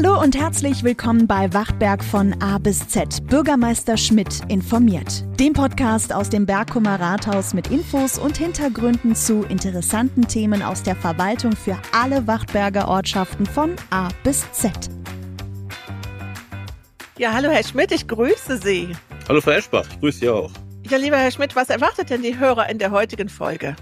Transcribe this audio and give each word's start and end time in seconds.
Hallo 0.00 0.22
und 0.22 0.38
herzlich 0.38 0.84
willkommen 0.84 1.26
bei 1.26 1.52
Wachtberg 1.52 2.04
von 2.04 2.40
A 2.40 2.58
bis 2.58 2.86
Z. 2.86 3.26
Bürgermeister 3.26 3.96
Schmidt 3.96 4.42
informiert. 4.46 5.24
Dem 5.40 5.54
Podcast 5.54 6.12
aus 6.12 6.30
dem 6.30 6.46
Bergkummer 6.46 7.00
Rathaus 7.00 7.52
mit 7.52 7.72
Infos 7.72 8.16
und 8.16 8.36
Hintergründen 8.36 9.16
zu 9.16 9.42
interessanten 9.42 10.28
Themen 10.28 10.62
aus 10.62 10.84
der 10.84 10.94
Verwaltung 10.94 11.50
für 11.50 11.76
alle 11.90 12.24
Wachtberger 12.28 12.86
Ortschaften 12.86 13.44
von 13.44 13.74
A 13.90 14.06
bis 14.22 14.46
Z. 14.52 14.70
Ja, 17.18 17.32
hallo 17.32 17.50
Herr 17.50 17.64
Schmidt, 17.64 17.90
ich 17.90 18.06
grüße 18.06 18.58
Sie. 18.58 18.94
Hallo 19.28 19.40
Frau 19.40 19.50
Eschbach, 19.50 19.88
ich 19.90 19.98
grüße 19.98 20.18
Sie 20.20 20.28
auch. 20.28 20.52
Ja, 20.88 20.98
lieber 20.98 21.16
Herr 21.16 21.32
Schmidt, 21.32 21.56
was 21.56 21.70
erwartet 21.70 22.10
denn 22.10 22.22
die 22.22 22.38
Hörer 22.38 22.68
in 22.68 22.78
der 22.78 22.92
heutigen 22.92 23.28
Folge? 23.28 23.74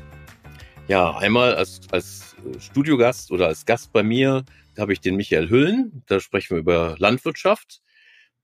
Ja, 0.88 1.14
einmal 1.18 1.54
als, 1.56 1.82
als 1.90 2.34
Studiogast 2.58 3.30
oder 3.30 3.48
als 3.48 3.66
Gast 3.66 3.92
bei 3.92 4.02
mir 4.02 4.46
habe 4.78 4.92
ich 4.92 5.00
den 5.00 5.16
Michael 5.16 5.48
Hüllen. 5.48 6.02
Da 6.06 6.20
sprechen 6.20 6.56
wir 6.56 6.60
über 6.60 6.96
Landwirtschaft. 6.98 7.80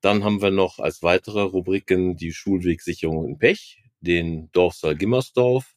Dann 0.01 0.25
haben 0.25 0.43
wir 0.43 0.51
noch 0.51 0.79
als 0.79 1.03
weitere 1.03 1.43
Rubriken 1.43 2.17
die 2.17 2.33
Schulwegsicherung 2.33 3.29
in 3.29 3.39
Pech, 3.39 3.83
den 4.01 4.51
Dorfsaal 4.53 4.97
Gimmersdorf, 4.97 5.75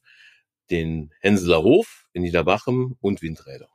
den 0.70 1.12
Henseler 1.20 1.62
Hof 1.62 2.06
in 2.12 2.22
Niederbachem 2.22 2.96
und 3.00 3.22
Windräder. 3.22 3.68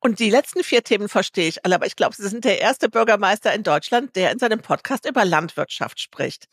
Und 0.00 0.20
die 0.20 0.28
letzten 0.28 0.62
vier 0.62 0.84
Themen 0.84 1.08
verstehe 1.08 1.48
ich 1.48 1.64
alle, 1.64 1.76
aber 1.76 1.86
ich 1.86 1.96
glaube, 1.96 2.14
Sie 2.14 2.28
sind 2.28 2.44
der 2.44 2.60
erste 2.60 2.90
Bürgermeister 2.90 3.54
in 3.54 3.62
Deutschland, 3.62 4.14
der 4.16 4.32
in 4.32 4.38
seinem 4.38 4.60
Podcast 4.60 5.08
über 5.08 5.24
Landwirtschaft 5.24 5.98
spricht. 5.98 6.48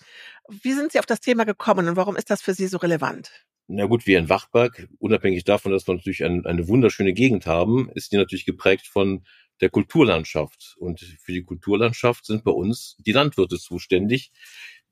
Wie 0.48 0.72
sind 0.72 0.94
Sie 0.94 1.00
auf 1.00 1.06
das 1.06 1.20
Thema 1.20 1.44
gekommen 1.44 1.90
und 1.90 1.98
warum 1.98 2.16
ist 2.16 2.30
das 2.30 2.42
für 2.42 2.54
Sie 2.54 2.68
so 2.68 2.78
relevant? 2.78 3.30
Na 3.68 3.86
gut, 3.86 4.08
wir 4.08 4.20
in 4.20 4.30
Wachberg, 4.30 4.88
unabhängig 5.00 5.44
davon, 5.44 5.72
dass 5.72 5.88
wir 5.88 5.96
natürlich 5.96 6.24
ein, 6.24 6.46
eine 6.46 6.68
wunderschöne 6.68 7.14
Gegend 7.14 7.46
haben, 7.46 7.90
ist 7.94 8.12
die 8.12 8.18
natürlich 8.18 8.46
geprägt 8.46 8.88
von 8.88 9.26
der 9.62 9.70
Kulturlandschaft. 9.70 10.76
Und 10.80 11.00
für 11.00 11.32
die 11.32 11.44
Kulturlandschaft 11.44 12.26
sind 12.26 12.44
bei 12.44 12.52
uns 12.52 12.98
die 13.00 13.12
Landwirte 13.12 13.58
zuständig, 13.58 14.32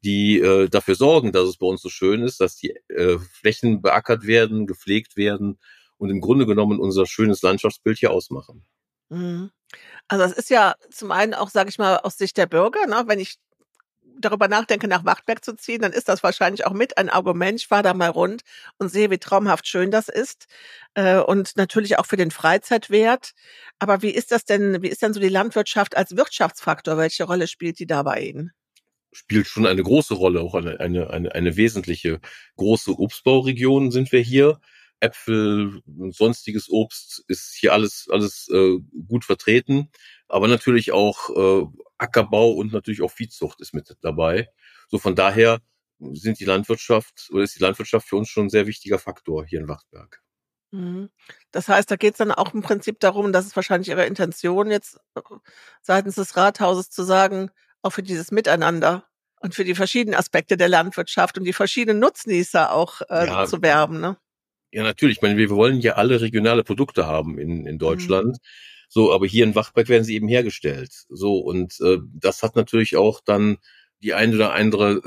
die 0.04 0.40
äh, 0.40 0.70
dafür 0.70 0.96
sorgen, 0.96 1.32
dass 1.32 1.48
es 1.48 1.58
bei 1.58 1.68
uns 1.68 1.82
so 1.82 1.90
schön 1.90 2.24
ist, 2.24 2.40
dass 2.40 2.56
die 2.56 2.76
äh, 2.88 3.18
Flächen 3.20 3.82
beackert 3.82 4.26
werden, 4.26 4.68
gepflegt 4.68 5.18
werden 5.18 5.60
und 5.98 6.10
im 6.10 6.22
Grunde 6.22 6.46
genommen 6.46 6.80
unser 6.80 7.06
schönes 7.06 7.42
Landschaftsbild 7.42 7.98
hier 7.98 8.12
ausmachen. 8.12 8.66
Mhm. 9.10 9.52
Also 10.08 10.24
das 10.24 10.32
ist 10.32 10.50
ja 10.50 10.76
zum 10.90 11.12
einen 11.12 11.34
auch, 11.34 11.50
sage 11.50 11.70
ich 11.70 11.78
mal, 11.78 11.98
aus 11.98 12.18
Sicht 12.18 12.38
der 12.38 12.48
Bürger, 12.48 12.88
ne? 12.88 13.04
wenn 13.08 13.20
ich 13.20 13.36
darüber 14.20 14.48
nachdenke, 14.48 14.88
nach 14.88 15.06
Wachtberg 15.06 15.44
zu 15.44 15.56
ziehen, 15.56 15.82
dann 15.82 15.94
ist 15.94 16.10
das 16.10 16.24
wahrscheinlich 16.24 16.66
auch 16.66 16.74
mit 16.74 16.98
ein 16.98 17.10
Argument. 17.10 17.60
Ich 17.60 17.68
fahre 17.68 17.84
da 17.84 17.94
mal 17.94 18.10
rund 18.10 18.42
und 18.78 18.90
sehe, 18.90 19.10
wie 19.10 19.18
traumhaft 19.18 19.68
schön 19.68 19.92
das 19.92 20.10
ist. 20.10 20.48
Äh, 20.94 21.18
und 21.20 21.58
natürlich 21.58 21.98
auch 21.98 22.06
für 22.06 22.18
den 22.18 22.32
Freizeitwert. 22.32 23.32
Aber 23.80 24.02
wie 24.02 24.12
ist 24.12 24.32
das 24.32 24.46
denn, 24.46 24.82
wie 24.82 24.90
ist 24.90 25.02
denn 25.02 25.14
so 25.14 25.20
die 25.20 25.30
Landwirtschaft 25.30 25.98
als 25.98 26.16
Wirtschaftsfaktor? 26.16 26.98
Welche 26.98 27.24
Rolle 27.24 27.48
spielt 27.48 27.80
die 27.80 27.88
da 27.88 28.04
bei 28.04 28.22
Ihnen? 28.22 28.52
spielt 29.12 29.48
schon 29.48 29.66
eine 29.66 29.84
große 29.84 30.14
Rolle, 30.14 30.42
auch 30.42 30.54
eine, 30.56 30.80
eine, 30.80 31.10
eine, 31.10 31.34
eine 31.34 31.58
wesentliche 31.58 32.20
große 32.58 32.92
Obstbauregion 32.98 33.92
sind 33.92 34.12
wir 34.12 34.22
hier. 34.22 34.60
Äpfel 35.00 35.82
sonstiges 36.10 36.70
Obst 36.70 37.24
ist 37.28 37.56
hier 37.58 37.74
alles, 37.74 38.08
alles 38.12 38.50
äh, 38.54 38.78
gut 39.08 39.24
vertreten. 39.26 39.90
Aber 40.28 40.48
natürlich 40.48 40.92
auch 40.92 41.30
äh, 41.30 41.68
Ackerbau 42.00 42.52
und 42.52 42.74
natürlich 42.74 43.02
auch 43.02 43.12
Viehzucht 43.12 43.62
ist 43.62 43.74
mit 43.74 43.96
dabei. 44.02 44.50
So 44.88 44.98
von 44.98 45.16
daher 45.16 45.60
sind 46.00 46.40
die 46.40 46.46
Landwirtschaft 46.46 47.30
oder 47.32 47.44
ist 47.44 47.56
die 47.56 47.62
Landwirtschaft 47.62 48.08
für 48.08 48.16
uns 48.16 48.30
schon 48.30 48.46
ein 48.46 48.50
sehr 48.50 48.68
wichtiger 48.68 49.00
Faktor 49.00 49.46
hier 49.46 49.60
in 49.60 49.68
Wachtberg. 49.68 50.22
Mhm. 50.72 51.10
Das 51.52 51.68
heißt, 51.68 51.90
da 51.90 51.96
geht 51.96 52.14
es 52.14 52.18
dann 52.20 52.32
auch 52.32 52.54
im 52.54 52.62
Prinzip 52.62 53.00
darum, 53.00 53.34
dass 53.34 53.46
es 53.46 53.56
wahrscheinlich 53.56 53.90
Ihre 53.90 54.06
Intention 54.06 54.72
jetzt 54.72 55.00
äh, 55.16 55.22
seitens 55.82 56.16
des 56.16 56.38
Rathauses 56.38 56.90
zu 56.90 57.04
sagen, 57.04 57.52
auch 57.82 57.92
für 57.92 58.04
dieses 58.04 58.32
Miteinander 58.32 59.06
und 59.40 59.56
für 59.56 59.64
die 59.64 59.76
verschiedenen 59.76 60.18
Aspekte 60.18 60.58
der 60.58 60.70
Landwirtschaft 60.70 61.38
und 61.38 61.46
die 61.46 61.54
verschiedenen 61.54 62.00
Nutznießer 62.00 62.72
auch 62.72 63.02
äh, 63.10 63.28
ja, 63.28 63.46
zu 63.46 63.62
werben. 63.62 64.00
Ne? 64.00 64.18
Ja, 64.72 64.84
natürlich. 64.84 65.18
Ich 65.18 65.22
meine, 65.22 65.38
wir 65.38 65.50
wollen 65.50 65.80
ja 65.80 65.94
alle 65.94 66.22
regionale 66.22 66.64
Produkte 66.64 67.08
haben 67.08 67.40
in, 67.40 67.66
in 67.66 67.76
mhm. 67.76 67.80
Deutschland. 67.80 68.38
Mhm. 68.38 68.79
So, 68.90 69.14
aber 69.14 69.28
hier 69.28 69.44
in 69.46 69.56
Wachberg 69.56 69.88
werden 69.88 70.04
sie 70.04 70.16
eben 70.16 70.28
hergestellt. 70.28 71.06
So, 71.10 71.38
und 71.38 71.80
äh, 71.80 72.00
das 72.14 72.44
hat 72.44 72.56
natürlich 72.56 72.98
auch 72.98 73.22
dann 73.24 73.58
die 74.02 74.14
eine 74.14 74.36
oder 74.36 74.54
andere 74.54 75.02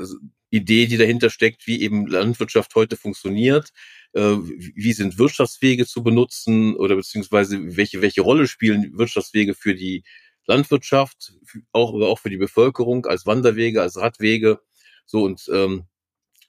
Idee, 0.49 0.87
die 0.87 0.97
dahinter 0.97 1.29
steckt, 1.29 1.67
wie 1.67 1.81
eben 1.81 2.07
Landwirtschaft 2.07 2.73
heute 2.75 2.95
funktioniert. 2.95 3.71
Äh, 4.13 4.21
wie 4.21 4.93
sind 4.93 5.17
Wirtschaftswege 5.17 5.85
zu 5.85 6.01
benutzen 6.01 6.75
oder 6.75 6.95
beziehungsweise 6.95 7.75
welche, 7.75 8.01
welche 8.01 8.21
Rolle 8.21 8.47
spielen 8.47 8.97
Wirtschaftswege 8.97 9.53
für 9.53 9.75
die 9.75 10.03
Landwirtschaft, 10.45 11.33
auch, 11.71 11.93
aber 11.93 12.07
auch 12.09 12.19
für 12.19 12.29
die 12.29 12.37
Bevölkerung 12.37 13.05
als 13.05 13.25
Wanderwege, 13.25 13.81
als 13.81 13.97
Radwege. 13.97 14.59
So, 15.05 15.23
und 15.23 15.49
ähm, 15.53 15.85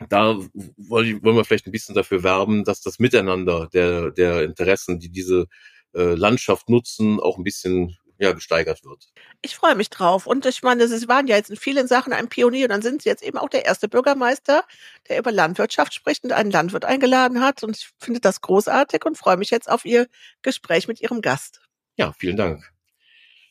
da 0.09 0.39
wollen 0.77 1.23
wir 1.23 1.45
vielleicht 1.45 1.67
ein 1.67 1.73
bisschen 1.73 1.95
dafür 1.95 2.23
werben, 2.23 2.65
dass 2.65 2.81
das 2.81 2.99
Miteinander 2.99 3.69
der, 3.73 4.11
der 4.11 4.45
Interessen, 4.45 5.01
die 5.01 5.11
diese 5.11 5.47
äh, 5.95 6.15
Landschaft 6.15 6.69
nutzen, 6.69 7.21
auch 7.21 7.39
ein 7.39 7.45
bisschen 7.45 7.97
ja, 8.19 8.33
gesteigert 8.33 8.85
wird. 8.85 9.09
Ich 9.43 9.57
freue 9.57 9.75
mich 9.75 9.91
drauf. 9.91 10.27
Und 10.27 10.47
ich 10.47 10.63
meine, 10.63 10.87
Sie 10.87 11.09
waren 11.09 11.27
ja 11.27 11.37
jetzt 11.37 11.51
in 11.51 11.57
vielen 11.57 11.89
Sachen 11.89 12.13
ein 12.13 12.29
Pionier 12.29 12.65
und 12.65 12.71
dann 12.71 12.83
sind 12.83 13.03
Sie 13.03 13.09
jetzt 13.09 13.23
eben 13.23 13.39
auch 13.39 13.49
der 13.49 13.65
erste 13.65 13.89
Bürgermeister, 13.89 14.65
der 15.09 15.19
über 15.19 15.33
Landwirtschaft 15.33 15.95
spricht 15.95 16.25
und 16.25 16.33
einen 16.33 16.51
Landwirt 16.51 16.85
eingeladen 16.85 17.41
hat. 17.41 17.63
Und 17.63 17.77
ich 17.77 17.91
finde 17.99 18.21
das 18.21 18.41
großartig 18.41 19.05
und 19.05 19.19
freue 19.19 19.37
mich 19.37 19.51
jetzt 19.51 19.69
auf 19.69 19.85
Ihr 19.85 20.07
Gespräch 20.43 20.89
mit 20.89 21.01
Ihrem 21.01 21.21
Gast. 21.21 21.61
Ja, 21.97 22.13
vielen 22.13 22.37
Dank. 22.37 22.73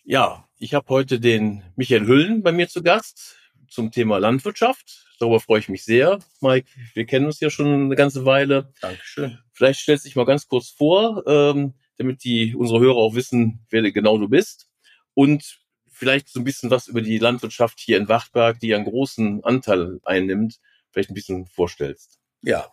Ja, 0.04 0.48
ich 0.58 0.74
habe 0.74 0.88
heute 0.90 1.20
den 1.20 1.64
Michael 1.76 2.08
Hüllen 2.08 2.44
bei 2.44 2.52
mir 2.52 2.68
zu 2.68 2.84
Gast 2.84 3.38
zum 3.70 3.92
Thema 3.92 4.18
Landwirtschaft. 4.18 5.08
Darüber 5.20 5.40
freue 5.40 5.60
ich 5.60 5.70
mich 5.70 5.84
sehr. 5.84 6.20
Mike, 6.42 6.70
wir 6.94 7.06
kennen 7.06 7.26
uns 7.26 7.40
ja 7.40 7.50
schon 7.50 7.86
eine 7.86 7.96
ganze 7.96 8.26
Weile. 8.26 8.74
Dankeschön. 8.82 9.40
Vielleicht 9.52 9.82
stellst 9.82 10.06
du 10.06 10.10
dich 10.10 10.16
mal 10.16 10.26
ganz 10.26 10.48
kurz 10.48 10.70
vor. 10.70 11.24
Ähm, 11.28 11.74
damit 11.98 12.24
die 12.24 12.56
unsere 12.56 12.80
Hörer 12.80 12.98
auch 12.98 13.16
wissen, 13.16 13.66
wer 13.70 13.90
genau 13.92 14.18
du 14.18 14.28
bist. 14.28 14.70
Und 15.14 15.60
vielleicht 15.90 16.30
so 16.30 16.40
ein 16.40 16.44
bisschen 16.44 16.70
was 16.70 16.88
über 16.88 17.02
die 17.02 17.20
Landwirtschaft 17.20 17.80
hier 17.80 17.98
in 17.98 18.10
Wachtberg, 18.10 18.60
die 18.60 18.74
einen 18.74 18.86
großen 18.86 19.44
Anteil 19.44 20.00
einnimmt, 20.04 20.60
vielleicht 20.92 21.12
ein 21.12 21.16
bisschen 21.16 21.46
vorstellst. 21.48 22.20
Ja, 22.42 22.70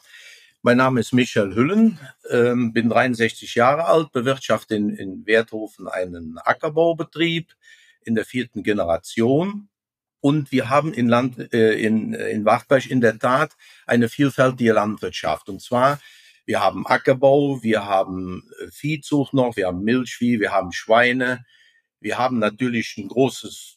mein 0.62 0.76
Name 0.76 1.00
ist 1.00 1.12
Michael 1.12 1.54
Hüllen, 1.54 1.98
ähm, 2.28 2.72
bin 2.72 2.88
63 2.88 3.54
Jahre 3.54 3.86
alt, 3.86 4.12
bewirtschafte 4.12 4.75
in, 4.75 4.91
in 4.91 5.26
Werthofen 5.26 5.88
einen 5.88 6.38
Ackerbaubetrieb 6.38 7.54
in 8.03 8.14
der 8.14 8.25
vierten 8.25 8.62
Generation. 8.62 9.69
Und 10.20 10.53
wir 10.53 10.69
haben 10.69 10.92
in, 10.92 11.09
Land, 11.09 11.54
äh, 11.54 11.75
in, 11.75 12.12
in 12.12 12.44
Wachtberg 12.44 12.91
in 12.91 13.00
der 13.00 13.19
Tat 13.19 13.56
eine 13.86 14.10
vielfältige 14.10 14.72
Landwirtschaft. 14.72 15.48
Und 15.48 15.62
zwar 15.62 15.98
wir 16.50 16.61
haben 16.61 16.84
Ackerbau, 16.84 17.62
wir 17.62 17.84
haben 17.84 18.50
äh, 18.61 18.72
Viehzucht 18.72 19.34
noch, 19.34 19.55
wir 19.55 19.69
haben 19.69 19.84
Milchvieh, 19.84 20.41
wir 20.41 20.50
haben 20.50 20.72
Schweine. 20.72 21.44
Wir 22.00 22.19
haben 22.19 22.41
natürlich 22.41 22.97
ein 22.99 23.06
großes, 23.06 23.77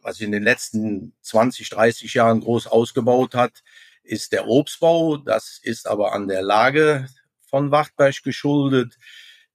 was 0.00 0.22
in 0.22 0.32
den 0.32 0.42
letzten 0.42 1.12
20, 1.20 1.68
30 1.68 2.14
Jahren 2.14 2.40
groß 2.40 2.66
ausgebaut 2.66 3.34
hat, 3.34 3.62
ist 4.04 4.32
der 4.32 4.48
Obstbau. 4.48 5.18
Das 5.18 5.60
ist 5.62 5.86
aber 5.86 6.14
an 6.14 6.26
der 6.26 6.40
Lage 6.40 7.08
von 7.42 7.70
Wachtberg 7.70 8.22
geschuldet, 8.22 8.96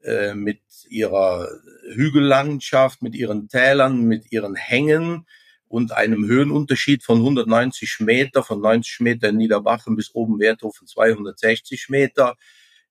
äh, 0.03 0.35
mit 0.35 0.61
ihrer 0.89 1.49
Hügellandschaft, 1.95 3.01
mit 3.01 3.15
ihren 3.15 3.47
Tälern, 3.47 4.03
mit 4.03 4.31
ihren 4.31 4.55
Hängen 4.55 5.25
und 5.67 5.91
einem 5.91 6.27
Höhenunterschied 6.27 7.03
von 7.03 7.17
190 7.17 8.01
Meter, 8.01 8.43
von 8.43 8.61
90 8.61 8.99
Meter 8.99 9.29
in 9.29 9.37
Niederbachen 9.37 9.95
bis 9.95 10.13
oben 10.13 10.37
Werthofen 10.39 10.85
260 10.85 11.89
Meter 11.89 12.37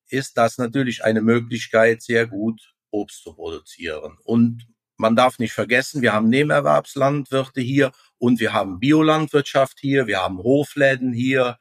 ist 0.08 0.36
das 0.36 0.58
natürlich 0.58 1.04
eine 1.04 1.20
Möglichkeit, 1.20 2.02
sehr 2.02 2.26
gut 2.26 2.74
Obst 2.90 3.22
zu 3.22 3.34
produzieren. 3.34 4.16
Und 4.24 4.66
man 4.96 5.14
darf 5.14 5.38
nicht 5.38 5.52
vergessen, 5.52 6.02
wir 6.02 6.12
haben 6.12 6.28
Nebenerwerbslandwirte 6.28 7.60
hier 7.60 7.92
und 8.18 8.40
wir 8.40 8.52
haben 8.52 8.80
Biolandwirtschaft 8.80 9.78
hier, 9.80 10.06
wir 10.06 10.20
haben 10.20 10.38
Hofläden 10.38 11.12
hier. 11.12 11.58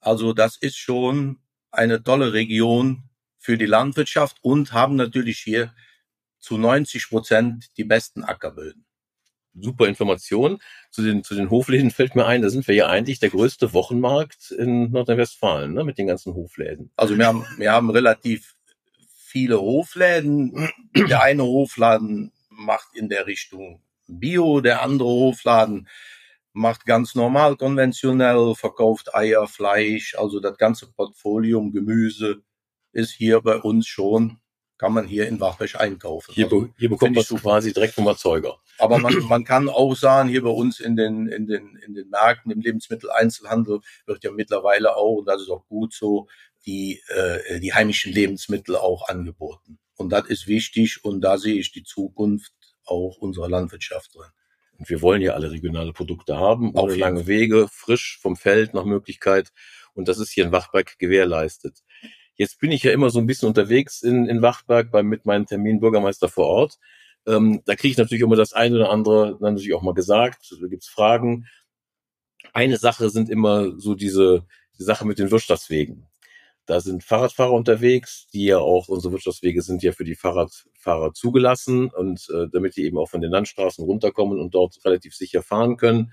Also 0.00 0.32
das 0.32 0.56
ist 0.56 0.76
schon 0.76 1.40
eine 1.70 2.02
tolle 2.02 2.32
Region 2.32 3.08
für 3.38 3.56
die 3.56 3.66
Landwirtschaft 3.66 4.38
und 4.42 4.72
haben 4.72 4.96
natürlich 4.96 5.38
hier 5.38 5.74
zu 6.38 6.58
90 6.58 7.08
Prozent 7.08 7.76
die 7.76 7.84
besten 7.84 8.24
Ackerböden 8.24 8.84
super 9.58 9.86
Information. 9.86 10.58
Zu 10.90 11.02
den, 11.02 11.24
zu 11.24 11.34
den 11.34 11.50
Hofläden 11.50 11.90
fällt 11.92 12.14
mir 12.14 12.26
ein, 12.26 12.42
da 12.42 12.50
sind 12.50 12.66
wir 12.68 12.74
ja 12.74 12.88
eigentlich 12.88 13.20
der 13.20 13.30
größte 13.30 13.72
Wochenmarkt 13.72 14.50
in 14.50 14.90
Nordrhein-Westfalen, 14.90 15.72
ne, 15.72 15.84
mit 15.84 15.98
den 15.98 16.06
ganzen 16.06 16.34
Hofläden. 16.34 16.90
Also 16.96 17.16
wir 17.16 17.26
haben, 17.26 17.44
wir 17.58 17.72
haben 17.72 17.90
relativ 17.90 18.56
viele 19.06 19.60
Hofläden. 19.60 20.70
Der 20.94 21.22
eine 21.22 21.44
Hofladen 21.44 22.32
macht 22.50 22.88
in 22.94 23.08
der 23.08 23.26
Richtung 23.26 23.80
Bio, 24.06 24.60
der 24.60 24.82
andere 24.82 25.08
Hofladen 25.08 25.88
macht 26.52 26.84
ganz 26.84 27.14
normal 27.14 27.56
konventionell, 27.56 28.54
verkauft 28.54 29.14
Eier, 29.14 29.46
Fleisch, 29.46 30.14
also 30.16 30.38
das 30.38 30.58
ganze 30.58 30.92
Portfolio 30.92 31.62
Gemüse 31.70 32.42
ist 32.92 33.12
hier 33.12 33.40
bei 33.40 33.56
uns 33.56 33.86
schon 33.86 34.38
kann 34.82 34.94
man 34.94 35.06
hier 35.06 35.28
in 35.28 35.38
Wachberg 35.38 35.80
einkaufen. 35.80 36.32
Hier, 36.34 36.46
also, 36.46 36.68
hier 36.76 36.88
bekommt 36.88 37.14
man 37.14 37.24
quasi 37.24 37.72
direkt 37.72 37.94
vom 37.94 38.08
Erzeuger. 38.08 38.58
Aber 38.78 38.98
man, 38.98 39.14
man 39.28 39.44
kann 39.44 39.68
auch 39.68 39.94
sagen, 39.94 40.28
hier 40.28 40.42
bei 40.42 40.50
uns 40.50 40.80
in 40.80 40.96
den, 40.96 41.28
in 41.28 41.46
den, 41.46 41.76
in 41.86 41.94
den 41.94 42.10
Märkten, 42.10 42.50
im 42.50 42.60
Lebensmitteleinzelhandel 42.60 43.78
wird 44.06 44.24
ja 44.24 44.32
mittlerweile 44.32 44.96
auch, 44.96 45.18
und 45.18 45.26
das 45.26 45.40
ist 45.40 45.50
auch 45.50 45.68
gut 45.68 45.94
so, 45.94 46.26
die, 46.66 47.00
äh, 47.06 47.60
die 47.60 47.72
heimischen 47.72 48.12
Lebensmittel 48.12 48.74
auch 48.74 49.08
angeboten. 49.08 49.78
Und 49.94 50.10
das 50.10 50.26
ist 50.26 50.48
wichtig 50.48 51.04
und 51.04 51.20
da 51.20 51.38
sehe 51.38 51.60
ich 51.60 51.70
die 51.70 51.84
Zukunft 51.84 52.52
auch 52.84 53.18
unserer 53.18 53.48
Landwirtschaft 53.48 54.16
drin. 54.16 54.30
Und 54.80 54.90
wir 54.90 55.00
wollen 55.00 55.22
ja 55.22 55.34
alle 55.34 55.52
regionale 55.52 55.92
Produkte 55.92 56.38
haben, 56.38 56.74
ohne 56.74 56.96
lange 56.96 57.28
Wege, 57.28 57.68
frisch 57.70 58.18
vom 58.20 58.34
Feld 58.34 58.74
nach 58.74 58.84
Möglichkeit. 58.84 59.52
Und 59.94 60.08
das 60.08 60.18
ist 60.18 60.32
hier 60.32 60.44
in 60.44 60.50
Wachberg 60.50 60.98
gewährleistet. 60.98 61.84
Jetzt 62.42 62.58
bin 62.58 62.72
ich 62.72 62.82
ja 62.82 62.90
immer 62.90 63.08
so 63.08 63.20
ein 63.20 63.26
bisschen 63.26 63.46
unterwegs 63.46 64.02
in, 64.02 64.26
in 64.26 64.42
Wachberg 64.42 64.90
bei, 64.90 65.04
mit 65.04 65.26
meinem 65.26 65.46
Termin 65.46 65.78
Bürgermeister 65.78 66.28
vor 66.28 66.48
Ort. 66.48 66.80
Ähm, 67.24 67.62
da 67.66 67.76
kriege 67.76 67.92
ich 67.92 67.98
natürlich 67.98 68.24
immer 68.24 68.34
das 68.34 68.52
eine 68.52 68.74
oder 68.74 68.90
andere 68.90 69.36
natürlich 69.38 69.74
auch 69.74 69.82
mal 69.82 69.94
gesagt. 69.94 70.52
Da 70.60 70.66
gibt's 70.66 70.88
Fragen. 70.88 71.46
Eine 72.52 72.78
Sache 72.78 73.10
sind 73.10 73.30
immer 73.30 73.78
so 73.78 73.94
diese 73.94 74.44
die 74.76 74.82
Sache 74.82 75.06
mit 75.06 75.20
den 75.20 75.30
Wirtschaftswegen. 75.30 76.08
Da 76.66 76.80
sind 76.80 77.04
Fahrradfahrer 77.04 77.52
unterwegs, 77.52 78.26
die 78.32 78.46
ja 78.46 78.58
auch, 78.58 78.88
unsere 78.88 79.12
Wirtschaftswege 79.12 79.62
sind 79.62 79.84
ja 79.84 79.92
für 79.92 80.02
die 80.02 80.16
Fahrradfahrer 80.16 81.12
zugelassen 81.12 81.90
und 81.90 82.28
äh, 82.34 82.48
damit 82.50 82.74
die 82.76 82.82
eben 82.86 82.98
auch 82.98 83.08
von 83.08 83.20
den 83.20 83.30
Landstraßen 83.30 83.84
runterkommen 83.84 84.40
und 84.40 84.52
dort 84.52 84.84
relativ 84.84 85.14
sicher 85.14 85.44
fahren 85.44 85.76
können. 85.76 86.12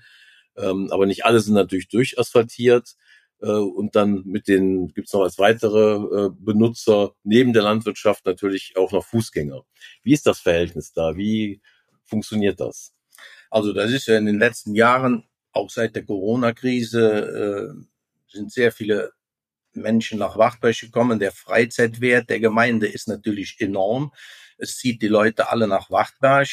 Ähm, 0.56 0.92
aber 0.92 1.06
nicht 1.06 1.24
alle 1.24 1.40
sind 1.40 1.54
natürlich 1.54 1.88
durchasphaltiert. 1.88 2.94
Äh, 3.42 3.46
und 3.46 3.96
dann 3.96 4.22
mit 4.24 4.48
den 4.48 4.88
gibt's 4.88 5.12
noch 5.12 5.22
als 5.22 5.38
weitere 5.38 6.26
äh, 6.26 6.30
Benutzer 6.38 7.14
neben 7.22 7.52
der 7.52 7.62
Landwirtschaft 7.62 8.26
natürlich 8.26 8.74
auch 8.76 8.92
noch 8.92 9.04
Fußgänger. 9.04 9.62
Wie 10.02 10.12
ist 10.12 10.26
das 10.26 10.40
Verhältnis 10.40 10.92
da? 10.92 11.16
Wie 11.16 11.60
funktioniert 12.04 12.60
das? 12.60 12.92
Also 13.50 13.72
das 13.72 13.90
ist 13.90 14.06
ja 14.06 14.16
in 14.18 14.26
den 14.26 14.38
letzten 14.38 14.74
Jahren, 14.74 15.24
auch 15.52 15.70
seit 15.70 15.96
der 15.96 16.04
Corona-Krise, 16.04 17.74
äh, 17.76 18.30
sind 18.32 18.52
sehr 18.52 18.70
viele 18.70 19.12
Menschen 19.72 20.18
nach 20.18 20.36
Wachtberg 20.36 20.78
gekommen. 20.78 21.18
Der 21.18 21.32
Freizeitwert 21.32 22.30
der 22.30 22.40
Gemeinde 22.40 22.86
ist 22.86 23.08
natürlich 23.08 23.56
enorm. 23.60 24.12
Es 24.58 24.76
zieht 24.78 25.02
die 25.02 25.08
Leute 25.08 25.48
alle 25.50 25.66
nach 25.66 25.90
Wachtberg. 25.90 26.48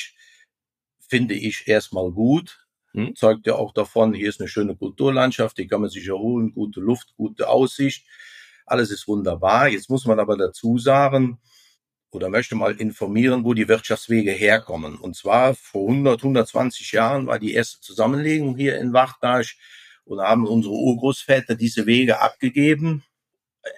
Finde 1.00 1.36
ich 1.36 1.68
erstmal 1.68 2.12
gut. 2.12 2.67
Hm? 2.98 3.16
Zeugt 3.16 3.46
ja 3.46 3.54
auch 3.54 3.74
davon, 3.74 4.16
hier 4.16 4.28
ist 4.28 4.42
eine 4.42 4.50
schöne 4.50 4.76
Kulturlandschaft, 4.76 5.60
die 5.60 5.68
kann 5.68 5.82
man 5.82 5.92
sich 5.92 6.08
erholen, 6.08 6.52
gute 6.52 6.80
Luft, 6.80 7.14
gute 7.16 7.48
Aussicht. 7.48 8.08
Alles 8.66 8.90
ist 8.90 9.08
wunderbar. 9.08 9.68
Jetzt 9.68 9.92
muss 9.92 10.08
man 10.08 10.20
aber 10.20 10.36
dazu 10.36 10.80
sagen, 10.80 11.40
oder 12.10 12.30
möchte 12.30 12.56
mal 12.56 12.74
informieren, 12.74 13.44
wo 13.44 13.54
die 13.54 13.68
Wirtschaftswege 13.68 14.32
herkommen. 14.32 14.98
Und 14.98 15.16
zwar 15.16 15.54
vor 15.54 15.88
100, 15.88 16.24
120 16.24 16.92
Jahren 16.94 17.28
war 17.28 17.38
die 17.38 17.54
erste 17.54 17.82
Zusammenlegung 17.82 18.58
hier 18.58 18.80
in 18.80 18.94
Wachtberg 18.94 19.46
und 20.06 20.20
haben 20.20 20.48
unsere 20.48 20.74
Urgroßväter 20.74 21.54
diese 21.54 21.86
Wege 21.86 22.20
abgegeben, 22.20 23.04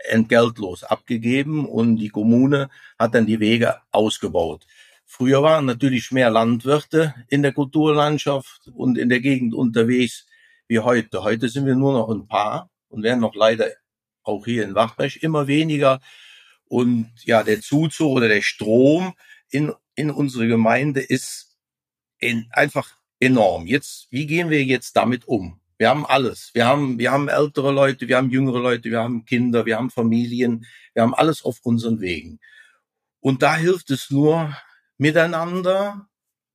entgeltlos 0.08 0.86
abgegeben 0.86 1.66
und 1.68 1.98
die 1.98 2.10
Kommune 2.10 2.70
hat 2.98 3.16
dann 3.16 3.26
die 3.26 3.42
Wege 3.42 3.82
ausgebaut. 3.92 4.66
Früher 5.12 5.42
waren 5.42 5.66
natürlich 5.66 6.12
mehr 6.12 6.30
Landwirte 6.30 7.16
in 7.30 7.42
der 7.42 7.52
Kulturlandschaft 7.52 8.68
und 8.76 8.96
in 8.96 9.10
der 9.10 9.20
Gegend 9.20 9.56
unterwegs 9.56 10.28
wie 10.68 10.78
heute. 10.80 11.24
Heute 11.24 11.50
sind 11.50 11.66
wir 11.66 11.74
nur 11.74 11.94
noch 11.94 12.10
ein 12.10 12.28
paar 12.28 12.70
und 12.90 13.02
werden 13.02 13.20
noch 13.20 13.34
leider 13.34 13.72
auch 14.22 14.46
hier 14.46 14.64
in 14.64 14.76
Wachbrech 14.76 15.24
immer 15.24 15.48
weniger. 15.48 16.00
Und 16.66 17.12
ja, 17.26 17.42
der 17.42 17.60
Zuzug 17.60 18.18
oder 18.18 18.28
der 18.28 18.44
Strom 18.44 19.16
in, 19.50 19.74
in 19.96 20.12
unsere 20.12 20.48
Gemeinde 20.48 21.02
ist 21.02 21.58
in, 22.20 22.48
einfach 22.52 22.96
enorm. 23.20 23.66
Jetzt, 23.66 24.08
wie 24.12 24.28
gehen 24.28 24.52
wir 24.52 24.64
jetzt 24.64 24.96
damit 24.96 25.28
um? 25.28 25.60
Wir 25.80 25.90
haben 25.90 26.06
alles. 26.06 26.52
Wir 26.54 26.68
haben, 26.68 27.00
wir 27.00 27.12
haben 27.12 27.30
ältere 27.30 27.72
Leute, 27.72 28.08
wir 28.08 28.18
haben 28.18 28.30
jüngere 28.30 28.60
Leute, 28.60 28.92
wir 28.92 29.00
haben 29.00 29.26
Kinder, 29.26 29.66
wir 29.66 29.78
haben 29.78 29.90
Familien, 29.90 30.68
wir 30.94 31.02
haben 31.02 31.16
alles 31.16 31.44
auf 31.44 31.58
unseren 31.64 32.00
Wegen. 32.00 32.40
Und 33.22 33.42
da 33.42 33.56
hilft 33.56 33.90
es 33.90 34.12
nur 34.12 34.56
miteinander, 35.00 36.08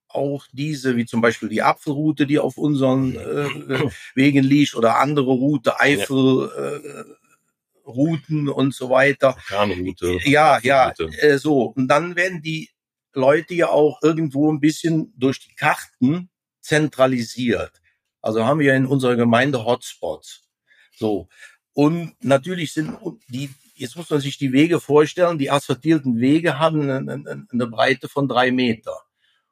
auch 0.08 0.46
diese, 0.52 0.96
wie 0.96 1.06
zum 1.06 1.20
Beispiel 1.20 1.48
die 1.48 1.62
Apfelroute, 1.62 2.26
die 2.26 2.38
auf 2.38 2.56
unseren 2.56 3.16
äh, 3.16 3.90
Wegen 4.14 4.44
liegt, 4.44 4.76
oder 4.76 5.00
andere 5.00 5.32
Route, 5.32 5.80
Eifel, 5.80 6.50
äh, 6.56 7.88
Routen 7.88 8.48
und 8.48 8.74
so 8.74 8.90
weiter. 8.90 9.36
Kahnroute. 9.46 10.18
Ja, 10.24 10.60
ja, 10.62 10.92
äh, 11.18 11.38
so. 11.38 11.62
Und 11.64 11.88
dann 11.88 12.14
werden 12.16 12.42
die 12.42 12.70
Leute 13.12 13.54
ja 13.54 13.68
auch 13.68 14.02
irgendwo 14.02 14.52
ein 14.52 14.60
bisschen 14.60 15.12
durch 15.16 15.40
die 15.40 15.54
Karten 15.54 16.30
zentralisiert. 16.60 17.72
Also 18.20 18.46
haben 18.46 18.60
wir 18.60 18.74
in 18.74 18.86
unserer 18.86 19.16
Gemeinde 19.16 19.64
Hotspots. 19.64 20.48
So. 20.96 21.28
Und 21.72 22.14
natürlich 22.20 22.72
sind 22.72 22.96
die, 23.28 23.50
jetzt 23.74 23.96
muss 23.96 24.10
man 24.10 24.20
sich 24.20 24.38
die 24.38 24.52
Wege 24.52 24.80
vorstellen, 24.80 25.38
die 25.38 25.50
asphaltierten 25.50 26.18
Wege 26.20 26.58
haben 26.58 26.88
eine, 26.88 27.46
eine 27.50 27.66
Breite 27.66 28.08
von 28.08 28.28
drei 28.28 28.50
Meter. 28.50 29.02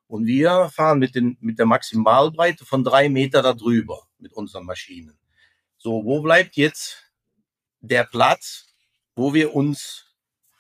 Und 0.07 0.27
wir 0.27 0.71
fahren 0.73 0.99
mit, 0.99 1.15
den, 1.15 1.37
mit 1.41 1.59
der 1.59 1.67
Maximalbreite 1.67 2.65
von 2.65 2.85
drei 2.85 3.09
Meter 3.09 3.43
darüber 3.43 4.07
mit 4.19 4.33
unseren 4.33 4.67
Maschinen. 4.67 5.19
So, 5.79 6.05
wo 6.05 6.21
bleibt 6.23 6.57
jetzt 6.57 7.11
der 7.81 8.05
Platz, 8.05 8.75
wo 9.17 9.35
wir 9.35 9.55
uns 9.55 10.07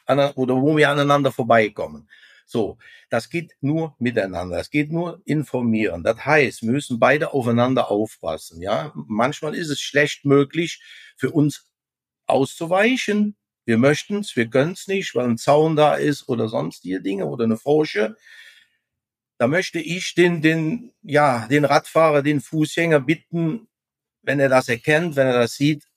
oder 0.07 0.57
wo 0.57 0.77
wir 0.77 0.91
aneinander 0.91 1.31
vorbeikommen? 1.31 2.09
So, 2.47 2.77
das 3.09 3.31
geht 3.31 3.53
nur 3.61 3.95
miteinander. 3.99 4.59
Es 4.59 4.71
geht 4.71 4.91
nur 4.91 5.23
informieren. 5.25 6.03
Das 6.03 6.25
heißt, 6.25 6.63
wir 6.63 6.71
müssen 6.71 6.99
beide 6.99 7.33
aufeinander 7.33 7.91
aufpassen. 7.91 8.61
Ja, 8.61 8.93
manchmal 8.95 9.55
ist 9.55 9.69
es 9.69 9.81
schlecht 9.81 10.25
möglich 10.25 10.83
für 11.17 11.31
uns 11.31 11.71
auszuweichen. 12.27 13.37
Wir 13.65 13.79
möchten 13.79 14.19
es, 14.19 14.35
wir 14.35 14.49
können 14.49 14.73
es 14.73 14.89
nicht, 14.89 15.15
weil 15.15 15.29
ein 15.29 15.39
Zaun 15.39 15.77
da 15.77 15.95
ist 15.95 16.29
oder 16.29 16.49
sonstige 16.49 17.01
Dinge 17.01 17.27
oder 17.27 17.45
eine 17.45 17.57
Furche. 17.57 18.17
Da 19.39 19.47
möchte 19.47 19.79
ich 19.79 20.15
den, 20.15 20.43
den, 20.43 20.93
ja, 21.03 21.47
den 21.49 21.65
Radfahrer, 21.65 22.23
den 22.23 22.41
Fußgänger 22.41 23.01
bitten, 23.01 23.69
wenn 24.23 24.41
er 24.41 24.49
das 24.49 24.69
erkennt, 24.69 25.17
wenn 25.17 25.27
er 25.27 25.39
das 25.39 25.55
sieht, 25.55 25.89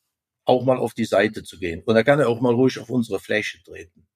auch 0.46 0.64
mal 0.64 0.78
auf 0.78 0.94
die 0.94 1.06
Seite 1.06 1.44
zu 1.44 1.58
gehen. 1.60 1.82
Und 1.84 1.96
da 1.96 2.04
kann 2.04 2.20
er 2.20 2.30
auch 2.30 2.42
mal 2.42 2.54
ruhig 2.54 2.80
auf 2.80 2.90
unsere 2.90 3.20
Fläche 3.20 3.62
treten. 3.64 4.08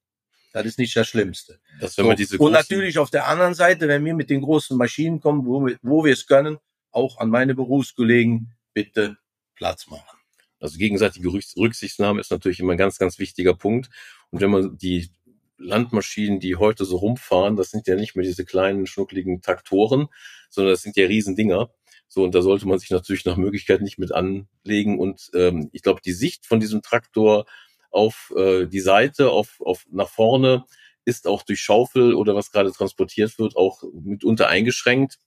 Das 0.52 0.66
ist 0.66 0.80
nicht 0.80 0.95
das 0.95 1.07
Schlimmste. 1.07 1.60
Das, 1.80 1.95
diese 1.95 2.38
und 2.40 2.52
natürlich 2.52 2.98
auf 2.98 3.12
der 3.12 3.28
anderen 3.28 3.54
Seite, 3.54 3.88
wenn 3.88 4.04
wir 4.04 4.16
mit 4.16 4.30
den 4.30 4.42
großen 4.42 4.78
Maschinen 4.78 5.19
kommen, 5.19 5.45
wo 5.45 5.66
wir, 5.66 5.78
wo 5.83 6.04
wir 6.04 6.14
es 6.14 6.26
können, 6.26 6.57
auch 6.92 7.19
an 7.19 7.30
meine 7.30 7.54
Berufskollegen 7.54 8.52
bitte 8.73 9.18
Platz 9.56 9.88
machen. 9.88 10.19
Also 10.59 10.78
gegenseitige 10.78 11.30
Rücksichtnahme 11.31 12.19
ist 12.19 12.31
natürlich 12.31 12.59
immer 12.59 12.73
ein 12.73 12.78
ganz, 12.78 12.97
ganz 12.97 13.19
wichtiger 13.19 13.54
Punkt. 13.54 13.89
Und 14.30 14.42
wenn 14.42 14.51
man 14.51 14.78
die 14.78 15.09
Landmaschinen, 15.57 16.39
die 16.39 16.56
heute 16.56 16.85
so 16.85 16.97
rumfahren, 16.97 17.56
das 17.56 17.69
sind 17.69 17.87
ja 17.87 17.95
nicht 17.95 18.16
mehr 18.16 18.25
diese 18.25 18.45
kleinen, 18.45 18.87
schnuckligen 18.87 19.42
Traktoren, 19.42 20.07
sondern 20.49 20.73
das 20.73 20.81
sind 20.81 20.95
ja 20.95 21.06
Riesendinger. 21.06 21.69
So, 22.07 22.23
und 22.23 22.33
da 22.33 22.42
sollte 22.42 22.68
man 22.68 22.80
sich 22.80 22.89
natürlich 22.89 23.25
nach 23.25 23.37
Möglichkeit 23.37 23.81
nicht 23.81 23.99
mit 23.99 24.11
anlegen. 24.11 24.99
Und 24.99 25.30
ähm, 25.35 25.69
ich 25.73 25.83
glaube, 25.83 26.01
die 26.04 26.13
Sicht 26.13 26.45
von 26.45 26.59
diesem 26.59 26.81
Traktor 26.81 27.45
auf 27.92 28.33
äh, 28.35 28.66
die 28.66 28.80
Seite, 28.80 29.30
auf, 29.30 29.61
auf 29.61 29.85
nach 29.92 30.09
vorne, 30.09 30.66
ist 31.06 31.28
auch 31.28 31.44
durch 31.44 31.61
Schaufel 31.61 32.13
oder 32.13 32.35
was 32.35 32.51
gerade 32.51 32.71
transportiert 32.71 33.37
wird, 33.39 33.56
auch 33.56 33.83
mitunter 33.94 34.47
eingeschränkt. 34.47 35.18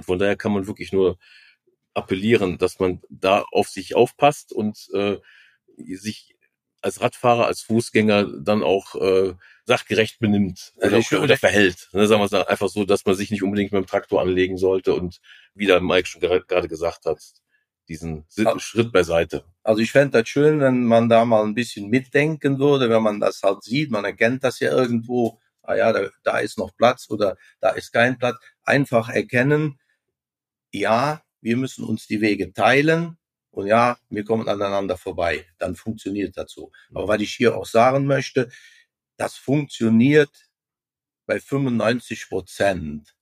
Von 0.00 0.18
daher 0.18 0.36
kann 0.36 0.52
man 0.52 0.66
wirklich 0.66 0.92
nur 0.92 1.18
appellieren, 1.96 2.58
dass 2.58 2.78
man 2.78 3.00
da 3.08 3.44
auf 3.52 3.68
sich 3.68 3.96
aufpasst 3.96 4.52
und 4.52 4.88
äh, 4.92 5.16
sich 5.76 6.36
als 6.82 7.00
Radfahrer, 7.00 7.46
als 7.46 7.62
Fußgänger 7.62 8.42
dann 8.42 8.62
auch 8.62 8.94
äh, 8.96 9.34
sachgerecht 9.64 10.20
benimmt 10.20 10.72
oder, 10.76 11.00
oder 11.20 11.36
verhält. 11.36 11.88
Ne, 11.92 12.06
sagen 12.06 12.20
wir 12.20 12.26
es 12.26 12.32
einfach 12.32 12.68
so, 12.68 12.84
dass 12.84 13.04
man 13.04 13.16
sich 13.16 13.30
nicht 13.30 13.42
unbedingt 13.42 13.72
mit 13.72 13.82
dem 13.82 13.88
Traktor 13.88 14.20
anlegen 14.20 14.58
sollte 14.58 14.94
und 14.94 15.20
wie 15.54 15.66
der 15.66 15.80
Mike 15.80 16.06
schon 16.06 16.20
gerade 16.20 16.68
gesagt 16.68 17.06
hat, 17.06 17.18
diesen 17.88 18.24
Schritt 18.58 18.92
beiseite. 18.92 19.44
Also 19.62 19.80
ich 19.80 19.90
fände 19.90 20.18
das 20.18 20.28
schön, 20.28 20.60
wenn 20.60 20.84
man 20.84 21.08
da 21.08 21.24
mal 21.24 21.44
ein 21.44 21.54
bisschen 21.54 21.88
mitdenken 21.88 22.58
würde, 22.58 22.90
wenn 22.90 23.02
man 23.02 23.20
das 23.20 23.42
halt 23.42 23.62
sieht, 23.64 23.90
man 23.90 24.04
erkennt 24.04 24.44
das 24.44 24.60
ja 24.60 24.70
irgendwo, 24.70 25.40
ah 25.62 25.74
ja, 25.74 25.92
da, 25.92 26.08
da 26.22 26.38
ist 26.38 26.58
noch 26.58 26.76
Platz 26.76 27.10
oder 27.10 27.36
da 27.60 27.70
ist 27.70 27.92
kein 27.92 28.18
Platz. 28.18 28.36
Einfach 28.64 29.08
erkennen, 29.08 29.80
ja, 30.72 31.22
wir 31.40 31.56
müssen 31.56 31.84
uns 31.84 32.06
die 32.06 32.20
Wege 32.20 32.52
teilen 32.52 33.18
und 33.50 33.66
ja, 33.66 33.98
wir 34.10 34.24
kommen 34.24 34.48
aneinander 34.48 34.96
vorbei. 34.98 35.46
Dann 35.58 35.76
funktioniert 35.76 36.36
das 36.36 36.52
so. 36.52 36.70
Aber 36.90 37.08
was 37.08 37.20
ich 37.20 37.34
hier 37.34 37.56
auch 37.56 37.66
sagen 37.66 38.06
möchte, 38.06 38.50
das 39.16 39.36
funktioniert 39.36 40.30
bei 41.26 41.40
95 41.40 42.28
Prozent 42.28 43.16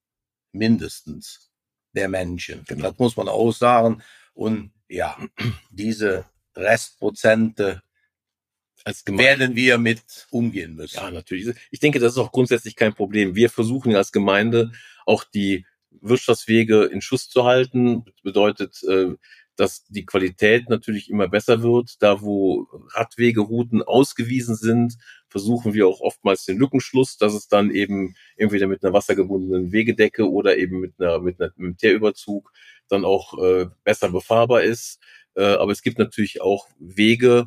mindestens 0.53 1.53
der 1.93 2.09
Menschen. 2.09 2.65
Genau. 2.67 2.91
Das 2.91 2.99
muss 2.99 3.17
man 3.17 3.29
auch 3.29 3.53
sagen. 3.53 4.03
Und 4.33 4.73
ja, 4.89 5.17
diese 5.71 6.27
Restprozente, 6.57 7.83
als 8.85 9.05
Gemeinde 9.05 9.41
werden 9.41 9.57
wir 9.57 9.79
mit 9.79 10.27
umgehen 10.31 10.75
müssen. 10.75 10.97
Ja, 10.97 11.11
natürlich. 11.11 11.57
Ich 11.71 11.81
denke, 11.81 12.01
das 12.01 12.13
ist 12.13 12.19
auch 12.19 12.33
grundsätzlich 12.33 12.77
kein 12.77 12.95
Problem. 12.95 13.35
Wir 13.35 13.51
versuchen 13.51 13.95
als 13.95 14.13
Gemeinde 14.13 14.73
auch 15.07 15.25
die 15.25 15.65
Wirtschaftswege 16.01 16.85
in 16.85 17.01
Schuss 17.01 17.29
zu 17.29 17.45
halten. 17.45 18.05
Bedeutet, 18.23 18.83
äh, 18.85 19.15
dass 19.57 19.85
die 19.87 20.05
Qualität 20.05 20.69
natürlich 20.69 21.11
immer 21.11 21.29
besser 21.29 21.63
wird. 21.63 22.03
Da, 22.03 22.21
wo 22.21 22.67
Radwegerouten 22.93 23.83
ausgewiesen 23.83 24.57
sind, 24.57 24.97
versuchen 25.29 25.75
wir 25.75 25.87
auch 25.87 26.01
oftmals 26.01 26.45
den 26.45 26.59
Lückenschluss, 26.59 27.17
dass 27.17 27.35
es 27.35 27.49
dann 27.49 27.71
eben 27.71 28.15
entweder 28.37 28.67
mit 28.67 28.85
einer 28.85 28.93
wassergebundenen 28.93 29.73
Wegedecke 29.73 30.29
oder 30.29 30.57
eben 30.59 30.81
mit 30.81 30.95
einer 30.99 31.21
mit, 31.21 31.41
einer, 31.41 31.53
mit 31.57 31.67
einem 31.67 31.77
Teerüberzug 31.77 32.53
dann 32.89 33.05
auch 33.05 33.39
äh, 33.43 33.67
besser 33.85 34.11
befahrbar 34.11 34.63
ist. 34.63 35.01
Äh, 35.35 35.45
aber 35.45 35.73
es 35.73 35.83
gibt 35.83 35.99
natürlich 35.99 36.41
auch 36.41 36.69
Wege, 36.79 37.47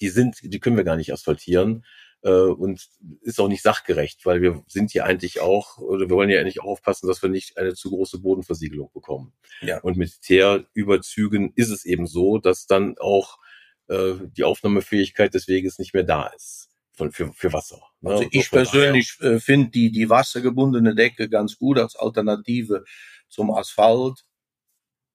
die 0.00 0.08
sind, 0.08 0.36
die 0.42 0.60
können 0.60 0.76
wir 0.76 0.84
gar 0.84 0.96
nicht 0.96 1.12
asphaltieren 1.12 1.84
äh, 2.22 2.30
und 2.30 2.88
ist 3.22 3.40
auch 3.40 3.48
nicht 3.48 3.62
sachgerecht, 3.62 4.26
weil 4.26 4.42
wir 4.42 4.62
sind 4.66 4.90
hier 4.90 5.04
eigentlich 5.04 5.40
auch, 5.40 5.78
oder 5.78 6.08
wir 6.08 6.16
wollen 6.16 6.30
ja 6.30 6.40
eigentlich 6.40 6.60
auch 6.60 6.66
aufpassen, 6.66 7.06
dass 7.06 7.22
wir 7.22 7.30
nicht 7.30 7.56
eine 7.56 7.74
zu 7.74 7.90
große 7.90 8.18
Bodenversiegelung 8.18 8.90
bekommen. 8.92 9.32
Ja. 9.62 9.80
Und 9.80 9.96
mit 9.96 10.20
Teerüberzügen 10.22 11.52
ist 11.56 11.70
es 11.70 11.84
eben 11.84 12.06
so, 12.06 12.38
dass 12.38 12.66
dann 12.66 12.96
auch 12.98 13.38
äh, 13.88 14.14
die 14.36 14.44
Aufnahmefähigkeit 14.44 15.34
des 15.34 15.48
Weges 15.48 15.78
nicht 15.78 15.94
mehr 15.94 16.04
da 16.04 16.26
ist. 16.28 16.68
Von, 16.92 17.12
für, 17.12 17.32
für 17.32 17.50
Wasser. 17.54 17.80
Ne? 18.02 18.10
Also 18.10 18.26
ich 18.30 18.50
persönlich 18.50 19.16
äh, 19.20 19.40
finde 19.40 19.70
die, 19.70 19.90
die 19.90 20.10
wassergebundene 20.10 20.94
Decke 20.94 21.30
ganz 21.30 21.56
gut 21.56 21.78
als 21.78 21.96
Alternative 21.96 22.84
zum 23.30 23.50
Asphalt. 23.50 24.26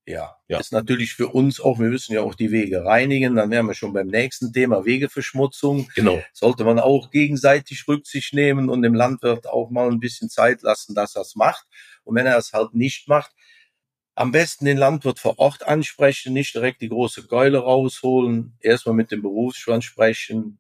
Ja, 0.08 0.36
ja, 0.48 0.60
ist 0.60 0.72
natürlich 0.72 1.14
für 1.14 1.30
uns 1.30 1.60
auch, 1.60 1.80
wir 1.80 1.90
müssen 1.90 2.14
ja 2.14 2.22
auch 2.22 2.36
die 2.36 2.52
Wege 2.52 2.86
reinigen, 2.86 3.36
dann 3.36 3.50
wären 3.50 3.66
wir 3.66 3.74
schon 3.74 3.92
beim 3.92 4.06
nächsten 4.06 4.54
Thema, 4.54 4.86
Wegeverschmutzung. 4.86 5.90
Genau. 5.96 6.22
Sollte 6.32 6.64
man 6.64 6.80
auch 6.80 7.10
gegenseitig 7.10 7.88
Rücksicht 7.88 8.34
nehmen 8.34 8.70
und 8.70 8.84
dem 8.84 8.94
Landwirt 8.94 9.48
auch 9.48 9.72
mal 9.72 9.90
ein 9.90 10.00
bisschen 10.00 10.30
Zeit 10.30 10.62
lassen, 10.62 10.94
dass 10.94 11.16
er 11.16 11.24
es 11.24 11.36
macht. 11.36 11.66
Und 12.04 12.16
wenn 12.16 12.28
er 12.28 12.38
es 12.38 12.54
halt 12.54 12.76
nicht 12.76 13.08
macht, 13.08 13.32
am 14.14 14.32
besten 14.32 14.66
den 14.66 14.78
Landwirt 14.78 15.20
vor 15.20 15.40
Ort 15.40 15.68
ansprechen, 15.68 16.34
nicht 16.34 16.54
direkt 16.54 16.82
die 16.82 16.90
große 16.90 17.24
Keule 17.24 17.58
rausholen, 17.58 18.56
erstmal 18.60 18.96
mit 18.96 19.12
dem 19.12 19.24
Berufsstand 19.24 19.84
sprechen. 19.84 20.60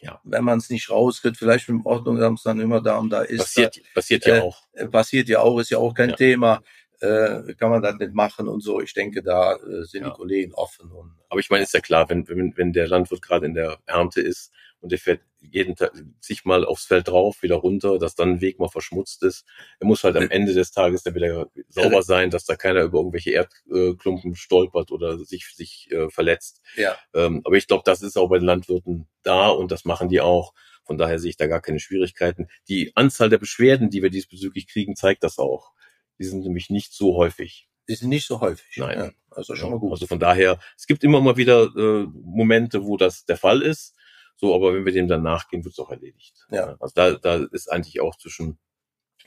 Ja, 0.00 0.20
wenn 0.22 0.44
man 0.44 0.58
es 0.58 0.70
nicht 0.70 0.90
rauskriegt, 0.90 1.38
vielleicht 1.38 1.68
mit 1.68 1.78
dem 1.78 1.86
Ordnungsamt 1.86 2.40
dann 2.44 2.60
immer 2.60 2.80
da 2.80 2.98
und 2.98 3.10
da 3.10 3.22
ist. 3.22 3.38
Passiert, 3.38 3.76
da, 3.76 3.80
passiert 3.94 4.26
ja 4.26 4.36
äh, 4.36 4.40
auch. 4.40 4.62
Passiert 4.90 5.28
ja 5.28 5.40
auch, 5.40 5.58
ist 5.58 5.70
ja 5.70 5.78
auch 5.78 5.94
kein 5.94 6.10
ja. 6.10 6.16
Thema 6.16 6.62
äh, 7.04 7.54
kann 7.54 7.70
man 7.70 7.82
das 7.82 7.96
nicht 7.96 8.14
machen 8.14 8.48
und 8.48 8.60
so. 8.62 8.80
Ich 8.80 8.94
denke, 8.94 9.22
da 9.22 9.54
äh, 9.54 9.84
sind 9.84 10.02
ja. 10.02 10.10
die 10.10 10.14
Kollegen 10.14 10.54
offen. 10.54 10.90
Und, 10.90 11.12
Aber 11.28 11.40
ich 11.40 11.50
meine, 11.50 11.64
ist 11.64 11.74
ja 11.74 11.80
klar, 11.80 12.08
wenn, 12.08 12.26
wenn, 12.28 12.56
wenn 12.56 12.72
der 12.72 12.88
Landwirt 12.88 13.22
gerade 13.22 13.46
in 13.46 13.54
der 13.54 13.78
Ernte 13.86 14.20
ist 14.20 14.52
und 14.80 14.92
der 14.92 14.98
fährt 14.98 15.20
jeden 15.40 15.76
Tag 15.76 15.92
sich 16.20 16.44
mal 16.44 16.64
aufs 16.64 16.86
Feld 16.86 17.08
drauf, 17.08 17.42
wieder 17.42 17.56
runter, 17.56 17.98
dass 17.98 18.14
dann 18.14 18.32
ein 18.32 18.40
Weg 18.40 18.58
mal 18.58 18.68
verschmutzt 18.68 19.22
ist. 19.22 19.44
Er 19.78 19.86
muss 19.86 20.04
halt 20.04 20.16
am 20.16 20.30
Ende 20.30 20.54
des 20.54 20.72
Tages 20.72 21.02
dann 21.02 21.14
wieder 21.14 21.48
sauber 21.68 22.02
sein, 22.02 22.30
dass 22.30 22.44
da 22.44 22.56
keiner 22.56 22.82
über 22.82 22.98
irgendwelche 22.98 23.30
Erdklumpen 23.30 24.34
stolpert 24.34 24.90
oder 24.90 25.18
sich, 25.18 25.46
sich 25.54 25.88
äh, 25.90 26.08
verletzt. 26.08 26.62
Ja. 26.76 26.96
Ähm, 27.14 27.42
aber 27.44 27.56
ich 27.56 27.66
glaube, 27.66 27.82
das 27.84 28.02
ist 28.02 28.16
auch 28.16 28.28
bei 28.28 28.38
den 28.38 28.46
Landwirten 28.46 29.06
da 29.22 29.48
und 29.48 29.70
das 29.70 29.84
machen 29.84 30.08
die 30.08 30.20
auch. 30.20 30.54
Von 30.84 30.98
daher 30.98 31.18
sehe 31.18 31.30
ich 31.30 31.36
da 31.36 31.46
gar 31.46 31.60
keine 31.60 31.80
Schwierigkeiten. 31.80 32.48
Die 32.68 32.92
Anzahl 32.94 33.30
der 33.30 33.38
Beschwerden, 33.38 33.90
die 33.90 34.02
wir 34.02 34.10
diesbezüglich 34.10 34.66
kriegen, 34.66 34.96
zeigt 34.96 35.24
das 35.24 35.38
auch. 35.38 35.72
Die 36.18 36.24
sind 36.24 36.42
nämlich 36.42 36.70
nicht 36.70 36.92
so 36.92 37.16
häufig. 37.16 37.68
Die 37.88 37.94
sind 37.94 38.08
nicht 38.08 38.26
so 38.26 38.40
häufig. 38.40 38.76
Nein. 38.76 38.98
Ja, 38.98 39.10
also 39.30 39.54
schon 39.54 39.70
mal 39.70 39.78
gut. 39.78 39.92
Also 39.92 40.06
von 40.06 40.18
daher, 40.18 40.58
es 40.76 40.86
gibt 40.86 41.04
immer 41.04 41.20
mal 41.20 41.36
wieder 41.36 41.64
äh, 41.76 42.06
Momente, 42.12 42.84
wo 42.84 42.96
das 42.96 43.24
der 43.24 43.36
Fall 43.36 43.62
ist. 43.62 43.94
So, 44.36 44.54
aber 44.54 44.74
wenn 44.74 44.84
wir 44.84 44.92
dem 44.92 45.08
dann 45.08 45.22
nachgehen, 45.22 45.64
wird 45.64 45.72
es 45.74 45.78
auch 45.78 45.90
erledigt. 45.90 46.46
Ja. 46.50 46.76
Also 46.80 46.92
da, 46.94 47.12
da 47.12 47.46
ist 47.52 47.70
eigentlich 47.70 48.00
auch 48.00 48.16
zwischen 48.16 48.58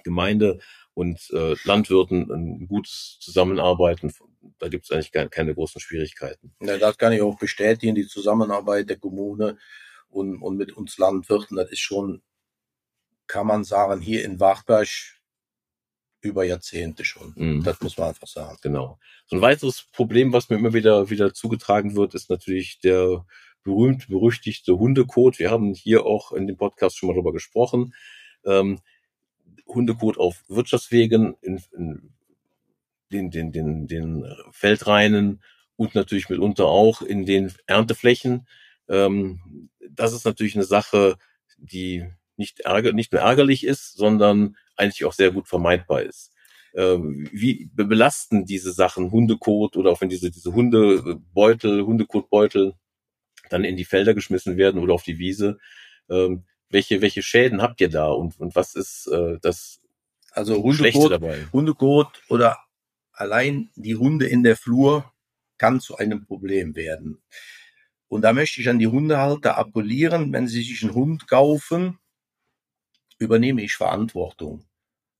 Gemeinde 0.04 0.60
und 0.94 1.30
äh, 1.32 1.56
Landwirten 1.64 2.32
ein 2.32 2.68
gutes 2.68 3.18
Zusammenarbeiten. 3.20 4.14
Da 4.58 4.68
gibt 4.68 4.86
es 4.86 4.92
eigentlich 4.92 5.12
keine, 5.12 5.30
keine 5.30 5.54
großen 5.54 5.80
Schwierigkeiten. 5.80 6.56
Ja, 6.62 6.78
das 6.78 6.98
kann 6.98 7.14
ich 7.14 7.22
auch 7.22 7.38
bestätigen, 7.38 7.96
die 7.96 8.08
Zusammenarbeit 8.08 8.90
der 8.90 8.98
Kommune 8.98 9.58
und, 10.10 10.42
und 10.42 10.58
mit 10.58 10.72
uns 10.72 10.98
Landwirten, 10.98 11.58
das 11.58 11.72
ist 11.72 11.80
schon, 11.80 12.24
kann 13.28 13.48
man 13.48 13.64
sagen, 13.64 14.02
hier 14.02 14.24
in 14.26 14.40
Wachberg 14.40 14.88
über 16.22 16.44
Jahrzehnte 16.44 17.06
schon. 17.06 17.34
Mhm. 17.36 17.64
Das 17.64 17.82
muss 17.82 17.98
man 17.98 18.10
einfach 18.10 18.28
sagen. 18.28 18.58
Genau. 18.62 19.00
So 19.28 19.36
ein 19.36 19.42
weiteres 19.42 19.88
Problem, 19.92 20.34
was 20.34 20.50
mir 20.50 20.58
immer 20.58 20.74
wieder, 20.74 21.10
wieder 21.10 21.34
zugetragen 21.34 21.96
wird, 21.96 22.16
ist 22.16 22.30
natürlich 22.30 22.80
der 22.80 23.26
berühmt 23.64 24.08
berüchtigte 24.08 24.78
Hundekot. 24.78 25.40
Wir 25.40 25.52
haben 25.52 25.74
hier 25.74 26.06
auch 26.06 26.32
in 26.32 26.48
dem 26.48 26.58
Podcast 26.58 26.98
schon 26.98 27.08
mal 27.08 27.16
drüber 27.16 27.34
gesprochen. 27.34 27.94
Ähm, 28.46 28.80
Hundekot 29.68 30.18
auf 30.18 30.44
Wirtschaftswegen, 30.48 31.36
in, 31.42 31.62
in 31.74 32.14
den, 33.12 33.32
den, 33.32 33.52
den, 33.52 33.88
den 33.88 34.26
Feldreinen 34.52 35.42
und 35.76 35.96
natürlich 35.96 36.30
mitunter 36.30 36.66
auch 36.66 37.02
in 37.02 37.26
den 37.26 37.54
Ernteflächen. 37.66 38.48
Ähm, 38.90 39.70
das 39.90 40.14
ist 40.14 40.26
natürlich 40.26 40.56
eine 40.56 40.64
Sache, 40.64 41.18
die 41.58 42.06
nicht, 42.38 42.62
ärger, 42.62 42.94
nicht 42.94 43.12
nur 43.12 43.22
ärgerlich 43.22 43.66
ist, 43.66 43.98
sondern 43.98 44.56
eigentlich 44.78 45.06
auch 45.06 45.14
sehr 45.14 45.32
gut 45.32 45.48
vermeidbar 45.48 46.04
ist. 46.04 46.32
Ähm, 46.76 47.28
wie 47.32 47.70
belasten 47.74 48.46
diese 48.46 48.72
Sachen 48.72 49.12
Hundekot 49.12 49.78
oder 49.78 49.92
auch 49.92 50.02
wenn 50.02 50.10
diese, 50.10 50.30
diese 50.30 50.54
Hundebeutel, 50.54 51.84
Hundekotbeutel 51.86 52.74
dann 53.50 53.64
in 53.64 53.78
die 53.78 53.86
Felder 53.86 54.14
geschmissen 54.14 54.58
werden 54.58 54.82
oder 54.82 54.94
auf 54.94 55.04
die 55.04 55.18
Wiese? 55.18 55.58
Ähm, 56.10 56.46
welche, 56.70 57.02
welche 57.02 57.24
Schäden 57.24 57.62
habt 57.62 57.82
ihr 57.82 57.90
da 57.90 58.10
und, 58.10 58.40
und 58.40 58.56
was 58.56 58.76
ist 58.76 59.08
äh, 59.08 59.38
das 59.42 59.82
also 60.32 60.62
Hundekot? 60.62 61.20
Hundekot 61.52 62.22
oder 62.30 62.60
allein 63.12 63.72
die 63.76 63.96
Hunde 63.96 64.28
in 64.28 64.44
der 64.44 64.56
Flur 64.56 65.12
kann 65.58 65.80
zu 65.80 65.98
einem 65.98 66.26
Problem 66.26 66.76
werden. 66.76 67.22
Und 68.08 68.22
da 68.22 68.34
möchte 68.34 68.62
ich 68.62 68.70
an 68.70 68.80
die 68.80 68.88
Hundehalter 68.88 69.58
appellieren, 69.58 70.32
wenn 70.32 70.48
sie 70.48 70.62
sich 70.62 70.84
einen 70.84 70.94
Hund 70.94 71.28
kaufen, 71.28 71.98
übernehme 73.20 73.62
ich 73.62 73.76
Verantwortung. 73.76 74.66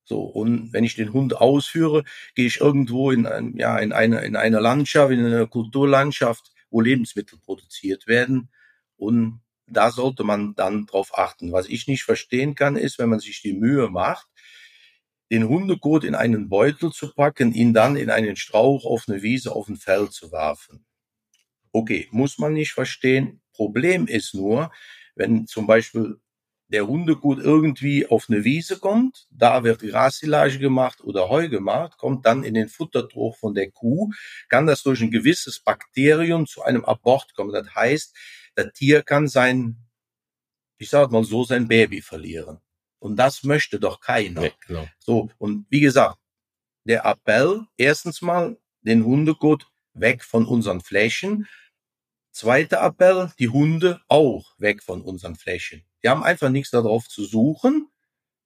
So, 0.04 0.22
und 0.22 0.72
wenn 0.72 0.84
ich 0.84 0.94
den 0.94 1.12
Hund 1.12 1.36
ausführe, 1.36 2.02
gehe 2.34 2.46
ich 2.46 2.60
irgendwo 2.60 3.10
in, 3.10 3.26
ein, 3.26 3.54
ja, 3.56 3.78
in, 3.78 3.92
eine, 3.92 4.20
in 4.22 4.36
eine 4.36 4.58
Landschaft, 4.58 5.12
in 5.12 5.24
eine 5.24 5.46
Kulturlandschaft, 5.46 6.50
wo 6.70 6.80
Lebensmittel 6.80 7.38
produziert 7.38 8.06
werden. 8.06 8.48
Und 8.96 9.42
da 9.66 9.90
sollte 9.90 10.24
man 10.24 10.54
dann 10.54 10.86
drauf 10.86 11.16
achten. 11.18 11.52
Was 11.52 11.68
ich 11.68 11.86
nicht 11.88 12.04
verstehen 12.04 12.54
kann, 12.54 12.76
ist, 12.76 12.98
wenn 12.98 13.10
man 13.10 13.20
sich 13.20 13.42
die 13.42 13.52
Mühe 13.52 13.90
macht, 13.90 14.26
den 15.30 15.46
Hundekot 15.46 16.04
in 16.04 16.14
einen 16.14 16.48
Beutel 16.48 16.90
zu 16.90 17.12
packen, 17.12 17.52
ihn 17.52 17.74
dann 17.74 17.96
in 17.96 18.08
einen 18.08 18.36
Strauch 18.36 18.86
auf 18.86 19.04
eine 19.08 19.22
Wiese 19.22 19.52
auf 19.52 19.68
ein 19.68 19.76
Feld 19.76 20.12
zu 20.12 20.32
werfen. 20.32 20.86
Okay, 21.72 22.08
muss 22.10 22.38
man 22.38 22.54
nicht 22.54 22.72
verstehen. 22.72 23.42
Problem 23.52 24.06
ist 24.06 24.34
nur, 24.34 24.72
wenn 25.14 25.46
zum 25.46 25.66
Beispiel 25.66 26.18
der 26.68 26.86
Hundekot 26.86 27.38
irgendwie 27.38 28.06
auf 28.06 28.26
eine 28.28 28.44
Wiese 28.44 28.78
kommt, 28.78 29.26
da 29.30 29.64
wird 29.64 29.80
Grassilage 29.80 30.58
gemacht 30.58 31.00
oder 31.02 31.28
Heu 31.28 31.48
gemacht, 31.48 31.96
kommt 31.96 32.26
dann 32.26 32.44
in 32.44 32.54
den 32.54 32.68
Futtertrog 32.68 33.36
von 33.36 33.54
der 33.54 33.70
Kuh, 33.70 34.10
kann 34.48 34.66
das 34.66 34.82
durch 34.82 35.00
ein 35.00 35.10
gewisses 35.10 35.60
Bakterium 35.60 36.46
zu 36.46 36.62
einem 36.62 36.84
Abort 36.84 37.34
kommen. 37.34 37.52
Das 37.52 37.74
heißt, 37.74 38.14
das 38.54 38.72
Tier 38.74 39.02
kann 39.02 39.28
sein, 39.28 39.76
ich 40.76 40.90
sag 40.90 41.10
mal 41.10 41.24
so, 41.24 41.44
sein 41.44 41.68
Baby 41.68 42.02
verlieren. 42.02 42.58
Und 42.98 43.16
das 43.16 43.44
möchte 43.44 43.80
doch 43.80 44.00
keiner. 44.00 44.42
Nee, 44.42 44.52
genau. 44.66 44.86
So, 44.98 45.30
und 45.38 45.66
wie 45.70 45.80
gesagt, 45.80 46.18
der 46.84 47.04
Appell, 47.04 47.62
erstens 47.76 48.20
mal, 48.22 48.58
den 48.82 49.04
Hundekot 49.04 49.66
weg 49.94 50.22
von 50.22 50.46
unseren 50.46 50.80
Flächen. 50.80 51.46
Zweiter 52.30 52.82
Appell, 52.82 53.32
die 53.38 53.48
Hunde 53.48 54.00
auch 54.08 54.54
weg 54.58 54.82
von 54.82 55.02
unseren 55.02 55.36
Flächen. 55.36 55.82
Die 56.02 56.08
haben 56.08 56.22
einfach 56.22 56.48
nichts 56.48 56.70
darauf 56.70 57.08
zu 57.08 57.24
suchen. 57.24 57.88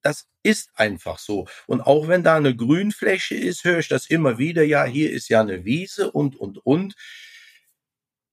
Das 0.01 0.27
ist 0.43 0.71
einfach 0.75 1.17
so. 1.17 1.47
Und 1.65 1.81
auch 1.81 2.07
wenn 2.07 2.23
da 2.23 2.35
eine 2.35 2.55
Grünfläche 2.55 3.35
ist, 3.35 3.63
höre 3.63 3.79
ich 3.79 3.87
das 3.87 4.07
immer 4.07 4.37
wieder. 4.37 4.63
Ja, 4.63 4.83
hier 4.83 5.11
ist 5.11 5.29
ja 5.29 5.41
eine 5.41 5.63
Wiese 5.63 6.11
und, 6.11 6.35
und, 6.35 6.57
und. 6.65 6.95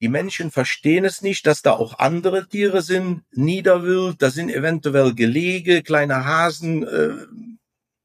Die 0.01 0.09
Menschen 0.09 0.51
verstehen 0.51 1.05
es 1.05 1.21
nicht, 1.21 1.47
dass 1.47 1.63
da 1.63 1.73
auch 1.73 1.99
andere 1.99 2.49
Tiere 2.49 2.83
sind. 2.83 3.23
Niederwild, 3.33 4.21
da 4.23 4.31
sind 4.31 4.51
eventuell 4.51 5.15
Gelege, 5.15 5.83
kleine 5.83 6.25
Hasen, 6.25 6.87
äh, 6.87 7.27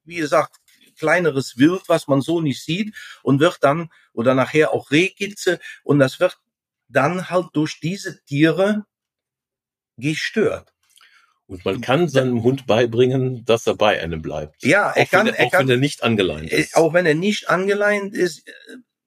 wie 0.03 0.17
gesagt, 0.17 0.57
kleineres 0.97 1.57
Wild, 1.57 1.83
was 1.87 2.07
man 2.07 2.21
so 2.21 2.41
nicht 2.41 2.63
sieht 2.63 2.95
und 3.23 3.39
wird 3.39 3.63
dann, 3.63 3.89
oder 4.13 4.35
nachher 4.35 4.71
auch 4.73 4.91
Rehkitze 4.91 5.59
und 5.83 5.99
das 5.99 6.19
wird 6.19 6.39
dann 6.87 7.29
halt 7.29 7.47
durch 7.53 7.79
diese 7.79 8.23
Tiere 8.25 8.85
gestört. 9.97 10.74
Und 11.47 11.63
man 11.63 11.79
kann 11.81 12.07
seinem 12.07 12.41
Hund 12.43 12.65
beibringen, 12.65 13.45
dass 13.45 13.67
er 13.67 13.75
bei 13.75 14.01
einem 14.01 14.21
bleibt. 14.21 14.63
Ja, 14.63 14.91
er 14.91 15.03
auch 15.03 15.09
kann, 15.11 15.27
wenn 15.27 15.35
er, 15.35 15.45
auch 15.45 15.51
kann, 15.51 15.67
wenn 15.67 15.75
er 15.75 15.77
nicht 15.77 16.03
angeleint 16.03 16.51
ist. 16.51 16.75
Auch 16.75 16.93
wenn 16.93 17.05
er 17.05 17.13
nicht 17.13 17.49
angeleint 17.49 18.15
ist, 18.15 18.43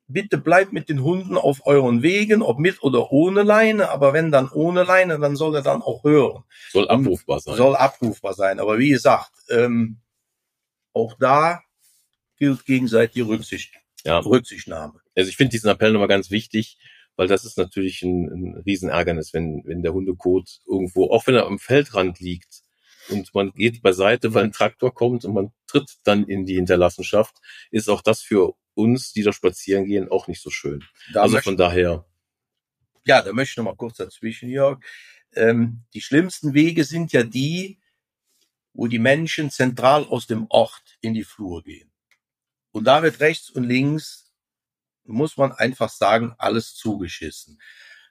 bitte 0.07 0.38
bleibt 0.38 0.73
mit 0.73 0.88
den 0.88 1.02
Hunden 1.02 1.37
auf 1.37 1.66
euren 1.66 2.02
Wegen, 2.02 2.42
ob 2.42 2.59
mit 2.59 2.83
oder 2.83 3.12
ohne 3.12 3.42
Leine, 3.42 3.90
aber 3.90 4.12
wenn 4.12 4.30
dann 4.30 4.49
ohne 4.50 4.85
Leine, 4.85 5.18
dann 5.18 5.37
soll 5.37 5.54
er 5.57 5.62
dann 5.62 5.83
auch 5.83 6.04
hören. 6.04 6.45
Soll 6.71 6.88
abrufbar 6.88 7.40
sein. 7.40 7.57
Soll 7.57 7.76
abrufbar 7.76 8.35
sein. 8.35 8.61
Aber 8.61 8.78
wie 8.78 8.90
gesagt, 8.90 9.33
ähm, 9.50 9.99
auch 10.92 11.14
da 11.18 11.62
gilt 12.38 12.64
gegenseitige 12.64 13.26
Rücksicht, 13.26 13.75
Ja. 14.04 14.21
Rücksichtnahme. 14.21 15.00
Also 15.16 15.28
ich 15.28 15.37
finde 15.37 15.50
diesen 15.50 15.71
Appell 15.71 15.92
nochmal 15.92 16.09
ganz 16.09 16.30
wichtig, 16.30 16.78
weil 17.19 17.27
das 17.27 17.45
ist 17.45 17.59
natürlich 17.59 18.03
ein, 18.03 18.29
ein 18.29 18.63
Riesenärgernis, 18.65 19.35
wenn, 19.35 19.63
wenn 19.67 19.83
der 19.83 19.93
Hundekot 19.93 20.61
irgendwo, 20.67 21.11
auch 21.11 21.27
wenn 21.27 21.35
er 21.35 21.47
am 21.47 21.59
Feldrand 21.59 22.21
liegt 22.21 22.63
und 23.09 23.35
man 23.35 23.51
geht 23.51 23.83
beiseite, 23.83 24.35
weil 24.35 24.45
ein 24.45 24.53
Traktor 24.53 24.95
kommt 24.95 25.25
und 25.25 25.35
man 25.35 25.53
tritt 25.67 25.97
dann 26.05 26.25
in 26.25 26.47
die 26.47 26.55
Hinterlassenschaft, 26.55 27.35
ist 27.73 27.89
auch 27.89 28.03
das 28.03 28.23
für 28.23 28.55
uns, 28.75 29.13
die 29.13 29.25
da 29.25 29.33
spazieren 29.33 29.85
gehen, 29.85 30.09
auch 30.09 30.29
nicht 30.29 30.41
so 30.41 30.51
schön. 30.51 30.85
Da 31.13 31.23
also 31.23 31.35
möchte, 31.35 31.51
von 31.51 31.57
daher, 31.57 32.07
ja, 33.05 33.21
da 33.21 33.33
möchte 33.33 33.51
ich 33.51 33.57
noch 33.57 33.65
mal 33.65 33.77
kurz 33.77 33.97
dazwischen, 33.97 34.49
Jörg. 34.49 34.79
Ähm, 35.35 35.83
die 35.95 36.01
schlimmsten 36.01 36.55
Wege 36.55 36.85
sind 36.85 37.11
ja 37.13 37.25
die, 37.25 37.81
wo 38.75 38.87
die 38.87 39.01
Menschen 39.01 39.51
zentral 39.51 40.05
aus 40.05 40.29
dem 40.29 40.47
Ort 40.51 40.97
in 41.01 41.15
die 41.15 41.25
Flur 41.25 41.65
gehen. 41.65 41.91
Und 42.71 42.85
da 42.85 43.03
wird 43.03 43.19
rechts 43.19 43.51
und 43.51 43.65
links, 43.65 44.27
muss 45.09 45.37
man 45.37 45.53
einfach 45.53 45.91
sagen, 45.91 46.35
alles 46.38 46.75
zugeschissen. 46.75 47.61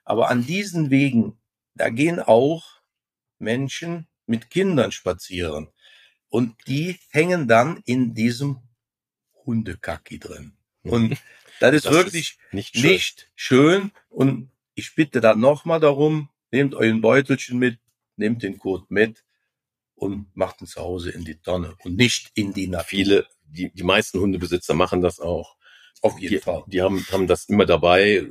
Aber 0.04 0.30
an 0.30 0.44
diesen 0.44 0.90
Wegen, 0.90 1.40
da 1.74 1.90
gehen 1.90 2.20
auch 2.20 2.64
Menschen 3.38 4.08
mit 4.26 4.50
Kindern 4.50 4.92
spazieren. 4.92 5.68
Und 6.28 6.56
die 6.66 6.98
hängen 7.10 7.48
dann 7.48 7.82
in 7.84 8.14
diesem 8.14 8.58
Hundekacki 9.46 10.18
drin. 10.18 10.56
Und 10.82 11.16
das 11.60 11.74
ist 11.74 11.86
das 11.86 11.92
wirklich 11.92 12.38
ist 12.38 12.54
nicht 12.54 12.76
schön. 12.76 12.90
nicht 12.90 13.30
schön. 13.34 13.90
Und 14.08 14.50
ich 14.74 14.94
bitte 14.94 15.20
dann 15.20 15.40
nochmal 15.40 15.80
darum, 15.80 16.28
nehmt 16.50 16.74
euren 16.74 17.00
Beutelchen 17.00 17.58
mit, 17.58 17.78
nehmt 18.16 18.42
den 18.42 18.58
Kot 18.58 18.90
mit 18.90 19.24
und 19.94 20.34
macht 20.36 20.60
ihn 20.60 20.66
zu 20.66 20.80
Hause 20.80 21.10
in 21.10 21.24
die 21.24 21.40
Tonne 21.40 21.76
und 21.84 21.96
nicht 21.96 22.30
in 22.34 22.52
die 22.52 22.68
Natur. 22.68 22.88
Viele, 22.88 23.26
die, 23.42 23.70
die 23.72 23.82
meisten 23.82 24.20
Hundebesitzer 24.20 24.74
machen 24.74 25.00
das 25.00 25.20
auch. 25.20 25.56
Auf 26.02 26.18
jeden 26.18 26.34
die, 26.34 26.40
Fall. 26.40 26.64
Die 26.66 26.82
haben, 26.82 27.04
haben 27.10 27.26
das 27.26 27.46
immer 27.46 27.66
dabei. 27.66 28.26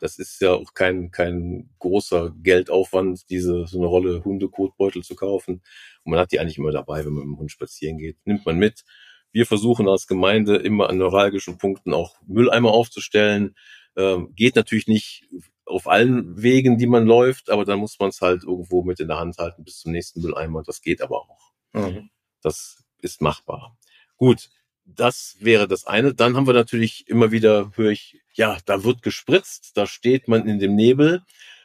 Das 0.00 0.18
ist 0.18 0.40
ja 0.40 0.52
auch 0.52 0.74
kein, 0.74 1.10
kein 1.10 1.70
großer 1.78 2.34
Geldaufwand, 2.42 3.30
diese, 3.30 3.66
so 3.66 3.78
eine 3.78 3.86
Rolle 3.86 4.24
Hundekotbeutel 4.24 5.02
zu 5.02 5.14
kaufen. 5.14 5.62
Und 6.04 6.10
man 6.10 6.20
hat 6.20 6.32
die 6.32 6.40
eigentlich 6.40 6.58
immer 6.58 6.72
dabei, 6.72 7.04
wenn 7.04 7.12
man 7.12 7.26
mit 7.26 7.36
dem 7.36 7.38
Hund 7.38 7.50
spazieren 7.50 7.98
geht. 7.98 8.18
Nimmt 8.26 8.44
man 8.44 8.58
mit. 8.58 8.84
Wir 9.32 9.46
versuchen 9.46 9.88
als 9.88 10.06
Gemeinde 10.06 10.56
immer 10.56 10.88
an 10.88 10.98
neuralgischen 10.98 11.58
Punkten 11.58 11.94
auch 11.94 12.16
Mülleimer 12.26 12.70
aufzustellen. 12.70 13.54
Ähm, 13.96 14.32
geht 14.34 14.56
natürlich 14.56 14.86
nicht 14.86 15.28
auf 15.64 15.88
allen 15.88 16.40
Wegen, 16.40 16.78
die 16.78 16.86
man 16.86 17.06
läuft, 17.06 17.50
aber 17.50 17.64
dann 17.64 17.80
muss 17.80 17.98
man 17.98 18.10
es 18.10 18.20
halt 18.20 18.44
irgendwo 18.44 18.82
mit 18.82 19.00
in 19.00 19.08
der 19.08 19.18
Hand 19.18 19.38
halten 19.38 19.64
bis 19.64 19.78
zum 19.80 19.92
nächsten 19.92 20.20
Mülleimer. 20.20 20.62
Das 20.62 20.80
geht 20.80 21.02
aber 21.02 21.22
auch. 21.22 21.52
Mhm. 21.72 22.10
Das 22.40 22.84
ist 23.00 23.20
machbar. 23.20 23.76
Gut, 24.16 24.48
das 24.86 25.36
wäre 25.40 25.68
das 25.68 25.86
eine. 25.86 26.14
Dann 26.14 26.36
haben 26.36 26.46
wir 26.46 26.54
natürlich 26.54 27.08
immer 27.08 27.30
wieder, 27.30 27.72
höre 27.74 27.90
ich, 27.90 28.20
ja, 28.34 28.58
da 28.66 28.84
wird 28.84 29.02
gespritzt, 29.02 29.76
da 29.76 29.86
steht 29.86 30.28
man 30.28 30.48
in 30.48 30.58
dem 30.58 30.74
Nebel. 30.74 31.22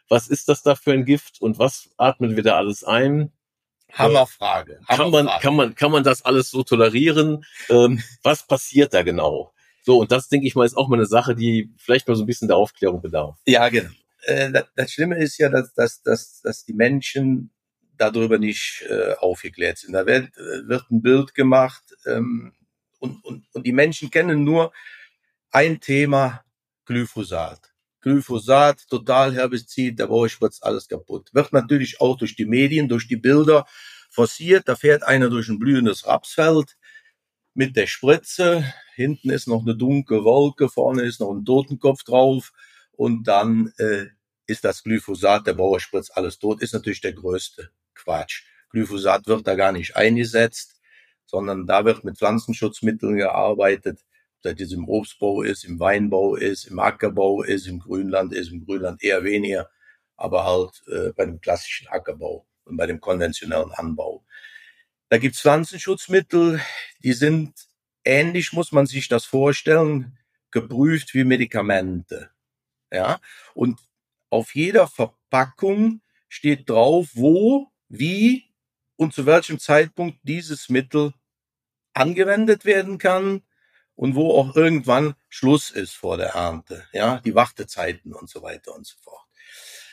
Was 0.10 0.28
ist 0.28 0.50
das 0.50 0.64
da 0.64 0.76
für 0.76 0.92
ein 0.92 1.06
Gift 1.06 1.42
und 1.42 1.60
was 1.60 1.90
atmen 1.98 2.36
wir 2.36 2.44
da 2.44 2.58
alles 2.58 2.84
ein? 2.84 3.32
Hammerfrage. 3.94 4.80
Kann 4.88 5.12
man, 5.12 5.28
Hammerfrage. 5.28 5.42
kann 5.42 5.56
man, 5.56 5.76
kann 5.76 5.92
man 5.92 6.04
das 6.04 6.24
alles 6.24 6.50
so 6.50 6.64
tolerieren? 6.64 7.46
Ähm, 7.70 8.02
was 8.24 8.46
passiert 8.46 8.94
da 8.94 9.04
genau? 9.04 9.54
So, 9.84 10.00
und 10.00 10.12
das 10.12 10.30
denke 10.30 10.48
ich 10.48 10.56
mal 10.56 10.66
ist 10.66 10.78
auch 10.78 10.88
mal 10.88 10.98
eine 10.98 11.06
Sache, 11.06 11.36
die 11.36 11.74
vielleicht 11.78 12.08
mal 12.08 12.16
so 12.16 12.24
ein 12.24 12.28
bisschen 12.28 12.48
der 12.48 12.58
Aufklärung 12.58 13.02
bedarf. 13.02 13.38
Ja, 13.46 13.70
genau. 13.70 13.90
Äh, 14.24 14.52
das, 14.52 14.66
das 14.76 14.92
Schlimme 14.92 15.18
ist 15.18 15.38
ja, 15.38 15.50
dass, 15.50 15.74
dass, 15.74 16.02
dass, 16.04 16.42
dass 16.42 16.66
die 16.66 16.74
Menschen 16.74 17.52
darüber 17.98 18.38
nicht 18.38 18.84
äh, 18.90 19.14
aufgeklärt 19.20 19.80
sind. 19.80 19.94
Da 19.94 20.06
wird, 20.06 20.36
äh, 20.38 20.68
wird 20.68 20.90
ein 20.92 21.02
Bild 21.02 21.34
gemacht 21.34 21.84
ähm, 22.06 22.54
und, 23.02 23.24
und, 23.26 23.46
und 23.54 23.66
die 23.66 23.74
Menschen 23.74 24.10
kennen 24.10 24.44
nur 24.44 24.72
ein 25.52 25.80
Thema, 25.82 26.44
Glyphosat. 26.86 27.74
Glyphosat, 28.02 28.88
total 28.90 29.34
Herbizid, 29.34 30.00
der 30.00 30.08
Bauer 30.08 30.30
spritzt 30.30 30.64
alles 30.64 30.88
kaputt. 30.88 31.30
Wird 31.34 31.54
natürlich 31.54 32.02
auch 32.02 32.18
durch 32.18 32.36
die 32.36 32.46
Medien, 32.46 32.88
durch 32.88 33.08
die 33.08 33.18
Bilder 33.18 33.66
forciert. 34.10 34.68
Da 34.68 34.76
fährt 34.76 35.04
einer 35.04 35.30
durch 35.30 35.50
ein 35.50 35.60
blühendes 35.60 36.08
Rapsfeld 36.08 36.78
mit 37.54 37.76
der 37.76 37.88
Spritze. 37.88 38.74
Hinten 38.96 39.30
ist 39.30 39.48
noch 39.48 39.62
eine 39.62 39.76
dunkle 39.76 40.24
Wolke, 40.24 40.70
vorne 40.70 41.04
ist 41.04 41.20
noch 41.20 41.32
ein 41.32 41.46
Totenkopf 41.46 42.04
drauf 42.04 42.54
und 42.92 43.28
dann 43.28 43.74
äh, 43.78 44.08
ist 44.48 44.64
das 44.64 44.84
Glyphosat, 44.84 45.48
der 45.48 45.54
Bauer 45.54 45.80
spritzt 45.80 46.16
alles 46.16 46.40
tot, 46.40 46.62
ist 46.62 46.74
natürlich 46.74 47.02
der 47.02 47.14
größte 47.14 47.72
Quatsch. 47.96 48.44
Glyphosat 48.70 49.28
wird 49.28 49.48
da 49.48 49.56
gar 49.56 49.72
nicht 49.72 49.96
eingesetzt, 49.96 50.81
sondern 51.32 51.66
da 51.66 51.86
wird 51.86 52.04
mit 52.04 52.18
Pflanzenschutzmitteln 52.18 53.16
gearbeitet, 53.16 54.06
ob 54.44 54.58
das 54.58 54.72
im 54.72 54.88
Obstbau 54.88 55.44
ist, 55.44 55.64
im 55.64 55.80
Weinbau 55.80 56.36
ist, 56.36 56.66
im 56.66 56.80
Ackerbau 56.80 57.42
ist, 57.42 57.68
im 57.68 57.80
Grünland 57.80 58.34
ist, 58.34 58.52
im 58.52 58.66
Grünland 58.66 59.02
eher 59.02 59.24
weniger, 59.24 59.70
aber 60.18 60.44
halt 60.44 60.82
äh, 60.88 61.14
bei 61.14 61.26
dem 61.26 61.40
klassischen 61.40 61.88
Ackerbau 61.88 62.46
und 62.66 62.76
bei 62.76 62.86
dem 62.86 63.00
konventionellen 63.00 63.72
Anbau. 63.72 64.26
Da 65.10 65.18
gibt's 65.20 65.42
Pflanzenschutzmittel, 65.42 66.60
die 67.04 67.14
sind 67.14 67.54
ähnlich, 68.04 68.52
muss 68.52 68.72
man 68.72 68.86
sich 68.86 69.08
das 69.08 69.26
vorstellen, 69.26 70.18
geprüft 70.52 71.14
wie 71.14 71.24
Medikamente. 71.24 72.30
Ja, 72.92 73.22
und 73.54 73.80
auf 74.30 74.54
jeder 74.54 74.88
Verpackung 74.88 76.02
steht 76.28 76.70
drauf, 76.70 77.10
wo, 77.14 77.72
wie 77.88 78.52
und 78.98 79.14
zu 79.14 79.26
welchem 79.26 79.60
Zeitpunkt 79.60 80.20
dieses 80.24 80.68
Mittel 80.68 81.14
angewendet 81.94 82.66
werden 82.66 82.98
kann 82.98 83.42
und 83.96 84.16
wo 84.16 84.38
auch 84.38 84.56
irgendwann 84.56 85.16
Schluss 85.30 85.70
ist 85.70 85.94
vor 85.94 86.18
der 86.18 86.30
Ernte. 86.30 86.86
Ja, 86.94 87.20
die 87.20 87.36
Wartezeiten 87.36 88.14
und 88.14 88.30
so 88.30 88.42
weiter 88.42 88.74
und 88.74 88.86
so 88.86 88.96
fort. 89.02 89.26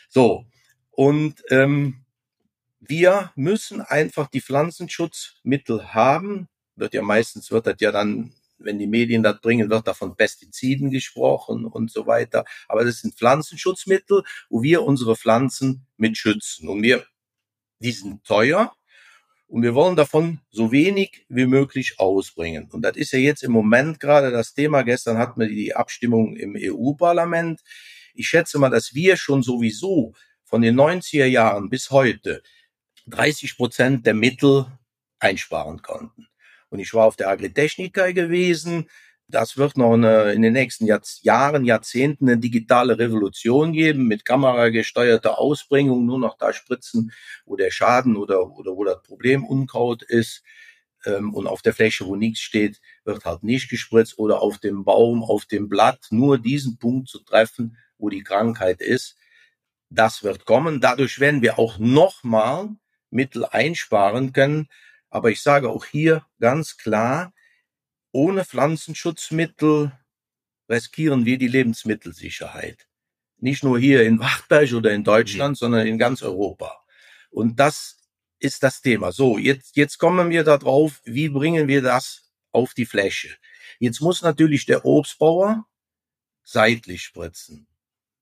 So, 0.08 0.46
und 0.90 1.42
ähm, 1.50 2.04
wir 2.80 3.32
müssen 3.37 3.80
einfach 3.80 4.28
die 4.28 4.40
Pflanzenschutzmittel 4.40 5.92
haben. 5.92 6.48
Wird 6.76 6.94
ja 6.94 7.02
meistens, 7.02 7.50
wird 7.50 7.66
das 7.66 7.76
ja 7.80 7.92
dann, 7.92 8.32
wenn 8.58 8.78
die 8.78 8.87
Medien 8.87 9.22
das 9.22 9.40
bringen, 9.40 9.68
wird 9.68 9.87
da 9.87 9.94
von 9.94 10.16
Pestiziden 10.16 10.90
gesprochen 10.90 11.66
und 11.66 11.90
so 11.90 12.06
weiter. 12.06 12.44
Aber 12.66 12.84
das 12.84 13.00
sind 13.00 13.14
Pflanzenschutzmittel, 13.14 14.22
wo 14.48 14.62
wir 14.62 14.82
unsere 14.82 15.16
Pflanzen 15.16 15.87
mit 15.96 16.16
schützen. 16.16 16.68
Und 16.68 16.82
wir, 16.82 17.04
die 17.80 17.92
sind 17.92 18.24
teuer. 18.24 18.74
Und 19.48 19.62
wir 19.62 19.74
wollen 19.74 19.96
davon 19.96 20.40
so 20.50 20.72
wenig 20.72 21.24
wie 21.30 21.46
möglich 21.46 21.98
ausbringen. 21.98 22.68
Und 22.70 22.82
das 22.82 22.96
ist 22.96 23.12
ja 23.12 23.18
jetzt 23.18 23.42
im 23.42 23.50
Moment 23.50 23.98
gerade 23.98 24.30
das 24.30 24.52
Thema. 24.52 24.82
Gestern 24.82 25.16
hatten 25.16 25.40
wir 25.40 25.48
die 25.48 25.74
Abstimmung 25.74 26.37
im 26.37 26.54
EU-Parlament. 26.56 27.62
Ich 28.12 28.28
schätze 28.28 28.58
mal, 28.58 28.68
dass 28.68 28.94
wir 28.94 29.16
schon 29.16 29.42
sowieso 29.42 30.12
von 30.44 30.61
den 30.61 30.78
90er 30.78 31.24
Jahren 31.24 31.70
bis 31.70 31.90
heute 31.90 32.42
30 33.06 33.56
Prozent 33.56 34.06
der 34.06 34.14
Mittel 34.14 34.66
einsparen 35.18 35.80
konnten. 35.80 36.28
Und 36.68 36.80
ich 36.80 36.92
war 36.92 37.06
auf 37.06 37.16
der 37.16 37.30
Agritechnica 37.30 38.12
gewesen. 38.12 38.90
Das 39.31 39.59
wird 39.59 39.77
noch 39.77 39.93
eine, 39.93 40.33
in 40.33 40.41
den 40.41 40.55
nächsten 40.55 40.87
Jahr, 40.87 41.03
Jahren, 41.21 41.67
Jahrzehnten 41.67 42.29
eine 42.29 42.38
digitale 42.38 42.99
Revolution 42.99 43.75
geben 43.75 44.07
mit 44.07 44.25
kameragesteuerter 44.25 45.38
Ausbringung, 45.38 46.07
nur 46.07 46.19
noch 46.19 46.38
da 46.38 46.55
spritzen, 46.55 47.12
wo 47.45 47.55
der 47.55 47.71
Schaden 47.71 48.17
oder, 48.17 48.51
oder 48.51 48.75
wo 48.75 48.85
das 48.85 49.03
Problem 49.03 49.45
Unkraut 49.45 50.03
ist. 50.03 50.43
Ähm, 51.05 51.35
und 51.35 51.47
auf 51.47 51.61
der 51.61 51.75
Fläche, 51.75 52.07
wo 52.07 52.17
nichts 52.17 52.41
steht, 52.41 52.81
wird 53.05 53.27
halt 53.27 53.43
nicht 53.43 53.69
gespritzt 53.69 54.19
oder 54.19 54.41
auf 54.41 54.59
dem 54.59 54.85
Baum, 54.85 55.23
auf 55.23 55.45
dem 55.45 55.69
Blatt, 55.69 56.07
nur 56.11 56.38
diesen 56.38 56.79
Punkt 56.79 57.09
zu 57.09 57.19
treffen, 57.19 57.77
wo 57.99 58.09
die 58.09 58.23
Krankheit 58.23 58.81
ist. 58.81 59.17
Das 59.91 60.23
wird 60.23 60.47
kommen. 60.47 60.81
Dadurch 60.81 61.21
werden 61.21 61.43
wir 61.43 61.59
auch 61.59 61.79
nochmal 61.79 62.71
Mittel 63.11 63.45
einsparen 63.45 64.33
können. 64.33 64.69
Aber 65.11 65.31
ich 65.31 65.43
sage 65.43 65.69
auch 65.71 65.85
hier 65.85 66.25
ganz 66.41 66.79
klar, 66.79 67.33
ohne 68.12 68.44
Pflanzenschutzmittel 68.44 69.92
riskieren 70.68 71.25
wir 71.25 71.38
die 71.38 71.49
Lebensmittelsicherheit. 71.49 72.88
Nicht 73.38 73.62
nur 73.62 73.79
hier 73.79 74.03
in 74.05 74.18
Wachtberg 74.18 74.73
oder 74.73 74.92
in 74.92 75.05
Deutschland, 75.05 75.53
mhm. 75.53 75.59
sondern 75.59 75.87
in 75.87 75.99
ganz 75.99 76.23
Europa. 76.23 76.85
Und 77.31 77.61
das 77.61 77.99
ist 78.38 78.62
das 78.62 78.81
Thema. 78.81 79.12
So, 79.12 79.38
jetzt, 79.38 79.77
jetzt 79.77 79.99
kommen 79.99 80.31
wir 80.31 80.44
darauf, 80.44 81.01
wie 81.05 81.29
bringen 81.29 81.68
wir 81.68 81.83
das 81.83 82.33
auf 82.53 82.75
die 82.75 82.87
Fläche? 82.87 83.37
Jetzt 83.79 84.01
muss 84.01 84.23
natürlich 84.23 84.66
der 84.66 84.85
Obstbauer 84.85 85.66
seitlich 86.42 87.03
spritzen 87.03 87.66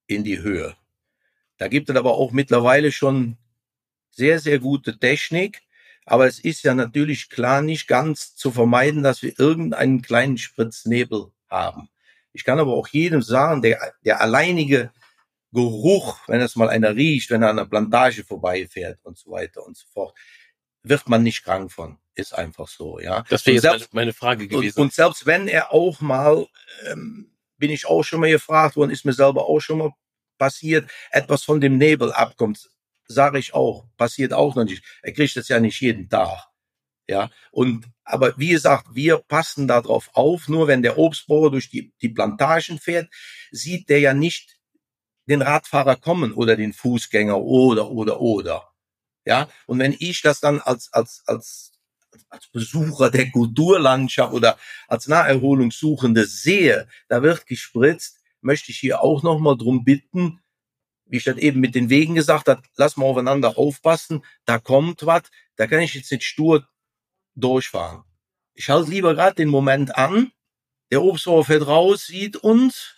in 0.07 0.25
die 0.25 0.41
Höhe. 0.41 0.77
Da 1.59 1.69
gibt 1.69 1.89
es 1.89 1.97
aber 1.97 2.15
auch 2.15 2.33
mittlerweile 2.33 2.93
schon 2.93 3.39
sehr, 4.11 4.39
sehr 4.41 4.59
gute 4.59 4.99
Technik. 4.99 5.63
Aber 6.07 6.27
es 6.27 6.39
ist 6.39 6.63
ja 6.63 6.73
natürlich 6.73 7.29
klar 7.29 7.61
nicht 7.63 7.89
ganz 7.89 8.37
zu 8.37 8.53
vermeiden, 8.53 9.03
dass 9.03 9.23
wir 9.23 9.39
irgendeinen 9.39 10.03
kleinen 10.03 10.39
Spritznebel 10.39 11.33
haben. 11.51 11.89
Ich 12.33 12.45
kann 12.45 12.61
aber 12.61 12.75
auch 12.75 12.89
jedem 12.89 13.23
sagen, 13.23 13.61
der, 13.61 13.93
der 14.05 14.21
alleinige 14.21 14.93
Geruch, 15.53 16.21
wenn 16.29 16.41
es 16.41 16.55
mal 16.55 16.69
einer 16.69 16.95
riecht, 16.95 17.31
wenn 17.31 17.43
er 17.43 17.51
an 17.51 17.59
einer 17.59 17.69
Plantage 17.69 18.25
vorbeifährt 18.25 19.01
und 19.03 19.19
so 19.19 19.33
weiter 19.33 19.67
und 19.67 19.77
so 19.77 19.87
fort, 19.93 20.17
wird 20.83 21.09
man 21.09 21.23
nicht 21.25 21.43
krank 21.43 21.73
von. 21.73 21.99
Ist 22.15 22.35
einfach 22.35 22.69
so, 22.69 23.01
ja. 23.01 23.25
Das 23.29 23.45
wäre 23.45 23.55
jetzt 23.55 23.63
selbst, 23.63 23.95
meine 23.95 24.13
Frage 24.13 24.47
gewesen. 24.47 24.79
Und, 24.79 24.87
und, 24.87 24.93
selbst 24.93 25.27
wenn 25.27 25.49
er 25.49 25.73
auch 25.73 26.01
mal, 26.01 26.47
ähm, 26.89 27.33
bin 27.59 27.71
ich 27.71 27.87
auch 27.87 28.05
schon 28.05 28.21
mal 28.21 28.31
gefragt 28.31 28.77
worden, 28.77 28.91
ist 28.91 29.05
mir 29.05 29.13
selber 29.13 29.47
auch 29.47 29.61
schon 29.61 29.79
mal 29.79 29.93
passiert, 30.39 30.89
etwas 31.11 31.43
von 31.43 31.61
dem 31.61 31.79
Nebel 31.79 32.13
abkommt, 32.13 32.71
sage 33.09 33.39
ich 33.39 33.55
auch, 33.55 33.87
passiert 33.97 34.33
auch 34.33 34.55
noch 34.55 34.65
nicht. 34.65 34.85
Er 35.03 35.13
kriegt 35.13 35.37
das 35.37 35.49
ja 35.49 35.61
nicht 35.61 35.81
jeden 35.81 36.09
Tag. 36.09 36.49
Ja, 37.09 37.31
und 37.53 37.87
aber 38.05 38.37
wie 38.37 38.49
gesagt, 38.49 38.89
wir 38.95 39.19
passen 39.19 39.69
darauf 39.69 40.11
auf. 40.15 40.49
Nur 40.49 40.67
wenn 40.67 40.83
der 40.83 40.99
Obstbauer 40.99 41.51
durch 41.53 41.71
die, 41.71 41.93
die 42.03 42.09
Plantagen 42.09 42.79
fährt, 42.79 43.09
sieht 43.53 43.89
der 43.89 44.01
ja 44.01 44.13
nicht 44.15 44.59
den 45.29 45.43
Radfahrer 45.43 45.97
kommen 45.97 46.33
oder 46.33 46.57
den 46.57 46.73
Fußgänger 46.73 47.39
oder 47.39 47.91
oder 47.91 48.21
oder. 48.21 48.71
Ja, 49.25 49.49
und 49.67 49.79
wenn 49.79 49.95
ich 49.99 50.23
das 50.23 50.41
dann 50.41 50.61
als 50.61 50.93
als 50.93 51.23
als 51.27 51.73
als 52.29 52.49
Besucher 52.49 53.11
der 53.11 53.31
Kulturlandschaft 53.31 54.33
oder 54.33 54.59
als 54.89 55.09
Naherholungssuchende 55.09 56.27
sehe, 56.27 56.89
da 57.09 57.23
wird 57.23 57.47
gespritzt, 57.47 58.19
möchte 58.41 58.71
ich 58.73 58.79
hier 58.79 59.03
auch 59.03 59.23
noch 59.23 59.39
mal 59.39 59.57
drum 59.57 59.85
bitten, 59.85 60.41
wie 61.07 61.19
ich 61.19 61.25
das 61.25 61.37
eben 61.37 61.61
mit 61.61 61.75
den 61.75 61.89
Wegen 61.89 62.15
gesagt 62.15 62.49
habe, 62.49 62.63
lass 62.77 62.97
mal 62.97 63.07
aufeinander 63.07 63.57
aufpassen, 63.57 64.25
da 64.45 64.59
kommt 64.59 65.07
was, 65.07 65.23
da 65.57 65.67
kann 65.67 65.81
ich 65.81 65.95
jetzt 65.95 66.11
nicht 66.11 66.25
stur 66.25 66.69
durchfahren. 67.35 68.03
Ich 68.55 68.69
halte 68.69 68.91
lieber 68.91 69.15
gerade 69.15 69.37
den 69.37 69.49
Moment 69.49 69.97
an, 69.97 70.33
der 70.91 71.03
Obstbauer 71.03 71.45
fährt 71.45 71.67
raus, 71.67 72.07
sieht 72.07 72.37
uns, 72.37 72.97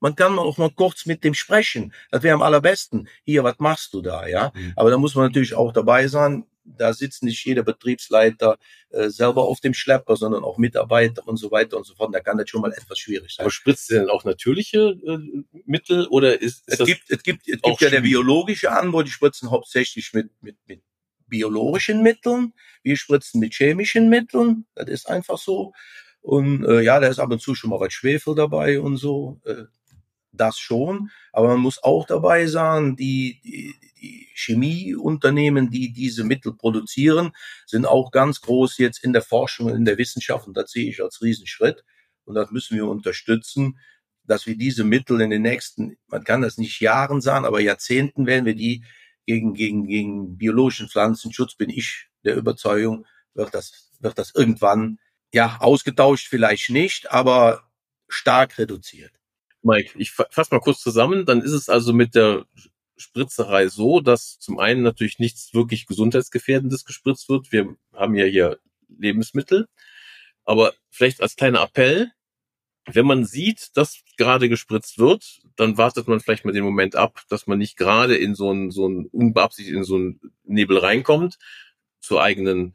man 0.00 0.16
kann 0.16 0.38
auch 0.38 0.56
mal 0.56 0.70
kurz 0.70 1.04
mit 1.06 1.24
dem 1.24 1.34
sprechen. 1.34 1.92
Das 2.10 2.22
wäre 2.22 2.34
am 2.34 2.42
allerbesten. 2.42 3.08
Hier, 3.24 3.44
was 3.44 3.58
machst 3.58 3.92
du 3.92 4.00
da, 4.00 4.26
ja? 4.26 4.50
Mhm. 4.54 4.72
Aber 4.76 4.90
da 4.90 4.96
muss 4.96 5.14
man 5.14 5.26
natürlich 5.26 5.54
auch 5.54 5.72
dabei 5.72 6.08
sein. 6.08 6.46
Da 6.64 6.92
sitzt 6.92 7.22
nicht 7.22 7.44
jeder 7.44 7.62
Betriebsleiter 7.62 8.58
äh, 8.90 9.08
selber 9.08 9.44
auf 9.44 9.60
dem 9.60 9.74
Schlepper, 9.74 10.16
sondern 10.16 10.44
auch 10.44 10.58
Mitarbeiter 10.58 11.26
und 11.26 11.36
so 11.36 11.50
weiter 11.50 11.76
und 11.76 11.86
so 11.86 11.94
fort. 11.94 12.14
Da 12.14 12.20
kann 12.20 12.38
das 12.38 12.48
schon 12.48 12.60
mal 12.60 12.72
etwas 12.72 12.98
schwierig 12.98 13.34
sein. 13.34 13.44
Aber 13.44 13.50
spritzt 13.50 13.90
ihr 13.90 14.00
denn 14.00 14.10
auch 14.10 14.24
natürliche 14.24 14.96
äh, 15.06 15.18
Mittel 15.64 16.06
oder 16.08 16.40
ist, 16.40 16.68
ist 16.68 16.80
es 16.80 16.86
gibt 16.86 17.10
es 17.10 17.22
gibt 17.22 17.48
es 17.48 17.60
gibt 17.62 17.80
ja 17.80 17.90
der 17.90 18.02
biologische 18.02 18.70
Anbau, 18.70 19.02
die 19.02 19.10
spritzen 19.10 19.50
hauptsächlich 19.50 20.12
mit 20.12 20.30
mit 20.40 20.56
mit 20.66 20.82
biologischen 21.30 22.02
Mitteln, 22.02 22.52
wir 22.82 22.96
spritzen 22.96 23.40
mit 23.40 23.54
chemischen 23.54 24.10
Mitteln, 24.10 24.66
das 24.74 24.88
ist 24.88 25.08
einfach 25.08 25.38
so. 25.38 25.72
Und 26.20 26.66
äh, 26.66 26.82
ja, 26.82 27.00
da 27.00 27.06
ist 27.06 27.18
ab 27.18 27.30
und 27.30 27.40
zu 27.40 27.54
schon 27.54 27.70
mal 27.70 27.80
was 27.80 27.94
Schwefel 27.94 28.34
dabei 28.34 28.80
und 28.80 28.98
so. 28.98 29.40
Äh, 29.46 29.64
das 30.32 30.58
schon, 30.58 31.10
aber 31.32 31.48
man 31.48 31.58
muss 31.58 31.82
auch 31.82 32.06
dabei 32.06 32.46
sagen, 32.46 32.94
die, 32.94 33.40
die, 33.44 33.74
die 34.00 34.28
Chemieunternehmen, 34.34 35.70
die 35.70 35.92
diese 35.92 36.24
Mittel 36.24 36.54
produzieren, 36.54 37.32
sind 37.66 37.86
auch 37.86 38.10
ganz 38.10 38.40
groß 38.40 38.78
jetzt 38.78 39.04
in 39.04 39.12
der 39.12 39.22
Forschung 39.22 39.66
und 39.66 39.76
in 39.76 39.84
der 39.84 39.98
Wissenschaft 39.98 40.46
und 40.46 40.56
das 40.56 40.70
sehe 40.70 40.88
ich 40.88 41.02
als 41.02 41.22
Riesenschritt 41.22 41.84
und 42.24 42.34
das 42.34 42.50
müssen 42.50 42.76
wir 42.76 42.86
unterstützen, 42.86 43.78
dass 44.24 44.46
wir 44.46 44.56
diese 44.56 44.84
Mittel 44.84 45.20
in 45.20 45.30
den 45.30 45.42
nächsten, 45.42 45.96
man 46.06 46.24
kann 46.24 46.42
das 46.42 46.58
nicht 46.58 46.80
Jahren 46.80 47.20
sagen, 47.20 47.44
aber 47.44 47.60
Jahrzehnten 47.60 48.26
werden 48.26 48.44
wir 48.46 48.54
die 48.54 48.84
gegen, 49.26 49.54
gegen, 49.54 49.86
gegen 49.86 50.36
biologischen 50.38 50.88
Pflanzenschutz, 50.88 51.54
bin 51.54 51.70
ich 51.70 52.08
der 52.24 52.36
Überzeugung, 52.36 53.06
wird 53.34 53.54
das, 53.54 53.90
wird 54.00 54.18
das 54.18 54.34
irgendwann, 54.34 54.98
ja, 55.32 55.58
ausgetauscht 55.60 56.28
vielleicht 56.28 56.70
nicht, 56.70 57.10
aber 57.10 57.70
stark 58.08 58.58
reduziert. 58.58 59.12
Mike, 59.62 59.92
ich 59.98 60.12
fasse 60.12 60.54
mal 60.54 60.60
kurz 60.60 60.80
zusammen. 60.80 61.26
Dann 61.26 61.42
ist 61.42 61.52
es 61.52 61.68
also 61.68 61.92
mit 61.92 62.14
der 62.14 62.46
Spritzerei 63.00 63.68
so, 63.68 64.00
dass 64.00 64.38
zum 64.38 64.58
einen 64.58 64.82
natürlich 64.82 65.18
nichts 65.18 65.54
wirklich 65.54 65.86
gesundheitsgefährdendes 65.86 66.84
gespritzt 66.84 67.28
wird. 67.28 67.52
Wir 67.52 67.76
haben 67.92 68.14
ja 68.14 68.24
hier 68.24 68.58
Lebensmittel. 68.88 69.68
Aber 70.44 70.72
vielleicht 70.90 71.20
als 71.20 71.36
kleiner 71.36 71.62
Appell, 71.62 72.10
wenn 72.86 73.06
man 73.06 73.24
sieht, 73.24 73.76
dass 73.76 74.02
gerade 74.16 74.48
gespritzt 74.48 74.98
wird, 74.98 75.40
dann 75.56 75.76
wartet 75.78 76.08
man 76.08 76.20
vielleicht 76.20 76.44
mal 76.44 76.52
den 76.52 76.64
Moment 76.64 76.96
ab, 76.96 77.22
dass 77.28 77.46
man 77.46 77.58
nicht 77.58 77.76
gerade 77.76 78.16
in 78.16 78.34
so 78.34 78.50
einen, 78.50 78.70
so 78.70 78.86
einen 78.86 79.06
unbeabsichtigt 79.06 79.76
in 79.76 79.84
so 79.84 79.96
einen 79.96 80.20
Nebel 80.44 80.78
reinkommt, 80.78 81.38
zur 82.00 82.22
eigenen 82.22 82.74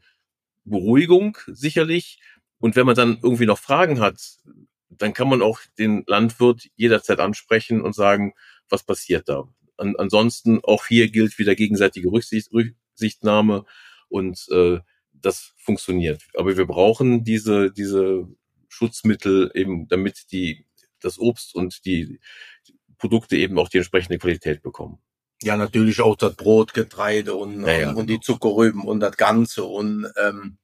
Beruhigung 0.64 1.36
sicherlich. 1.46 2.20
Und 2.58 2.76
wenn 2.76 2.86
man 2.86 2.94
dann 2.94 3.18
irgendwie 3.22 3.46
noch 3.46 3.58
Fragen 3.58 4.00
hat, 4.00 4.20
dann 4.88 5.12
kann 5.12 5.28
man 5.28 5.42
auch 5.42 5.60
den 5.78 6.04
Landwirt 6.06 6.68
jederzeit 6.76 7.20
ansprechen 7.20 7.80
und 7.80 7.94
sagen, 7.94 8.32
was 8.68 8.82
passiert 8.82 9.28
da. 9.28 9.44
An, 9.76 9.96
ansonsten 9.96 10.60
auch 10.62 10.86
hier 10.86 11.10
gilt 11.10 11.38
wieder 11.38 11.54
gegenseitige 11.54 12.10
Rücksicht, 12.10 12.52
Rücksichtnahme 12.52 13.64
und 14.08 14.46
äh, 14.50 14.78
das 15.12 15.54
funktioniert. 15.58 16.22
Aber 16.34 16.56
wir 16.56 16.66
brauchen 16.66 17.24
diese 17.24 17.70
diese 17.72 18.28
Schutzmittel 18.68 19.50
eben, 19.54 19.88
damit 19.88 20.32
die 20.32 20.66
das 21.00 21.18
Obst 21.18 21.54
und 21.54 21.84
die 21.84 22.20
Produkte 22.98 23.36
eben 23.36 23.58
auch 23.58 23.68
die 23.68 23.78
entsprechende 23.78 24.18
Qualität 24.18 24.62
bekommen. 24.62 24.98
Ja, 25.42 25.56
natürlich 25.56 26.00
auch 26.00 26.16
das 26.16 26.34
Brot, 26.34 26.72
Getreide 26.72 27.34
und, 27.34 27.58
naja, 27.60 27.90
und, 27.90 27.96
und 27.96 28.10
die 28.10 28.20
Zuckerrüben 28.20 28.82
und 28.82 29.00
das 29.00 29.16
Ganze. 29.16 29.64
Und 29.64 30.10
ähm, 30.16 30.56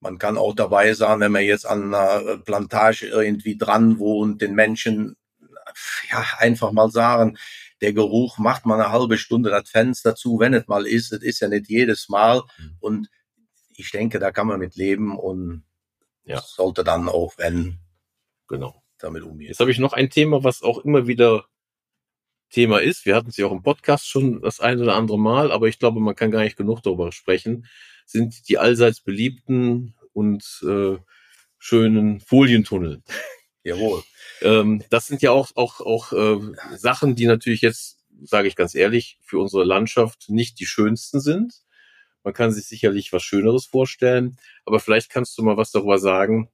man 0.00 0.18
kann 0.18 0.36
auch 0.36 0.54
dabei 0.54 0.94
sein, 0.94 1.20
wenn 1.20 1.32
man 1.32 1.44
jetzt 1.44 1.64
an 1.64 1.94
einer 1.94 2.38
Plantage 2.38 3.06
irgendwie 3.06 3.56
dran 3.56 3.98
wohnt, 3.98 4.42
den 4.42 4.54
Menschen 4.54 5.16
ja 6.10 6.24
einfach 6.38 6.72
mal 6.72 6.90
sagen, 6.90 7.38
der 7.80 7.92
Geruch 7.92 8.38
macht 8.38 8.66
mal 8.66 8.80
eine 8.80 8.92
halbe 8.92 9.18
Stunde 9.18 9.50
das 9.50 9.68
Fenster 9.68 10.14
zu, 10.14 10.38
wenn 10.38 10.54
es 10.54 10.66
mal 10.66 10.86
ist. 10.86 11.12
Es 11.12 11.22
ist 11.22 11.40
ja 11.40 11.48
nicht 11.48 11.68
jedes 11.68 12.08
Mal. 12.08 12.42
Mhm. 12.58 12.76
Und 12.80 13.10
ich 13.76 13.90
denke, 13.90 14.18
da 14.18 14.32
kann 14.32 14.46
man 14.46 14.58
mit 14.58 14.76
leben 14.76 15.18
und 15.18 15.64
ja. 16.24 16.40
sollte 16.40 16.84
dann 16.84 17.08
auch, 17.08 17.34
wenn, 17.36 17.78
genau, 18.48 18.82
damit 18.98 19.22
umgehen. 19.22 19.48
Jetzt 19.48 19.60
habe 19.60 19.70
ich 19.70 19.78
noch 19.78 19.92
ein 19.92 20.10
Thema, 20.10 20.42
was 20.44 20.62
auch 20.62 20.78
immer 20.78 21.06
wieder 21.06 21.46
Thema 22.50 22.78
ist. 22.78 23.04
Wir 23.04 23.14
hatten 23.14 23.28
es 23.28 23.36
ja 23.36 23.46
auch 23.46 23.52
im 23.52 23.62
Podcast 23.62 24.08
schon 24.08 24.40
das 24.40 24.60
ein 24.60 24.80
oder 24.80 24.94
andere 24.94 25.18
Mal, 25.18 25.52
aber 25.52 25.68
ich 25.68 25.78
glaube, 25.78 26.00
man 26.00 26.14
kann 26.14 26.30
gar 26.30 26.42
nicht 26.42 26.56
genug 26.56 26.82
darüber 26.82 27.12
sprechen. 27.12 27.66
Sind 28.06 28.48
die 28.48 28.58
allseits 28.58 29.00
beliebten 29.00 29.94
und 30.12 30.44
äh, 30.66 30.96
schönen 31.58 32.20
Folientunnel. 32.20 33.02
Jawohl. 33.64 34.02
Ähm, 34.42 34.82
das 34.90 35.06
sind 35.06 35.22
ja 35.22 35.30
auch 35.30 35.50
auch 35.54 35.80
auch 35.80 36.12
äh, 36.12 36.38
Sachen, 36.76 37.14
die 37.16 37.26
natürlich 37.26 37.60
jetzt, 37.62 37.98
sage 38.22 38.48
ich 38.48 38.56
ganz 38.56 38.74
ehrlich, 38.74 39.18
für 39.22 39.38
unsere 39.38 39.64
Landschaft 39.64 40.28
nicht 40.28 40.60
die 40.60 40.66
schönsten 40.66 41.20
sind. 41.20 41.54
Man 42.24 42.34
kann 42.34 42.50
sich 42.50 42.66
sicherlich 42.66 43.12
was 43.12 43.22
Schöneres 43.22 43.66
vorstellen, 43.66 44.36
aber 44.64 44.80
vielleicht 44.80 45.10
kannst 45.10 45.38
du 45.38 45.42
mal 45.42 45.56
was 45.56 45.70
darüber 45.70 45.98
sagen, 45.98 46.50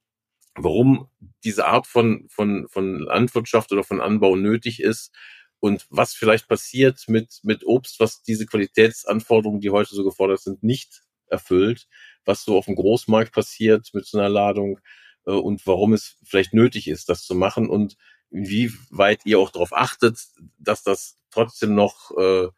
warum 0.55 1.09
diese 1.45 1.67
Art 1.67 1.87
von, 1.87 2.27
von, 2.29 2.69
von 2.69 2.99
Landwirtschaft 2.99 3.73
oder 3.73 3.83
von 3.83 4.01
Anbau 4.01 4.37
nötig 4.37 4.81
ist 4.81 5.13
und 5.61 5.87
was 5.91 6.13
vielleicht 6.13 6.49
passiert 6.49 7.05
mit, 7.09 7.41
mit 7.43 7.65
Obst, 7.65 8.01
was 8.01 8.23
diese 8.23 8.47
Qualitätsanforderungen, 8.47 9.61
die 9.61 9.71
heute 9.71 9.95
so 9.95 10.05
gefordert 10.05 10.41
sind, 10.41 10.63
nicht 10.63 11.03
erfüllt, 11.29 11.89
was 12.25 12.45
so 12.45 12.59
auf 12.59 12.67
dem 12.67 12.75
Großmarkt 12.75 13.33
passiert 13.33 13.89
mit 13.95 14.07
so 14.07 14.19
einer 14.19 14.29
Ladung 14.29 14.81
äh, 15.27 15.33
und 15.33 15.67
warum 15.67 15.93
es 15.93 16.17
vielleicht 16.23 16.55
nötig 16.55 16.89
ist, 16.89 17.09
das 17.09 17.25
zu 17.25 17.35
machen 17.35 17.69
und 17.69 17.97
inwieweit 18.31 19.27
ihr 19.27 19.39
auch 19.39 19.51
darauf 19.51 19.73
achtet, 19.73 20.19
dass 20.59 20.83
das 20.83 21.19
trotzdem 21.31 21.75
noch 21.75 22.11
äh, 22.17 22.49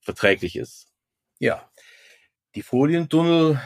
verträglich 0.00 0.56
ist. 0.56 0.88
Ja, 1.38 1.70
die 2.54 2.62
Folientunnel 2.62 3.60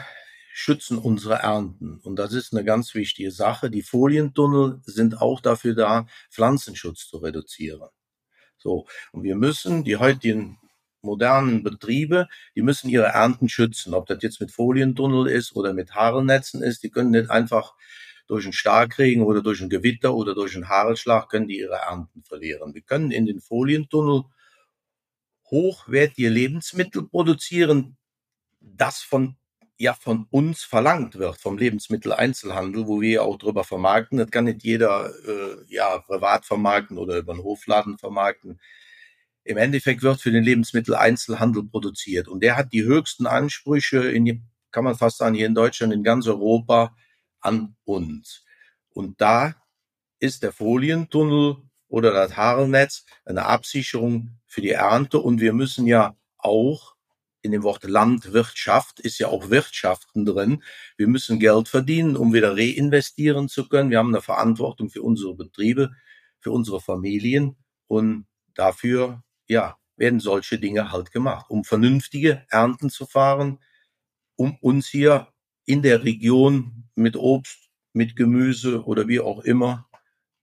schützen 0.53 0.97
unsere 0.97 1.35
Ernten. 1.35 1.99
Und 2.03 2.17
das 2.17 2.33
ist 2.33 2.53
eine 2.53 2.63
ganz 2.63 2.93
wichtige 2.93 3.31
Sache. 3.31 3.69
Die 3.69 3.83
Folientunnel 3.83 4.81
sind 4.83 5.21
auch 5.21 5.39
dafür 5.39 5.75
da, 5.75 6.07
Pflanzenschutz 6.29 7.07
zu 7.07 7.17
reduzieren. 7.17 7.89
So. 8.57 8.85
Und 9.11 9.23
wir 9.23 9.35
müssen 9.35 9.83
die 9.83 9.97
heutigen 9.97 10.59
modernen 11.01 11.63
Betriebe, 11.63 12.27
die 12.55 12.61
müssen 12.61 12.89
ihre 12.89 13.05
Ernten 13.05 13.49
schützen. 13.49 13.93
Ob 13.93 14.05
das 14.07 14.21
jetzt 14.21 14.39
mit 14.39 14.51
Folientunnel 14.51 15.27
ist 15.27 15.55
oder 15.55 15.73
mit 15.73 15.95
Haarnetzen 15.95 16.61
ist, 16.61 16.83
die 16.83 16.89
können 16.89 17.11
nicht 17.11 17.29
einfach 17.29 17.73
durch 18.31 18.45
einen 18.45 18.53
Starkregen 18.53 19.23
oder 19.23 19.41
durch 19.41 19.59
ein 19.59 19.69
Gewitter 19.69 20.15
oder 20.15 20.33
durch 20.33 20.55
einen 20.55 20.69
Hagelschlag 20.69 21.27
können 21.27 21.49
die 21.49 21.59
ihre 21.59 21.75
Ernten 21.75 22.23
verlieren. 22.23 22.73
Wir 22.73 22.81
können 22.81 23.11
in 23.11 23.25
den 23.25 23.41
Folientunnel 23.41 24.23
hochwertige 25.49 26.29
Lebensmittel 26.29 27.03
produzieren, 27.09 27.97
das 28.61 28.99
von 28.99 29.35
ja 29.77 29.93
von 29.93 30.27
uns 30.29 30.63
verlangt 30.63 31.17
wird, 31.17 31.41
vom 31.41 31.57
Lebensmitteleinzelhandel, 31.57 32.87
wo 32.87 33.01
wir 33.01 33.23
auch 33.23 33.37
drüber 33.37 33.65
vermarkten. 33.65 34.19
Das 34.19 34.31
kann 34.31 34.45
nicht 34.45 34.63
jeder 34.63 35.09
äh, 35.27 35.65
ja 35.67 35.97
privat 35.99 36.45
vermarkten 36.45 36.97
oder 36.97 37.17
über 37.17 37.33
einen 37.33 37.43
Hofladen 37.43 37.97
vermarkten. 37.97 38.61
Im 39.43 39.57
Endeffekt 39.57 40.03
wird 40.03 40.21
für 40.21 40.31
den 40.31 40.45
Lebensmitteleinzelhandel 40.45 41.63
produziert 41.63 42.29
und 42.29 42.41
der 42.41 42.55
hat 42.55 42.71
die 42.71 42.83
höchsten 42.83 43.27
Ansprüche 43.27 44.09
in, 44.09 44.47
kann 44.71 44.85
man 44.85 44.95
fast 44.95 45.17
sagen, 45.17 45.35
hier 45.35 45.47
in 45.47 45.55
Deutschland, 45.55 45.91
in 45.91 46.03
ganz 46.03 46.27
Europa 46.27 46.95
an 47.41 47.75
uns. 47.83 48.45
Und 48.89 49.21
da 49.21 49.55
ist 50.19 50.43
der 50.43 50.53
Folientunnel 50.53 51.57
oder 51.87 52.11
das 52.11 52.37
Haarnetz 52.37 53.05
eine 53.25 53.45
Absicherung 53.45 54.39
für 54.45 54.61
die 54.61 54.71
Ernte 54.71 55.19
und 55.19 55.41
wir 55.41 55.53
müssen 55.53 55.87
ja 55.87 56.15
auch 56.37 56.95
in 57.41 57.51
dem 57.51 57.63
Wort 57.63 57.83
Landwirtschaft 57.83 58.99
ist 58.99 59.17
ja 59.19 59.27
auch 59.27 59.49
Wirtschaften 59.49 60.25
drin. 60.25 60.63
Wir 60.95 61.07
müssen 61.07 61.39
Geld 61.39 61.67
verdienen, 61.67 62.15
um 62.15 62.33
wieder 62.33 62.55
reinvestieren 62.55 63.49
zu 63.49 63.67
können. 63.67 63.89
Wir 63.89 63.97
haben 63.97 64.13
eine 64.13 64.21
Verantwortung 64.21 64.89
für 64.89 65.01
unsere 65.01 65.35
Betriebe, 65.35 65.91
für 66.39 66.51
unsere 66.51 66.79
Familien 66.79 67.57
und 67.87 68.27
dafür, 68.53 69.23
ja, 69.47 69.77
werden 69.97 70.19
solche 70.19 70.59
Dinge 70.59 70.91
halt 70.91 71.11
gemacht, 71.11 71.47
um 71.49 71.63
vernünftige 71.63 72.45
Ernten 72.49 72.89
zu 72.89 73.05
fahren, 73.05 73.59
um 74.35 74.57
uns 74.61 74.87
hier 74.87 75.27
in 75.71 75.81
der 75.81 76.03
Region 76.03 76.83
mit 76.95 77.15
Obst, 77.15 77.69
mit 77.93 78.17
Gemüse 78.17 78.83
oder 78.83 79.07
wie 79.07 79.21
auch 79.21 79.39
immer 79.39 79.87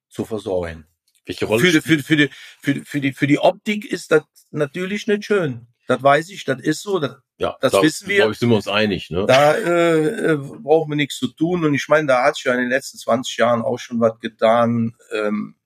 zu 0.08 0.24
versorgen. 0.24 0.86
Welche 1.26 1.44
Rolle 1.44 1.60
Für 1.60 1.72
die, 1.72 1.80
für, 1.80 1.98
für, 2.02 2.16
die, 2.16 2.30
für, 2.62 2.74
die, 2.74 2.80
für, 2.80 3.00
die, 3.00 3.12
für 3.12 3.26
die 3.26 3.38
Optik 3.38 3.84
ist 3.84 4.10
das 4.10 4.22
natürlich 4.50 5.06
nicht 5.06 5.26
schön. 5.26 5.66
Das 5.86 6.02
weiß 6.02 6.30
ich, 6.30 6.44
das 6.44 6.62
ist 6.62 6.82
so. 6.82 6.98
Das, 6.98 7.16
ja, 7.36 7.58
das 7.60 7.72
da, 7.72 7.82
wissen 7.82 8.08
wir. 8.08 8.16
glaube 8.16 8.32
ich, 8.32 8.38
sind 8.38 8.48
wir 8.48 8.56
uns 8.56 8.68
einig. 8.68 9.10
Ne? 9.10 9.26
da 9.26 9.54
äh, 9.54 10.32
äh, 10.32 10.36
brauchen 10.36 10.90
wir 10.90 10.96
nichts 10.96 11.18
zu 11.18 11.28
tun. 11.28 11.64
Und 11.66 11.74
ich 11.74 11.86
meine, 11.88 12.06
da 12.06 12.24
hat 12.24 12.36
sich 12.36 12.44
ja 12.44 12.54
in 12.54 12.60
den 12.60 12.70
letzten 12.70 12.96
20 12.96 13.36
Jahren 13.36 13.60
auch 13.60 13.78
schon 13.78 14.00
was 14.00 14.18
getan, 14.20 14.96
ähm, 15.12 15.56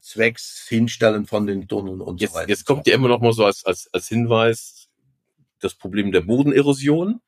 zwecks 0.00 0.66
Hinstellen 0.68 1.26
von 1.26 1.46
den 1.46 1.68
Tunneln 1.68 2.02
und 2.02 2.20
Jetzt, 2.20 2.32
so 2.32 2.38
weiter. 2.38 2.48
jetzt 2.50 2.66
kommt 2.66 2.86
ja 2.86 2.94
immer 2.94 3.08
noch 3.08 3.20
mal 3.20 3.32
so 3.32 3.46
als, 3.46 3.64
als, 3.64 3.88
als 3.92 4.08
Hinweis 4.08 4.88
das 5.60 5.74
Problem 5.74 6.12
der 6.12 6.20
Bodenerosion. 6.20 7.20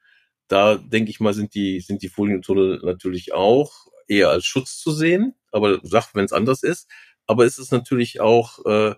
Da 0.52 0.76
denke 0.76 1.10
ich 1.10 1.18
mal, 1.18 1.32
sind 1.32 1.54
die, 1.54 1.80
sind 1.80 2.02
die 2.02 2.10
Folientunnel 2.10 2.80
natürlich 2.84 3.32
auch 3.32 3.72
eher 4.06 4.28
als 4.28 4.44
Schutz 4.44 4.78
zu 4.78 4.90
sehen, 4.92 5.34
aber 5.50 5.80
sagt, 5.82 6.14
wenn 6.14 6.26
es 6.26 6.32
anders 6.34 6.62
ist. 6.62 6.88
Aber 7.26 7.46
es 7.46 7.58
ist 7.58 7.72
natürlich 7.72 8.20
auch 8.20 8.64
äh, 8.66 8.94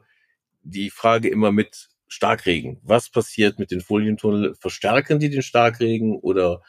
die 0.63 0.91
Frage 0.91 1.29
immer 1.29 1.53
mit 1.53 1.91
Starkregen. 2.09 2.81
Was 2.83 3.09
passiert 3.09 3.61
mit 3.61 3.71
den 3.71 3.81
Folientunnel? 3.83 4.57
Verstärken 4.61 5.21
die 5.21 5.31
den 5.31 5.43
Starkregen 5.43 6.17
oder 6.17 6.61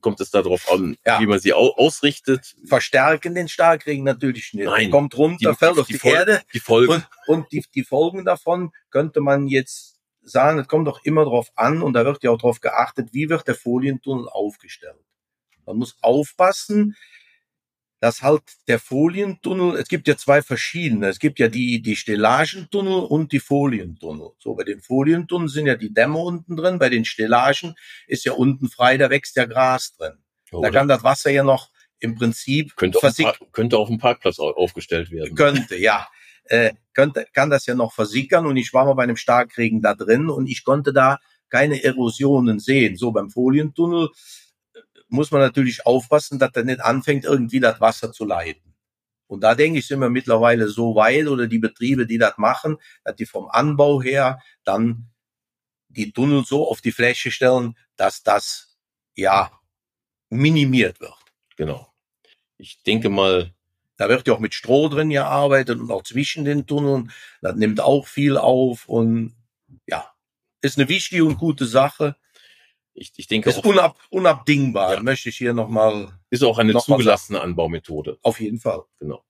kommt 0.00 0.20
es 0.20 0.30
darauf 0.30 0.70
an, 0.72 0.96
Ja. 1.04 1.20
wie 1.20 1.26
man 1.26 1.38
sie 1.40 1.52
au 1.52 1.74
ausrichtet? 1.76 2.54
Verstärken 2.66 3.34
den 3.34 3.48
Starkregen 3.48 4.04
natürlich 4.04 4.54
nicht. 4.54 4.64
Nein. 4.64 4.90
Kommt 4.90 5.18
runter, 5.18 5.54
fällt 5.54 5.78
auf 5.78 5.86
die, 5.86 5.98
Fol- 5.98 6.14
Erde. 6.14 6.40
Die 6.54 6.60
Folgen. 6.60 6.92
Und, 6.92 7.06
und 7.26 7.52
die, 7.52 7.62
die 7.74 7.82
Folgen 7.84 8.24
davon 8.24 8.70
könnte 8.90 9.20
man 9.20 9.48
jetzt 9.48 9.91
sagen, 10.22 10.58
es 10.58 10.68
kommt 10.68 10.86
doch 10.86 11.04
immer 11.04 11.24
drauf 11.24 11.50
an 11.56 11.82
und 11.82 11.94
da 11.94 12.04
wird 12.04 12.22
ja 12.22 12.30
auch 12.30 12.38
darauf 12.38 12.60
geachtet, 12.60 13.10
wie 13.12 13.28
wird 13.28 13.46
der 13.46 13.54
Folientunnel 13.54 14.28
aufgestellt. 14.28 14.96
Man 15.66 15.76
muss 15.76 15.96
aufpassen, 16.00 16.96
dass 18.00 18.20
halt 18.20 18.42
der 18.66 18.80
Folientunnel, 18.80 19.76
es 19.76 19.86
gibt 19.86 20.08
ja 20.08 20.16
zwei 20.16 20.42
verschiedene, 20.42 21.06
es 21.06 21.20
gibt 21.20 21.38
ja 21.38 21.46
die, 21.46 21.80
die 21.82 21.94
Stellagentunnel 21.94 23.04
und 23.04 23.30
die 23.30 23.38
Folientunnel. 23.38 24.30
So, 24.40 24.54
bei 24.56 24.64
den 24.64 24.80
Folientunneln 24.80 25.48
sind 25.48 25.66
ja 25.66 25.76
die 25.76 25.94
Dämme 25.94 26.18
unten 26.18 26.56
drin, 26.56 26.80
bei 26.80 26.88
den 26.88 27.04
Stellagen 27.04 27.76
ist 28.08 28.24
ja 28.24 28.32
unten 28.32 28.68
frei, 28.68 28.96
da 28.96 29.08
wächst 29.08 29.36
ja 29.36 29.44
Gras 29.44 29.94
drin. 29.96 30.14
Da 30.50 30.58
Oder 30.58 30.70
kann 30.72 30.88
das 30.88 31.04
Wasser 31.04 31.30
ja 31.30 31.44
noch 31.44 31.70
im 32.00 32.16
Prinzip 32.16 32.74
könnte, 32.74 32.98
auf 32.98 33.52
könnte 33.52 33.78
auf 33.78 33.88
dem 33.88 33.98
Parkplatz 33.98 34.40
au- 34.40 34.50
aufgestellt 34.50 35.12
werden. 35.12 35.36
Könnte, 35.36 35.76
ja. 35.76 36.08
Äh, 36.44 36.72
könnte, 36.92 37.26
kann 37.32 37.50
das 37.50 37.66
ja 37.66 37.74
noch 37.74 37.92
versickern 37.92 38.46
und 38.46 38.56
ich 38.56 38.72
war 38.74 38.84
mal 38.84 38.94
bei 38.94 39.04
einem 39.04 39.16
Starkregen 39.16 39.80
da 39.80 39.94
drin 39.94 40.28
und 40.28 40.46
ich 40.48 40.64
konnte 40.64 40.92
da 40.92 41.18
keine 41.48 41.82
Erosionen 41.82 42.58
sehen. 42.58 42.96
So 42.96 43.12
beim 43.12 43.30
Folientunnel 43.30 44.08
äh, 44.74 44.78
muss 45.08 45.30
man 45.30 45.40
natürlich 45.40 45.86
aufpassen, 45.86 46.38
dass 46.38 46.50
er 46.54 46.64
nicht 46.64 46.80
anfängt, 46.80 47.24
irgendwie 47.24 47.60
das 47.60 47.80
Wasser 47.80 48.12
zu 48.12 48.24
leiten. 48.24 48.74
Und 49.26 49.40
da 49.40 49.54
denke 49.54 49.78
ich, 49.78 49.86
sind 49.86 50.00
wir 50.00 50.10
mittlerweile 50.10 50.68
so 50.68 50.94
weit 50.94 51.26
oder 51.26 51.46
die 51.46 51.58
Betriebe, 51.58 52.06
die 52.06 52.18
das 52.18 52.36
machen, 52.36 52.76
dass 53.02 53.16
die 53.16 53.24
vom 53.24 53.48
Anbau 53.48 54.02
her 54.02 54.40
dann 54.64 55.10
die 55.88 56.12
Tunnel 56.12 56.44
so 56.44 56.68
auf 56.68 56.80
die 56.80 56.92
Fläche 56.92 57.30
stellen, 57.30 57.76
dass 57.96 58.22
das 58.22 58.76
ja 59.14 59.50
minimiert 60.28 61.00
wird. 61.00 61.16
Genau. 61.56 61.92
Ich 62.58 62.82
denke 62.82 63.08
mal, 63.08 63.54
Da 64.08 64.14
wird 64.16 64.26
ja 64.28 64.34
auch 64.34 64.38
mit 64.40 64.54
Stroh 64.54 64.88
drin 64.88 65.10
gearbeitet 65.10 65.78
und 65.80 65.90
auch 65.90 66.02
zwischen 66.02 66.44
den 66.44 66.66
Tunneln. 66.66 67.10
Das 67.40 67.54
nimmt 67.56 67.80
auch 67.80 68.06
viel 68.06 68.36
auf 68.36 68.88
und 68.88 69.34
ja, 69.86 70.10
ist 70.60 70.78
eine 70.78 70.88
wichtige 70.88 71.24
und 71.24 71.38
gute 71.38 71.66
Sache. 71.66 72.16
ich, 72.94 73.12
ich 73.16 73.26
denke 73.26 73.50
Ist 73.50 73.58
auch, 73.58 73.64
unab, 73.64 73.96
unabdingbar, 74.10 74.94
Ja. 74.94 75.02
möchte 75.02 75.28
ich 75.30 75.36
hier 75.38 75.54
nochmal 75.54 76.12
ist 76.30 76.42
auch 76.42 76.58
eine 76.58 76.76
zugelassene 76.78 77.40
Anbaumethode. 77.40 78.18
auf 78.22 78.40
jeden 78.40 78.60
Fall. 78.60 78.82
Genau. 79.00 79.24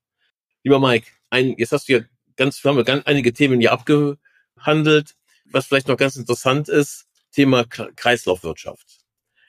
Lieber 0.64 0.80
Mike, 0.80 1.06
ein, 1.30 1.54
jetzt 1.58 1.72
hast 1.72 1.88
du 1.88 1.92
ja 1.94 2.00
ganz, 2.37 2.62
haben 2.64 2.76
wir 2.76 2.85
ganz 2.85 3.06
einige 3.06 3.32
Themen 3.32 3.61
hier 3.61 3.72
abgehandelt. 3.72 5.16
Was 5.46 5.66
vielleicht 5.66 5.88
noch 5.88 5.96
ganz 5.96 6.16
interessant 6.16 6.68
ist, 6.68 7.06
Thema 7.32 7.64
Kreislaufwirtschaft. 7.64 9.00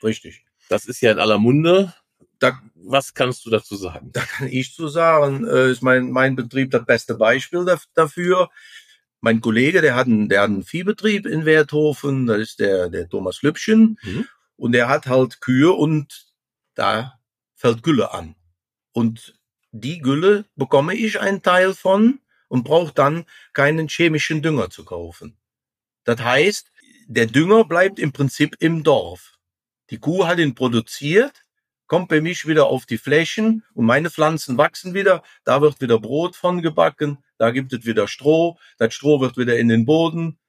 Richtig. 0.03 0.45
Das 0.69 0.85
ist 0.85 1.01
ja 1.01 1.11
in 1.11 1.19
aller 1.19 1.37
Munde. 1.37 1.93
Da, 2.43 2.61
Was 2.75 3.13
kannst 3.13 3.45
du 3.45 3.49
dazu 3.49 3.75
sagen? 3.77 4.11
da 4.11 4.21
kann 4.21 4.47
ich 4.47 4.73
zu 4.73 4.87
sagen, 4.89 5.47
äh, 5.47 5.71
ist 5.71 5.81
mein, 5.81 6.11
mein 6.11 6.35
Betrieb 6.35 6.71
das 6.71 6.85
beste 6.85 7.15
Beispiel 7.15 7.59
daf- 7.59 7.87
dafür. 7.93 8.49
Mein 9.21 9.39
Kollege, 9.39 9.79
der 9.81 9.95
hat 9.95 10.07
einen, 10.07 10.27
der 10.27 10.41
hat 10.41 10.49
einen 10.49 10.63
Viehbetrieb 10.63 11.25
in 11.25 11.45
Werthofen, 11.45 12.25
das 12.25 12.39
ist 12.39 12.59
der, 12.59 12.89
der 12.89 13.07
Thomas 13.07 13.41
Lübchen. 13.41 13.97
Mhm. 14.03 14.27
Und 14.57 14.73
der 14.73 14.89
hat 14.89 15.07
halt 15.07 15.39
Kühe 15.39 15.71
und 15.71 16.27
da 16.75 17.17
fällt 17.55 17.81
Gülle 17.83 18.11
an. 18.13 18.35
Und 18.91 19.39
die 19.71 19.99
Gülle 19.99 20.45
bekomme 20.55 20.93
ich 20.95 21.19
einen 21.21 21.41
Teil 21.41 21.73
von 21.73 22.19
und 22.49 22.63
brauche 22.65 22.93
dann 22.93 23.25
keinen 23.53 23.87
chemischen 23.87 24.41
Dünger 24.41 24.69
zu 24.69 24.83
kaufen. 24.83 25.37
Das 26.03 26.19
heißt, 26.21 26.69
der 27.07 27.27
Dünger 27.27 27.63
bleibt 27.63 27.99
im 27.99 28.11
Prinzip 28.11 28.57
im 28.59 28.83
Dorf. 28.83 29.39
Die 29.89 29.97
Kuh 29.99 30.27
hat 30.27 30.39
ihn 30.39 30.53
produziert, 30.55 31.42
kommt 31.93 32.09
bei 32.09 32.21
mich 32.21 32.47
wieder 32.47 32.65
auf 32.65 32.87
die 32.87 32.97
Flächen 32.97 33.63
und 33.75 33.85
meine 33.85 34.09
Pflanzen 34.09 34.57
wachsen 34.57 34.95
wieder. 34.95 35.21
Da 35.43 35.61
wird 35.61 35.79
wieder 35.79 35.99
Brot 35.99 36.35
von 36.35 36.63
gebacken, 36.63 37.19
da 37.37 37.51
gibt 37.51 37.71
es 37.71 37.85
wieder 37.85 38.07
Stroh, 38.07 38.57
das 38.79 38.95
Stroh 38.95 39.21
wird 39.21 39.37
wieder 39.37 39.59
in 39.59 39.67
den 39.67 39.85
Boden 39.85 40.39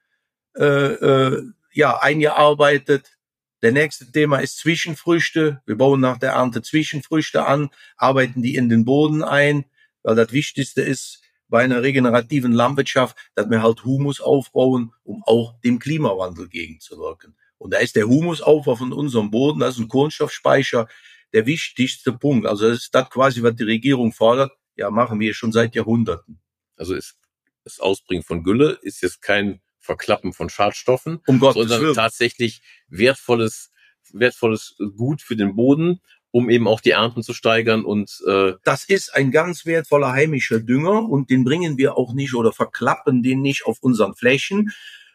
äh, 0.57 0.65
äh, 0.65 1.43
ja 1.71 1.99
eingearbeitet. 1.99 3.19
Der 3.61 3.73
nächste 3.73 4.11
Thema 4.11 4.39
ist 4.39 4.57
Zwischenfrüchte. 4.57 5.61
Wir 5.67 5.77
bauen 5.77 6.01
nach 6.01 6.17
der 6.17 6.33
Ernte 6.33 6.63
Zwischenfrüchte 6.63 7.45
an, 7.45 7.69
arbeiten 7.99 8.41
die 8.41 8.55
in 8.55 8.71
den 8.71 8.87
Boden 8.87 9.23
ein, 9.23 9.67
weil 10.03 10.15
das 10.15 10.33
Wichtigste 10.33 10.81
ist 10.81 11.21
bei 11.49 11.63
einer 11.63 11.83
regenerativen 11.83 12.53
Landwirtschaft, 12.53 13.19
dass 13.35 13.51
wir 13.51 13.63
halt 13.63 13.85
Humus 13.85 14.23
aufbauen, 14.23 14.95
um 15.03 15.23
auch 15.25 15.61
dem 15.61 15.79
Klimawandel 15.79 16.49
gegenzuwirken. 16.49 17.37
Und 17.59 17.75
da 17.75 17.81
ist 17.81 17.97
der 17.97 18.09
Humusaufbau 18.09 18.77
von 18.77 18.95
unserem 18.95 19.31
Boden, 19.31 19.61
das 19.61 19.75
ist 19.75 19.81
ein 19.81 19.89
Kohlenstoffspeicher, 19.89 20.89
der 21.35 21.47
wichtigste 21.47 22.13
Punkt. 22.13 22.47
Also 22.47 22.69
das 22.69 22.79
ist 22.79 22.95
das 22.95 23.11
quasi, 23.11 23.43
was 23.43 23.57
die 23.57 23.65
Regierung 23.65 24.13
fordert. 24.13 24.53
Ja, 24.77 24.91
machen 24.91 25.21
wir 25.21 25.35
schon 25.35 25.53
seit 25.53 25.75
Jahrhunderten. 25.75 26.41
Also 26.77 26.95
ist 26.95 27.17
das 27.65 27.81
Ausbringen 27.81 28.23
von 28.23 28.45
Gülle 28.45 28.79
ist 28.83 29.03
jetzt 29.03 29.23
kein 29.23 29.61
Verklappen 29.79 30.33
von 30.33 30.49
Schadstoffen, 30.49 31.21
Um 31.27 31.41
Gottes 31.41 31.63
sondern 31.63 31.83
Willen. 31.83 31.95
tatsächlich 31.95 32.63
wertvolles, 32.89 33.71
wertvolles 34.13 34.77
Gut 34.97 35.23
für 35.23 35.37
den 35.37 35.57
Boden, 35.57 36.01
um 36.31 36.51
eben 36.51 36.67
auch 36.69 36.81
die 36.81 36.91
Ernten 36.91 37.23
zu 37.23 37.33
steigern 37.35 37.85
und 37.85 38.23
äh, 38.27 38.55
Das 38.65 38.85
ist 38.85 39.15
ein 39.15 39.31
ganz 39.31 39.67
wertvoller 39.67 40.13
heimischer 40.13 40.61
Dünger 40.61 41.09
und 41.09 41.31
den 41.31 41.45
bringen 41.45 41.79
wir 41.79 41.97
auch 41.97 42.13
nicht 42.15 42.35
oder 42.35 42.53
verklappen 42.53 43.23
den 43.23 43.41
nicht 43.41 43.67
auf 43.67 43.79
unseren 43.81 44.15
Flächen, 44.15 44.73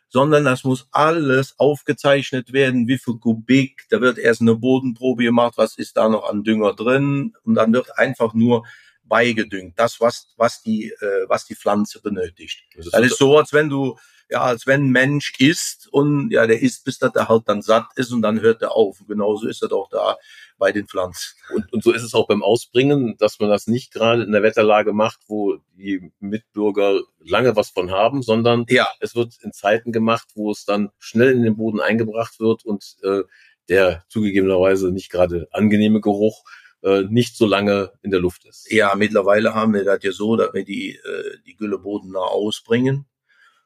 sondern 0.10 0.44
das 0.46 0.64
muss 0.64 0.88
alles 0.92 1.56
aufgezeichnet 1.58 2.52
werden, 2.52 2.88
wie 2.88 2.98
viel 2.98 3.16
Kubik, 3.16 3.86
da 3.90 4.02
wird 4.02 4.18
erst 4.18 4.42
eine 4.42 4.56
Bodenprobe 4.56 5.24
gemacht, 5.24 5.54
was 5.58 5.78
ist 5.78 5.98
da 5.98 6.10
noch 6.10 6.28
an 6.30 6.44
Dünger 6.44 6.74
drin 6.74 7.34
und 7.44 7.56
dann 7.56 7.72
wird 7.74 7.98
einfach 7.98 8.34
nur 8.34 8.66
beigedüngt, 9.04 9.78
das 9.80 10.00
was 10.00 10.34
was 10.38 10.62
die 10.62 10.90
äh, 10.90 11.26
was 11.28 11.46
die 11.46 11.56
Pflanze 11.56 12.02
benötigt. 12.02 12.64
das 12.76 12.90
Das 12.90 13.02
ist 13.02 13.18
so, 13.18 13.38
als 13.38 13.54
wenn 13.54 13.70
du 13.70 13.98
ja, 14.30 14.42
als 14.42 14.68
wenn 14.68 14.86
ein 14.86 14.92
Mensch 14.92 15.34
isst 15.40 15.88
und 15.92 16.30
ja, 16.32 16.46
der 16.46 16.62
isst, 16.62 16.86
bis 16.86 17.00
dass 17.00 17.16
er 17.16 17.30
halt 17.30 17.44
dann 17.48 17.62
satt 17.62 17.88
ist 17.96 18.12
und 18.12 18.22
dann 18.22 18.42
hört 18.42 18.62
er 18.62 18.76
auf. 18.76 19.02
Und 19.02 19.08
genauso 19.08 19.48
ist 19.48 19.64
er 19.64 19.72
auch 19.74 19.90
da 19.90 20.18
bei 20.60 20.72
den 20.72 20.88
Pflanzen. 20.88 21.36
Und, 21.54 21.72
und 21.74 21.84
so 21.84 21.92
ist 21.92 22.04
es 22.04 22.14
auch 22.14 22.28
beim 22.28 22.44
Ausbringen, 22.44 23.16
dass 23.18 23.40
man 23.40 23.50
das 23.50 23.66
nicht 23.66 23.92
gerade 23.92 24.24
in 24.24 24.32
der 24.32 24.44
Wetterlage 24.44 24.94
macht, 24.94 25.22
wo 25.28 25.58
die 25.76 26.12
Mitbürger 26.20 27.02
lange 27.20 27.56
was 27.56 27.70
von 27.72 27.90
haben, 27.90 28.22
sondern 28.22 28.66
Ja, 28.70 28.88
es 29.00 29.16
wird 29.16 29.38
in 29.42 29.52
Zeiten 29.52 29.92
gemacht, 29.92 30.28
wo 30.36 30.52
es 30.52 30.66
dann 30.66 30.92
schnell 31.00 31.32
in 31.32 31.44
den 31.44 31.58
Boden 31.58 31.80
eingebracht 31.80 32.40
wird 32.40 32.66
und 32.66 32.98
äh, 33.04 33.24
der 33.68 34.04
zugegebenerweise 34.10 34.92
nicht 34.92 35.10
gerade 35.10 35.48
angenehme 35.52 36.02
Geruch 36.02 36.44
äh, 36.84 37.04
nicht 37.10 37.36
so 37.36 37.46
lange 37.46 37.92
in 38.04 38.12
der 38.12 38.20
Luft 38.20 38.46
ist. 38.46 38.72
Ja, 38.72 38.94
mittlerweile 38.96 39.56
haben 39.56 39.74
wir 39.74 39.84
das 39.84 40.04
ja 40.04 40.12
so, 40.12 40.36
dass 40.36 40.54
wir 40.54 40.66
die, 40.66 40.96
äh, 40.96 41.38
die 41.46 41.56
Gülle 41.56 41.80
bodennah 41.80 42.20
ausbringen 42.20 43.06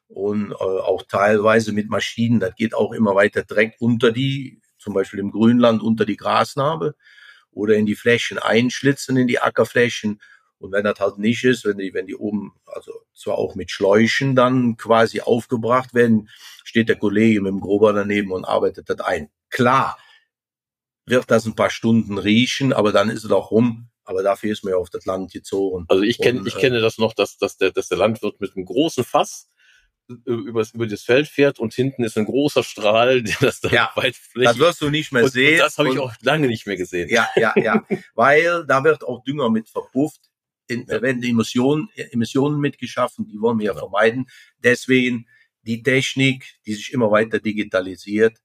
und 0.08 0.52
äh, 0.52 0.54
auch 0.54 1.02
teilweise 1.02 1.72
mit 1.72 1.88
Maschinen. 1.88 2.40
Das 2.40 2.54
geht 2.54 2.74
auch 2.74 2.92
immer 2.92 3.14
weiter 3.14 3.42
Dreck 3.42 3.76
unter 3.78 4.12
die, 4.12 4.60
zum 4.78 4.94
Beispiel 4.94 5.20
im 5.20 5.30
Grünland 5.30 5.82
unter 5.82 6.04
die 6.04 6.16
Grasnarbe 6.16 6.94
oder 7.50 7.74
in 7.74 7.86
die 7.86 7.94
Flächen 7.94 8.38
einschlitzen, 8.38 9.16
in 9.16 9.26
die 9.26 9.40
Ackerflächen. 9.40 10.20
Und 10.58 10.72
wenn 10.72 10.84
das 10.84 10.98
halt 11.00 11.18
nicht 11.18 11.44
ist, 11.44 11.64
wenn 11.64 11.78
die, 11.78 11.92
wenn 11.94 12.06
die 12.06 12.16
oben, 12.16 12.52
also 12.66 12.92
zwar 13.14 13.38
auch 13.38 13.54
mit 13.54 13.70
Schläuchen 13.70 14.34
dann 14.34 14.76
quasi 14.76 15.20
aufgebracht 15.20 15.94
werden, 15.94 16.28
steht 16.64 16.88
der 16.88 16.96
Kollege 16.96 17.40
mit 17.40 17.50
dem 17.50 17.60
Grober 17.60 17.92
daneben 17.92 18.32
und 18.32 18.44
arbeitet 18.44 18.88
das 18.88 19.00
ein. 19.00 19.30
Klar 19.50 19.98
wird 21.06 21.30
das 21.30 21.44
ein 21.44 21.54
paar 21.54 21.70
Stunden 21.70 22.18
riechen, 22.18 22.72
aber 22.72 22.92
dann 22.92 23.10
ist 23.10 23.24
es 23.24 23.30
auch 23.30 23.50
rum. 23.50 23.88
Aber 24.06 24.22
dafür 24.22 24.52
ist 24.52 24.64
man 24.64 24.72
ja 24.72 24.76
auf 24.76 24.90
das 24.90 25.06
Land 25.06 25.32
gezogen. 25.32 25.86
Also 25.88 26.02
ich 26.02 26.18
kenne, 26.18 26.42
ich 26.46 26.56
kenne 26.56 26.80
das 26.80 26.98
noch, 26.98 27.14
dass, 27.14 27.38
dass 27.38 27.56
der, 27.56 27.70
dass 27.70 27.88
der 27.88 27.96
Landwirt 27.96 28.38
mit 28.38 28.54
einem 28.54 28.66
großen 28.66 29.02
Fass 29.02 29.48
über, 30.08 30.66
über 30.72 30.86
das 30.86 31.02
Feld 31.02 31.28
fährt 31.28 31.58
und 31.58 31.74
hinten 31.74 32.04
ist 32.04 32.18
ein 32.18 32.26
großer 32.26 32.62
Strahl, 32.62 33.22
der 33.22 33.36
das 33.40 33.60
dann 33.60 33.72
ja, 33.72 33.90
weit 33.94 34.16
flächig. 34.16 34.50
Das 34.50 34.58
wirst 34.58 34.80
du 34.80 34.90
nicht 34.90 35.12
mehr 35.12 35.24
und, 35.24 35.30
sehen. 35.30 35.54
Und 35.54 35.58
das 35.60 35.78
habe 35.78 35.90
ich 35.90 35.98
auch 35.98 36.12
lange 36.20 36.46
nicht 36.46 36.66
mehr 36.66 36.76
gesehen. 36.76 37.08
Ja, 37.08 37.28
ja, 37.36 37.52
ja. 37.56 37.84
Weil 38.14 38.64
da 38.66 38.84
wird 38.84 39.04
auch 39.04 39.22
Dünger 39.24 39.50
mit 39.50 39.68
verpufft 39.68 40.30
in, 40.66 40.86
ja. 40.86 41.00
werden 41.02 41.22
Emissionen, 41.22 41.88
Emissionen 41.94 42.60
mitgeschaffen, 42.60 43.26
die 43.26 43.40
wollen 43.40 43.58
wir 43.58 43.66
ja 43.66 43.72
genau. 43.72 43.88
vermeiden. 43.88 44.26
Deswegen 44.58 45.26
die 45.62 45.82
Technik, 45.82 46.58
die 46.66 46.74
sich 46.74 46.92
immer 46.92 47.10
weiter 47.10 47.38
digitalisiert 47.38 48.38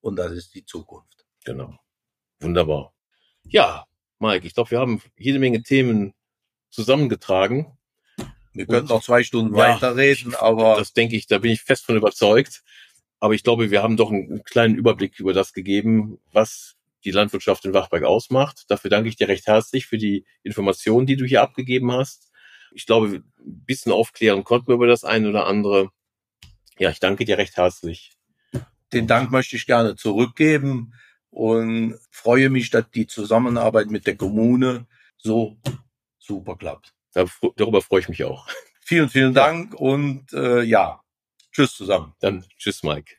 und 0.00 0.16
das 0.16 0.32
ist 0.32 0.54
die 0.54 0.64
Zukunft. 0.64 1.24
Genau. 1.44 1.78
Wunderbar. 2.40 2.92
Ja, 3.44 3.86
Mike, 4.18 4.46
ich 4.46 4.54
glaube, 4.54 4.70
wir 4.72 4.80
haben 4.80 5.00
jede 5.16 5.38
Menge 5.38 5.62
Themen 5.62 6.14
zusammengetragen. 6.70 7.76
Wir 8.56 8.66
könnten 8.66 8.88
noch 8.88 9.02
zwei 9.02 9.22
Stunden 9.22 9.54
ja, 9.54 9.74
weiterreden, 9.74 10.34
aber. 10.34 10.76
Das 10.76 10.92
denke 10.92 11.16
ich, 11.16 11.26
da 11.26 11.38
bin 11.38 11.52
ich 11.52 11.62
fest 11.62 11.84
von 11.84 11.96
überzeugt. 11.96 12.62
Aber 13.18 13.34
ich 13.34 13.42
glaube, 13.42 13.70
wir 13.70 13.82
haben 13.82 13.96
doch 13.96 14.10
einen 14.10 14.44
kleinen 14.44 14.74
Überblick 14.74 15.18
über 15.18 15.32
das 15.32 15.52
gegeben, 15.52 16.18
was 16.32 16.76
die 17.04 17.10
Landwirtschaft 17.10 17.64
in 17.64 17.72
Wachberg 17.72 18.04
ausmacht. 18.04 18.64
Dafür 18.68 18.90
danke 18.90 19.08
ich 19.08 19.16
dir 19.16 19.28
recht 19.28 19.46
herzlich 19.46 19.86
für 19.86 19.96
die 19.96 20.26
Informationen, 20.42 21.06
die 21.06 21.16
du 21.16 21.24
hier 21.24 21.42
abgegeben 21.42 21.92
hast. 21.92 22.30
Ich 22.72 22.84
glaube, 22.84 23.22
ein 23.38 23.64
bisschen 23.64 23.92
aufklären 23.92 24.44
konnten 24.44 24.68
wir 24.68 24.74
über 24.74 24.86
das 24.86 25.04
eine 25.04 25.28
oder 25.28 25.46
andere. 25.46 25.90
Ja, 26.78 26.90
ich 26.90 27.00
danke 27.00 27.24
dir 27.24 27.38
recht 27.38 27.56
herzlich. 27.56 28.12
Den 28.92 29.06
Dank 29.06 29.30
möchte 29.30 29.56
ich 29.56 29.66
gerne 29.66 29.96
zurückgeben 29.96 30.92
und 31.30 31.98
freue 32.10 32.50
mich, 32.50 32.70
dass 32.70 32.90
die 32.90 33.06
Zusammenarbeit 33.06 33.90
mit 33.90 34.06
der 34.06 34.16
Kommune 34.16 34.86
so 35.16 35.56
super 36.18 36.56
klappt. 36.56 36.92
Darüber 37.12 37.82
freue 37.82 38.00
ich 38.00 38.08
mich 38.08 38.24
auch. 38.24 38.46
Vielen, 38.80 39.08
vielen 39.08 39.34
Dank 39.34 39.74
und 39.74 40.32
äh, 40.32 40.62
ja, 40.62 41.00
tschüss 41.50 41.74
zusammen. 41.74 42.14
Dann 42.20 42.44
tschüss, 42.56 42.84
Mike. 42.84 43.16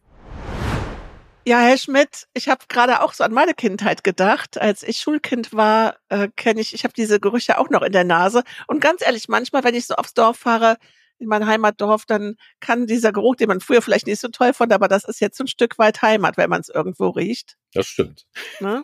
Ja, 1.45 1.59
Herr 1.59 1.77
Schmidt, 1.77 2.27
ich 2.33 2.49
habe 2.49 2.65
gerade 2.67 3.01
auch 3.01 3.13
so 3.13 3.23
an 3.23 3.33
meine 3.33 3.53
Kindheit 3.53 4.03
gedacht. 4.03 4.57
Als 4.57 4.83
ich 4.83 4.97
Schulkind 4.97 5.53
war, 5.53 5.97
äh, 6.09 6.29
kenne 6.35 6.61
ich, 6.61 6.73
ich 6.73 6.83
habe 6.83 6.93
diese 6.93 7.19
Gerüche 7.19 7.57
auch 7.57 7.69
noch 7.69 7.81
in 7.81 7.93
der 7.93 8.03
Nase. 8.03 8.43
Und 8.67 8.81
ganz 8.81 9.01
ehrlich, 9.01 9.27
manchmal, 9.29 9.63
wenn 9.63 9.75
ich 9.75 9.87
so 9.87 9.95
aufs 9.95 10.13
Dorf 10.13 10.37
fahre, 10.37 10.77
in 11.19 11.27
mein 11.27 11.45
Heimatdorf, 11.45 12.05
dann 12.05 12.35
kann 12.59 12.87
dieser 12.87 13.11
Geruch, 13.11 13.35
den 13.35 13.47
man 13.47 13.59
früher 13.59 13.81
vielleicht 13.81 14.07
nicht 14.07 14.19
so 14.19 14.27
toll 14.27 14.53
fand, 14.53 14.73
aber 14.73 14.87
das 14.87 15.03
ist 15.03 15.19
jetzt 15.19 15.39
ein 15.39 15.47
Stück 15.47 15.77
weit 15.77 16.01
Heimat, 16.01 16.37
wenn 16.37 16.49
man 16.49 16.61
es 16.61 16.69
irgendwo 16.69 17.09
riecht. 17.09 17.57
Das 17.73 17.87
stimmt. 17.87 18.25
Ne? 18.59 18.83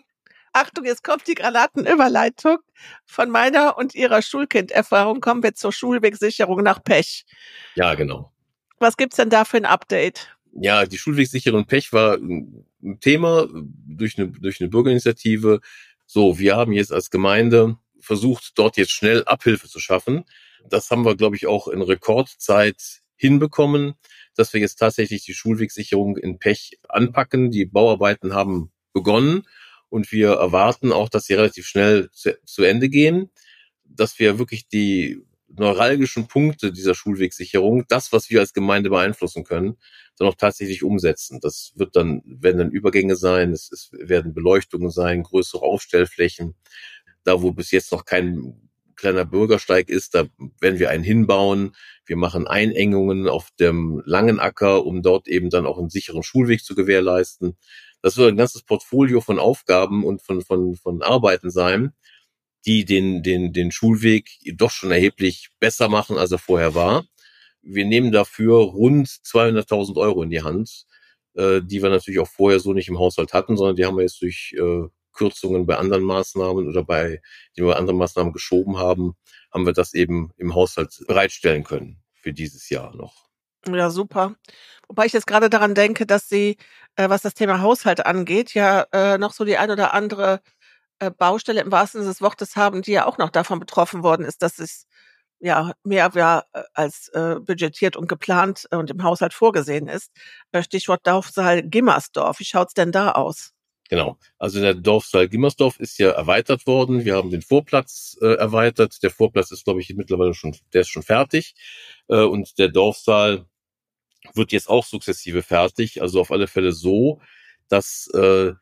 Achtung, 0.53 0.85
jetzt 0.85 1.03
kommt 1.03 1.27
die 1.27 1.35
Granatenüberleitung. 1.35 2.59
Von 3.05 3.29
meiner 3.29 3.77
und 3.77 3.95
ihrer 3.95 4.21
Schulkinderfahrung 4.21 5.19
kommen 5.19 5.43
wir 5.43 5.53
zur 5.55 5.71
Schulwegsicherung 5.71 6.63
nach 6.63 6.83
Pech. 6.83 7.25
Ja, 7.75 7.95
genau. 7.95 8.31
Was 8.79 8.97
gibt's 8.97 9.17
denn 9.17 9.29
da 9.29 9.45
für 9.45 9.57
ein 9.57 9.65
Update? 9.65 10.33
ja, 10.59 10.85
die 10.85 10.97
Schulwegsicherung 10.97 11.65
Pech 11.65 11.93
war 11.93 12.17
ein 12.17 12.99
Thema 12.99 13.47
durch 13.51 14.17
eine, 14.17 14.27
durch 14.29 14.61
eine 14.61 14.69
Bürgerinitiative. 14.69 15.61
So, 16.05 16.37
wir 16.37 16.55
haben 16.55 16.73
jetzt 16.73 16.91
als 16.91 17.09
Gemeinde 17.09 17.77
versucht, 17.99 18.51
dort 18.55 18.77
jetzt 18.77 18.91
schnell 18.91 19.23
Abhilfe 19.23 19.67
zu 19.67 19.79
schaffen. 19.79 20.25
Das 20.69 20.91
haben 20.91 21.05
wir, 21.05 21.15
glaube 21.15 21.35
ich, 21.35 21.47
auch 21.47 21.67
in 21.67 21.81
Rekordzeit 21.81 23.01
hinbekommen, 23.15 23.93
dass 24.35 24.53
wir 24.53 24.59
jetzt 24.59 24.75
tatsächlich 24.75 25.23
die 25.23 25.33
Schulwegsicherung 25.33 26.17
in 26.17 26.39
Pech 26.39 26.79
anpacken. 26.89 27.51
Die 27.51 27.65
Bauarbeiten 27.65 28.33
haben 28.33 28.71
begonnen 28.93 29.47
und 29.93 30.11
wir 30.11 30.29
erwarten 30.31 30.91
auch, 30.91 31.07
dass 31.07 31.25
sie 31.25 31.35
relativ 31.35 31.67
schnell 31.67 32.09
zu, 32.11 32.35
zu 32.45 32.63
Ende 32.63 32.89
gehen, 32.89 33.29
dass 33.85 34.17
wir 34.17 34.39
wirklich 34.39 34.67
die 34.67 35.21
neuralgischen 35.47 36.27
Punkte 36.27 36.71
dieser 36.71 36.95
Schulwegsicherung, 36.95 37.85
das, 37.89 38.11
was 38.11 38.31
wir 38.31 38.39
als 38.39 38.53
Gemeinde 38.53 38.89
beeinflussen 38.89 39.43
können, 39.43 39.77
dann 40.17 40.27
auch 40.27 40.33
tatsächlich 40.33 40.81
umsetzen. 40.81 41.39
Das 41.41 41.73
wird 41.75 41.95
dann, 41.95 42.23
werden 42.25 42.57
dann 42.57 42.71
Übergänge 42.71 43.15
sein, 43.15 43.51
es, 43.51 43.71
es 43.71 43.91
werden 43.91 44.33
Beleuchtungen 44.33 44.89
sein, 44.89 45.21
größere 45.21 45.61
Aufstellflächen. 45.61 46.55
Da, 47.23 47.43
wo 47.43 47.51
bis 47.51 47.69
jetzt 47.69 47.91
noch 47.91 48.03
kein 48.03 48.71
kleiner 48.95 49.25
Bürgersteig 49.25 49.89
ist, 49.89 50.15
da 50.15 50.25
werden 50.59 50.79
wir 50.79 50.89
einen 50.89 51.03
hinbauen. 51.03 51.75
Wir 52.07 52.17
machen 52.17 52.47
Einengungen 52.47 53.27
auf 53.29 53.49
dem 53.59 54.01
langen 54.05 54.39
Acker, 54.39 54.87
um 54.87 55.03
dort 55.03 55.27
eben 55.27 55.51
dann 55.51 55.67
auch 55.67 55.77
einen 55.77 55.91
sicheren 55.91 56.23
Schulweg 56.23 56.63
zu 56.63 56.73
gewährleisten. 56.73 57.57
Das 58.03 58.17
wird 58.17 58.33
ein 58.33 58.37
ganzes 58.37 58.63
Portfolio 58.63 59.21
von 59.21 59.39
Aufgaben 59.39 60.03
und 60.03 60.21
von, 60.21 60.41
von, 60.41 60.75
von 60.75 61.01
Arbeiten 61.01 61.49
sein, 61.49 61.93
die 62.65 62.83
den, 62.83 63.23
den, 63.23 63.53
den 63.53 63.71
Schulweg 63.71 64.29
doch 64.55 64.71
schon 64.71 64.91
erheblich 64.91 65.51
besser 65.61 65.87
machen, 65.87 66.17
als 66.17 66.31
er 66.31 66.37
vorher 66.37 66.75
war. 66.75 67.05
Wir 67.61 67.85
nehmen 67.85 68.11
dafür 68.11 68.57
rund 68.57 69.07
200.000 69.07 69.95
Euro 69.95 70.21
in 70.21 70.29
die 70.29 70.43
Hand, 70.43 70.85
äh, 71.35 71.61
die 71.63 71.81
wir 71.81 71.89
natürlich 71.89 72.19
auch 72.19 72.27
vorher 72.27 72.59
so 72.59 72.73
nicht 72.73 72.89
im 72.89 72.99
Haushalt 72.99 73.31
hatten, 73.31 73.55
sondern 73.55 73.77
die 73.77 73.85
haben 73.85 73.95
wir 73.95 74.03
jetzt 74.03 74.21
durch 74.21 74.53
äh, 74.57 74.83
Kürzungen 75.13 75.65
bei 75.65 75.77
anderen 75.77 76.03
Maßnahmen 76.03 76.67
oder 76.67 76.83
bei, 76.83 77.21
die 77.55 77.61
wir 77.61 77.69
bei 77.69 77.77
anderen 77.77 77.99
Maßnahmen 77.99 78.33
geschoben 78.33 78.79
haben, 78.79 79.13
haben 79.49 79.65
wir 79.65 79.73
das 79.73 79.93
eben 79.93 80.31
im 80.35 80.55
Haushalt 80.55 81.05
bereitstellen 81.07 81.63
können 81.63 82.03
für 82.15 82.33
dieses 82.33 82.69
Jahr 82.69 82.93
noch. 82.97 83.29
Ja, 83.67 83.89
super. 83.89 84.35
Wobei 84.87 85.05
ich 85.05 85.13
jetzt 85.13 85.27
gerade 85.27 85.49
daran 85.49 85.75
denke, 85.75 86.05
dass 86.05 86.27
Sie, 86.27 86.57
äh, 86.95 87.09
was 87.09 87.21
das 87.21 87.33
Thema 87.33 87.61
Haushalt 87.61 88.05
angeht, 88.05 88.53
ja 88.53 88.85
äh, 88.91 89.17
noch 89.17 89.33
so 89.33 89.45
die 89.45 89.57
ein 89.57 89.71
oder 89.71 89.93
andere 89.93 90.41
äh, 90.99 91.11
Baustelle 91.11 91.61
im 91.61 91.71
wahrsten 91.71 92.01
Sinne 92.01 92.11
des 92.11 92.21
Wortes 92.21 92.55
haben, 92.55 92.81
die 92.81 92.91
ja 92.91 93.05
auch 93.05 93.17
noch 93.17 93.29
davon 93.29 93.59
betroffen 93.59 94.03
worden 94.03 94.25
ist, 94.25 94.41
dass 94.41 94.59
es 94.59 94.87
ja 95.39 95.73
mehr 95.83 96.11
ja, 96.15 96.43
äh, 96.53 96.63
als 96.73 97.09
äh, 97.09 97.35
budgetiert 97.39 97.97
und 97.97 98.07
geplant 98.07 98.67
und 98.71 98.91
im 98.91 99.03
Haushalt 99.03 99.33
vorgesehen 99.33 99.87
ist. 99.87 100.11
Äh, 100.51 100.63
Stichwort 100.63 101.05
Dorfsaal 101.05 101.63
Gimmersdorf. 101.63 102.39
Wie 102.39 102.45
schaut's 102.45 102.73
denn 102.73 102.91
da 102.91 103.11
aus? 103.11 103.53
Genau. 103.89 104.17
Also 104.39 104.61
der 104.61 104.73
Dorfsaal 104.73 105.27
Gimmersdorf 105.27 105.79
ist 105.79 105.99
ja 105.99 106.11
erweitert 106.11 106.65
worden. 106.65 107.05
Wir 107.05 107.15
haben 107.15 107.29
den 107.29 107.41
Vorplatz 107.41 108.17
äh, 108.21 108.35
erweitert. 108.35 109.03
Der 109.03 109.11
Vorplatz 109.11 109.51
ist, 109.51 109.65
glaube 109.65 109.81
ich, 109.81 109.93
mittlerweile 109.93 110.33
schon, 110.33 110.55
der 110.73 110.81
ist 110.81 110.89
schon 110.89 111.03
fertig. 111.03 111.53
Äh, 112.07 112.23
und 112.23 112.57
der 112.57 112.69
Dorfsaal 112.69 113.45
wird 114.33 114.51
jetzt 114.51 114.69
auch 114.69 114.85
sukzessive 114.85 115.43
fertig. 115.43 116.01
Also 116.01 116.19
auf 116.21 116.31
alle 116.31 116.47
Fälle 116.47 116.71
so, 116.71 117.21
dass 117.67 118.07
äh, 118.13 118.53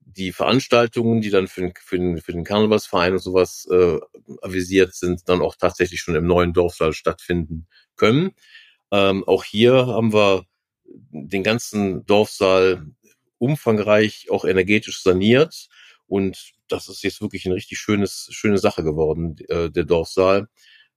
die 0.00 0.32
Veranstaltungen, 0.32 1.20
die 1.20 1.30
dann 1.30 1.48
für 1.48 1.62
den, 1.62 1.72
für 1.76 1.98
den, 1.98 2.18
für 2.18 2.32
den 2.32 2.44
Karnevalsverein 2.44 3.14
und 3.14 3.18
sowas 3.18 3.66
äh, 3.70 3.98
avisiert 4.40 4.94
sind, 4.94 5.28
dann 5.28 5.42
auch 5.42 5.56
tatsächlich 5.56 6.00
schon 6.00 6.14
im 6.14 6.26
neuen 6.26 6.52
Dorfsaal 6.52 6.92
stattfinden 6.92 7.66
können. 7.96 8.30
Ähm, 8.92 9.24
auch 9.24 9.44
hier 9.44 9.86
haben 9.86 10.12
wir 10.12 10.46
den 11.10 11.42
ganzen 11.42 12.06
Dorfsaal 12.06 12.86
umfangreich 13.38 14.30
auch 14.30 14.44
energetisch 14.44 15.02
saniert 15.02 15.68
und 16.06 16.52
das 16.68 16.88
ist 16.88 17.02
jetzt 17.02 17.20
wirklich 17.20 17.46
ein 17.46 17.52
richtig 17.52 17.78
schönes, 17.78 18.28
schöne 18.30 18.58
Sache 18.58 18.84
geworden, 18.84 19.36
äh, 19.48 19.70
der 19.70 19.84
Dorfsaal, 19.84 20.48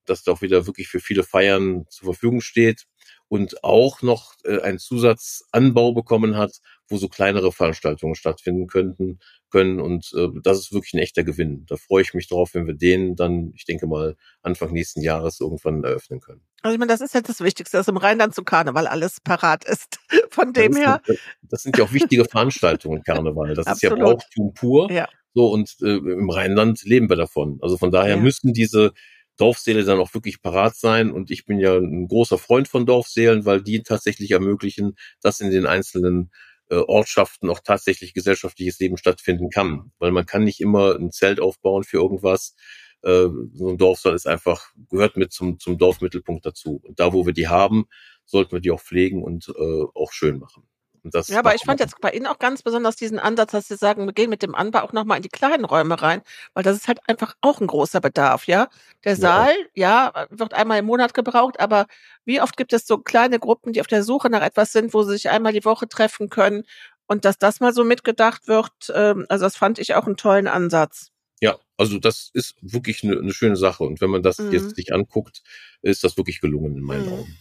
dass 0.06 0.24
da 0.24 0.32
auch 0.32 0.42
wieder 0.42 0.68
wirklich 0.68 0.88
für 0.88 1.00
viele 1.00 1.24
Feiern 1.24 1.86
zur 1.90 2.14
Verfügung 2.14 2.42
steht 2.42 2.86
und 3.30 3.64
auch 3.64 4.02
noch 4.02 4.34
äh, 4.44 4.60
einen 4.62 4.80
Zusatzanbau 4.80 5.94
bekommen 5.94 6.36
hat, 6.36 6.60
wo 6.90 6.98
so 6.98 7.08
kleinere 7.08 7.52
Veranstaltungen 7.52 8.16
stattfinden 8.16 8.68
könnten 8.68 9.20
können. 9.52 9.80
Und 9.80 10.12
äh, 10.18 10.28
das 10.44 10.58
ist 10.58 10.74
wirklich 10.74 10.94
ein 10.96 11.00
echter 11.00 11.24
Gewinn. 11.24 11.66
Da 11.68 11.78
freue 11.78 12.02
ich 12.02 12.14
mich 12.16 12.28
drauf, 12.28 12.54
wenn 12.54 12.66
wir 12.66 12.74
den 12.74 13.16
dann, 13.16 13.52
ich 13.56 13.66
denke 13.66 13.88
mal, 13.88 14.16
Anfang 14.42 14.72
nächsten 14.72 15.02
Jahres 15.02 15.40
irgendwann 15.40 15.84
eröffnen 15.84 16.20
können. 16.20 16.42
Also 16.64 16.74
ich 16.74 16.80
meine, 16.80 16.92
das 16.92 17.02
ist 17.02 17.14
jetzt 17.14 17.30
das 17.30 17.42
Wichtigste, 17.42 17.78
dass 17.78 17.88
im 17.88 17.98
Rheinland 17.98 18.34
zu 18.34 18.44
Karneval 18.44 18.88
alles 18.88 19.22
parat 19.22 19.64
ist. 19.64 20.00
Von 20.32 20.52
dem 20.52 20.74
das 20.74 20.82
her. 20.82 21.02
Sind, 21.06 21.20
das 21.44 21.64
sind 21.64 21.78
ja 21.78 21.84
auch 21.86 21.94
wichtige 21.94 22.26
Veranstaltungen, 22.26 23.04
Karneval. 23.04 23.54
Das 23.54 23.68
ist 23.68 23.84
ja 23.84 23.94
Brauchtum 23.94 24.54
pur. 24.56 24.92
Ja. 24.92 25.08
So, 25.36 25.52
und 25.52 25.76
äh, 25.82 25.98
im 25.98 26.30
Rheinland 26.32 26.84
leben 26.84 27.08
wir 27.08 27.16
davon. 27.16 27.60
Also 27.62 27.78
von 27.78 27.92
daher 27.92 28.16
ja. 28.16 28.22
müssen 28.22 28.52
diese 28.54 28.94
Dorfsäle 29.40 29.84
dann 29.86 30.00
auch 30.00 30.14
wirklich 30.14 30.42
parat 30.42 30.76
sein. 30.76 31.12
Und 31.12 31.32
ich 31.32 31.46
bin 31.46 31.60
ja 31.60 31.78
ein 31.78 32.08
großer 32.08 32.38
Freund 32.38 32.68
von 32.68 32.86
Dorfsälen, 32.86 33.46
weil 33.46 33.62
die 33.62 33.84
tatsächlich 33.84 34.32
ermöglichen, 34.32 34.96
dass 35.22 35.40
in 35.40 35.50
den 35.50 35.66
einzelnen 35.66 36.32
äh, 36.70 36.76
Ortschaften 36.76 37.50
auch 37.50 37.62
tatsächlich 37.64 38.14
gesellschaftliches 38.14 38.80
Leben 38.80 38.98
stattfinden 38.98 39.50
kann. 39.50 39.92
Weil 39.98 40.12
man 40.12 40.26
kann 40.26 40.44
nicht 40.44 40.60
immer 40.60 40.96
ein 40.96 41.12
Zelt 41.12 41.40
aufbauen 41.40 41.84
für 41.84 41.98
irgendwas. 41.98 42.56
Äh, 43.02 43.28
so 43.54 43.70
ein 43.70 43.78
Dorfsaal 43.78 44.14
ist 44.16 44.28
einfach, 44.28 44.72
gehört 44.90 45.16
mit 45.18 45.32
zum, 45.32 45.58
zum 45.60 45.78
Dorfmittelpunkt 45.78 46.46
dazu. 46.46 46.82
Und 46.84 47.00
da, 47.00 47.14
wo 47.14 47.26
wir 47.26 47.34
die 47.34 47.48
haben, 47.48 47.86
sollten 48.26 48.52
wir 48.52 48.60
die 48.60 48.72
auch 48.72 48.82
pflegen 48.82 49.24
und 49.24 49.50
äh, 49.50 49.84
auch 49.96 50.12
schön 50.12 50.38
machen. 50.40 50.68
Das 51.04 51.28
ja, 51.28 51.40
aber 51.40 51.56
ich 51.56 51.64
fand 51.64 51.80
jetzt 51.80 52.00
bei 52.02 52.12
Ihnen 52.12 52.28
auch 52.28 52.40
ganz 52.40 52.62
besonders 52.62 52.96
diesen 52.96 53.20
Ansatz, 53.20 53.52
dass 53.52 53.68
Sie 53.68 53.76
sagen, 53.76 54.06
wir 54.06 54.14
gehen 54.14 54.30
mit 54.30 54.42
dem 54.42 54.56
Anbau 54.56 54.82
auch 54.82 54.94
nochmal 54.94 55.18
in 55.18 55.24
die 55.24 55.30
kleinen 55.30 55.66
Räume 55.66 56.02
rein, 56.02 56.22
weil 56.54 56.64
das 56.64 56.76
ist 56.76 56.88
halt 56.88 57.00
einfach 57.08 57.36
auch 57.42 57.62
ein 57.62 57.68
großer 57.68 58.02
Bedarf, 58.02 58.48
ja. 58.48 58.68
Der 59.06 59.16
Saal, 59.16 59.54
ja. 59.74 60.12
ja, 60.14 60.28
wird 60.30 60.54
einmal 60.54 60.80
im 60.80 60.86
Monat 60.86 61.14
gebraucht, 61.14 61.60
aber 61.60 61.88
wie 62.26 62.42
oft 62.42 62.58
gibt 62.58 62.74
es 62.74 62.86
so 62.86 62.98
kleine 62.98 63.40
Gruppen, 63.40 63.74
die 63.74 63.82
auf 63.82 63.88
der 63.88 64.04
Suche 64.04 64.30
nach 64.30 64.42
etwas 64.42 64.72
sind, 64.72 64.94
wo 64.94 65.04
sie 65.04 65.14
sich 65.14 65.30
einmal 65.30 65.54
die 65.54 65.66
Woche 65.66 65.88
treffen 65.88 66.30
können 66.30 66.64
und 67.08 67.26
dass 67.26 67.38
das 67.38 67.60
mal 67.60 67.74
so 67.74 67.84
mitgedacht 67.84 68.48
wird, 68.48 68.72
ähm, 68.94 69.26
also 69.30 69.46
das 69.46 69.58
fand 69.58 69.80
ich 69.80 69.96
auch 69.96 70.06
einen 70.06 70.18
tollen 70.18 70.48
Ansatz. 70.48 71.12
Ja, 71.42 71.58
also 71.78 71.98
das 71.98 72.30
ist 72.34 72.56
wirklich 72.62 73.04
eine, 73.04 73.18
eine 73.18 73.34
schöne 73.34 73.56
Sache 73.56 73.84
und 73.84 74.02
wenn 74.02 74.10
man 74.10 74.22
das 74.22 74.40
mhm. 74.40 74.52
jetzt 74.52 74.76
sich 74.76 74.94
anguckt, 74.94 75.42
ist 75.82 76.04
das 76.04 76.18
wirklich 76.18 76.42
gelungen 76.42 76.78
in 76.78 76.84
meinen 76.84 77.06
mhm. 77.06 77.14
Augen. 77.14 77.38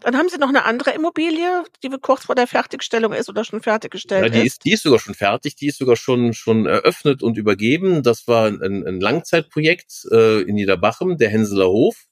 Dann 0.00 0.16
haben 0.16 0.28
Sie 0.28 0.38
noch 0.38 0.48
eine 0.48 0.64
andere 0.64 0.90
Immobilie, 0.92 1.64
die 1.82 1.88
kurz 2.00 2.26
vor 2.26 2.34
der 2.34 2.46
Fertigstellung 2.46 3.12
ist 3.12 3.28
oder 3.28 3.44
schon 3.44 3.62
fertiggestellt 3.62 4.34
ja, 4.34 4.40
die 4.40 4.46
ist. 4.46 4.64
Die 4.64 4.72
ist 4.72 4.82
sogar 4.82 4.98
schon 4.98 5.14
fertig, 5.14 5.56
die 5.56 5.68
ist 5.68 5.78
sogar 5.78 5.96
schon 5.96 6.32
schon 6.34 6.66
eröffnet 6.66 7.22
und 7.22 7.38
übergeben. 7.38 8.02
Das 8.02 8.28
war 8.28 8.46
ein, 8.46 8.86
ein 8.86 9.00
Langzeitprojekt 9.00 10.06
äh, 10.10 10.42
in 10.42 10.54
Niederbachem, 10.56 11.16
der 11.16 11.30
Henseler 11.30 11.68
Hof. 11.68 12.06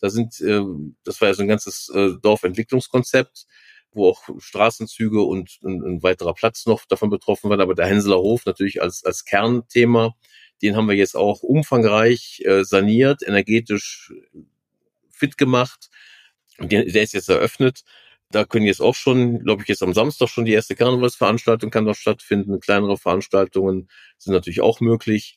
Da 0.00 0.10
sind, 0.10 0.40
äh, 0.40 0.62
das 1.04 1.20
war 1.20 1.28
ja 1.28 1.34
so 1.34 1.42
ein 1.42 1.48
ganzes 1.48 1.90
äh, 1.94 2.12
Dorfentwicklungskonzept, 2.20 3.46
wo 3.92 4.08
auch 4.08 4.22
Straßenzüge 4.38 5.22
und 5.22 5.58
ein, 5.62 5.82
ein 5.82 6.02
weiterer 6.02 6.34
Platz 6.34 6.66
noch 6.66 6.84
davon 6.86 7.10
betroffen 7.10 7.50
waren. 7.50 7.60
Aber 7.60 7.74
der 7.74 7.86
Henseler 7.86 8.18
Hof 8.18 8.46
natürlich 8.46 8.82
als 8.82 9.04
als 9.04 9.24
Kernthema, 9.24 10.14
den 10.62 10.74
haben 10.74 10.88
wir 10.88 10.96
jetzt 10.96 11.16
auch 11.16 11.42
umfangreich 11.42 12.42
äh, 12.44 12.64
saniert, 12.64 13.22
energetisch 13.22 14.12
fit 15.10 15.38
gemacht 15.38 15.90
der, 16.58 16.84
der 16.84 17.02
ist 17.02 17.14
jetzt 17.14 17.28
eröffnet. 17.28 17.82
Da 18.30 18.44
können 18.44 18.66
jetzt 18.66 18.80
auch 18.80 18.94
schon, 18.94 19.40
glaube 19.44 19.62
ich, 19.62 19.68
jetzt 19.68 19.82
am 19.82 19.94
Samstag 19.94 20.28
schon 20.28 20.44
die 20.44 20.52
erste 20.52 20.74
Karnevalsveranstaltung 20.74 21.70
kann 21.70 21.84
dort 21.84 21.96
stattfinden. 21.96 22.58
Kleinere 22.60 22.96
Veranstaltungen 22.96 23.88
sind 24.18 24.32
natürlich 24.32 24.60
auch 24.60 24.80
möglich. 24.80 25.36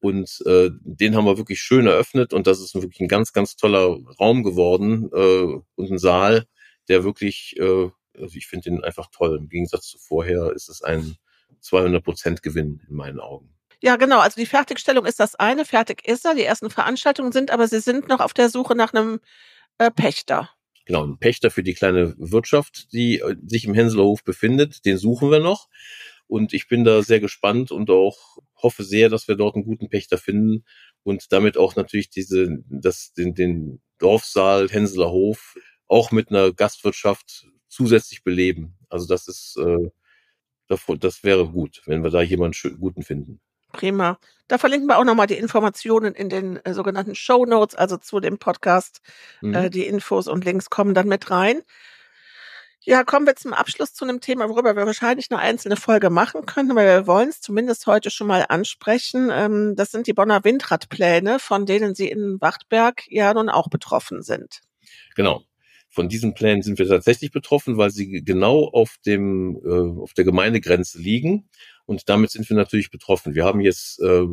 Und 0.00 0.42
äh, 0.46 0.70
den 0.82 1.14
haben 1.14 1.26
wir 1.26 1.36
wirklich 1.36 1.60
schön 1.60 1.86
eröffnet 1.86 2.32
und 2.32 2.46
das 2.46 2.58
ist 2.58 2.74
wirklich 2.74 3.00
ein 3.00 3.08
ganz, 3.08 3.34
ganz 3.34 3.56
toller 3.56 3.98
Raum 4.18 4.42
geworden 4.42 5.10
äh, 5.12 5.60
und 5.74 5.90
ein 5.90 5.98
Saal, 5.98 6.46
der 6.88 7.04
wirklich, 7.04 7.54
äh, 7.58 7.90
also 8.18 8.34
ich 8.34 8.46
finde 8.46 8.70
den 8.70 8.82
einfach 8.82 9.08
toll. 9.12 9.36
Im 9.36 9.50
Gegensatz 9.50 9.88
zu 9.88 9.98
vorher 9.98 10.52
ist 10.52 10.70
es 10.70 10.80
ein 10.80 11.16
200 11.60 12.02
Prozent 12.02 12.42
Gewinn 12.42 12.80
in 12.88 12.96
meinen 12.96 13.20
Augen. 13.20 13.54
Ja, 13.82 13.96
genau. 13.96 14.20
Also 14.20 14.40
die 14.40 14.46
Fertigstellung 14.46 15.04
ist 15.06 15.20
das 15.20 15.34
eine. 15.34 15.66
Fertig 15.66 16.06
ist 16.06 16.24
er. 16.24 16.34
Die 16.34 16.44
ersten 16.44 16.70
Veranstaltungen 16.70 17.32
sind, 17.32 17.50
aber 17.50 17.68
Sie 17.68 17.80
sind 17.80 18.08
noch 18.08 18.20
auf 18.20 18.32
der 18.34 18.48
Suche 18.48 18.74
nach 18.74 18.92
einem 18.92 19.20
äh, 19.78 19.90
Pächter. 19.90 20.50
Genau, 20.90 21.06
ein 21.06 21.18
Pächter 21.18 21.52
für 21.52 21.62
die 21.62 21.74
kleine 21.74 22.16
Wirtschaft, 22.18 22.92
die 22.92 23.20
äh, 23.20 23.36
sich 23.46 23.64
im 23.64 23.74
Hänselerhof 23.74 24.24
befindet, 24.24 24.84
den 24.84 24.98
suchen 24.98 25.30
wir 25.30 25.38
noch. 25.38 25.68
Und 26.26 26.52
ich 26.52 26.66
bin 26.66 26.82
da 26.82 27.04
sehr 27.04 27.20
gespannt 27.20 27.70
und 27.70 27.90
auch 27.90 28.38
hoffe 28.60 28.82
sehr, 28.82 29.08
dass 29.08 29.28
wir 29.28 29.36
dort 29.36 29.54
einen 29.54 29.64
guten 29.64 29.88
Pächter 29.88 30.18
finden 30.18 30.64
und 31.04 31.30
damit 31.30 31.56
auch 31.56 31.76
natürlich 31.76 32.10
diese, 32.10 32.58
das, 32.68 33.12
den, 33.12 33.36
den 33.36 33.80
Dorfsaal 33.98 34.68
Hänseler 34.68 35.12
Hof 35.12 35.54
auch 35.86 36.10
mit 36.10 36.30
einer 36.30 36.52
Gastwirtschaft 36.52 37.46
zusätzlich 37.68 38.24
beleben. 38.24 38.76
Also 38.88 39.06
das 39.06 39.28
ist, 39.28 39.58
äh, 39.58 39.90
das 40.66 41.22
wäre 41.22 41.48
gut, 41.50 41.82
wenn 41.86 42.02
wir 42.02 42.10
da 42.10 42.20
jemanden 42.20 42.80
guten 42.80 43.04
finden. 43.04 43.40
Prima. 43.72 44.18
Da 44.48 44.58
verlinken 44.58 44.88
wir 44.88 44.98
auch 44.98 45.04
nochmal 45.04 45.28
die 45.28 45.38
Informationen 45.38 46.14
in 46.14 46.28
den 46.28 46.56
äh, 46.64 46.74
sogenannten 46.74 47.14
Show 47.14 47.46
Notes, 47.46 47.76
also 47.76 47.96
zu 47.96 48.20
dem 48.20 48.38
Podcast. 48.38 49.00
Mhm. 49.40 49.54
Äh, 49.54 49.70
die 49.70 49.86
Infos 49.86 50.26
und 50.26 50.44
Links 50.44 50.70
kommen 50.70 50.92
dann 50.92 51.06
mit 51.06 51.30
rein. 51.30 51.62
Ja, 52.82 53.04
kommen 53.04 53.26
wir 53.26 53.36
zum 53.36 53.52
Abschluss 53.52 53.92
zu 53.92 54.04
einem 54.04 54.20
Thema, 54.20 54.48
worüber 54.48 54.74
wir 54.74 54.86
wahrscheinlich 54.86 55.30
eine 55.30 55.38
einzelne 55.38 55.76
Folge 55.76 56.08
machen 56.08 56.46
können, 56.46 56.74
weil 56.74 56.86
wir 56.86 57.06
wollen 57.06 57.28
es 57.28 57.42
zumindest 57.42 57.86
heute 57.86 58.10
schon 58.10 58.26
mal 58.26 58.46
ansprechen. 58.48 59.28
Ähm, 59.30 59.74
das 59.76 59.90
sind 59.90 60.06
die 60.06 60.14
Bonner 60.14 60.42
Windradpläne, 60.44 61.38
von 61.38 61.66
denen 61.66 61.94
Sie 61.94 62.08
in 62.08 62.40
Wachtberg 62.40 63.02
ja 63.08 63.34
nun 63.34 63.50
auch 63.50 63.68
betroffen 63.68 64.22
sind. 64.22 64.62
Genau. 65.14 65.42
Von 65.92 66.08
diesen 66.08 66.34
Plänen 66.34 66.62
sind 66.62 66.78
wir 66.78 66.86
tatsächlich 66.86 67.32
betroffen, 67.32 67.76
weil 67.76 67.90
sie 67.90 68.22
genau 68.24 68.68
auf 68.68 68.96
dem 69.04 69.60
äh, 69.64 70.00
auf 70.00 70.14
der 70.14 70.24
Gemeindegrenze 70.24 70.98
liegen. 71.00 71.48
Und 71.90 72.08
damit 72.08 72.30
sind 72.30 72.48
wir 72.48 72.56
natürlich 72.56 72.92
betroffen. 72.92 73.34
Wir 73.34 73.44
haben 73.44 73.60
jetzt 73.60 73.98
äh, 73.98 74.24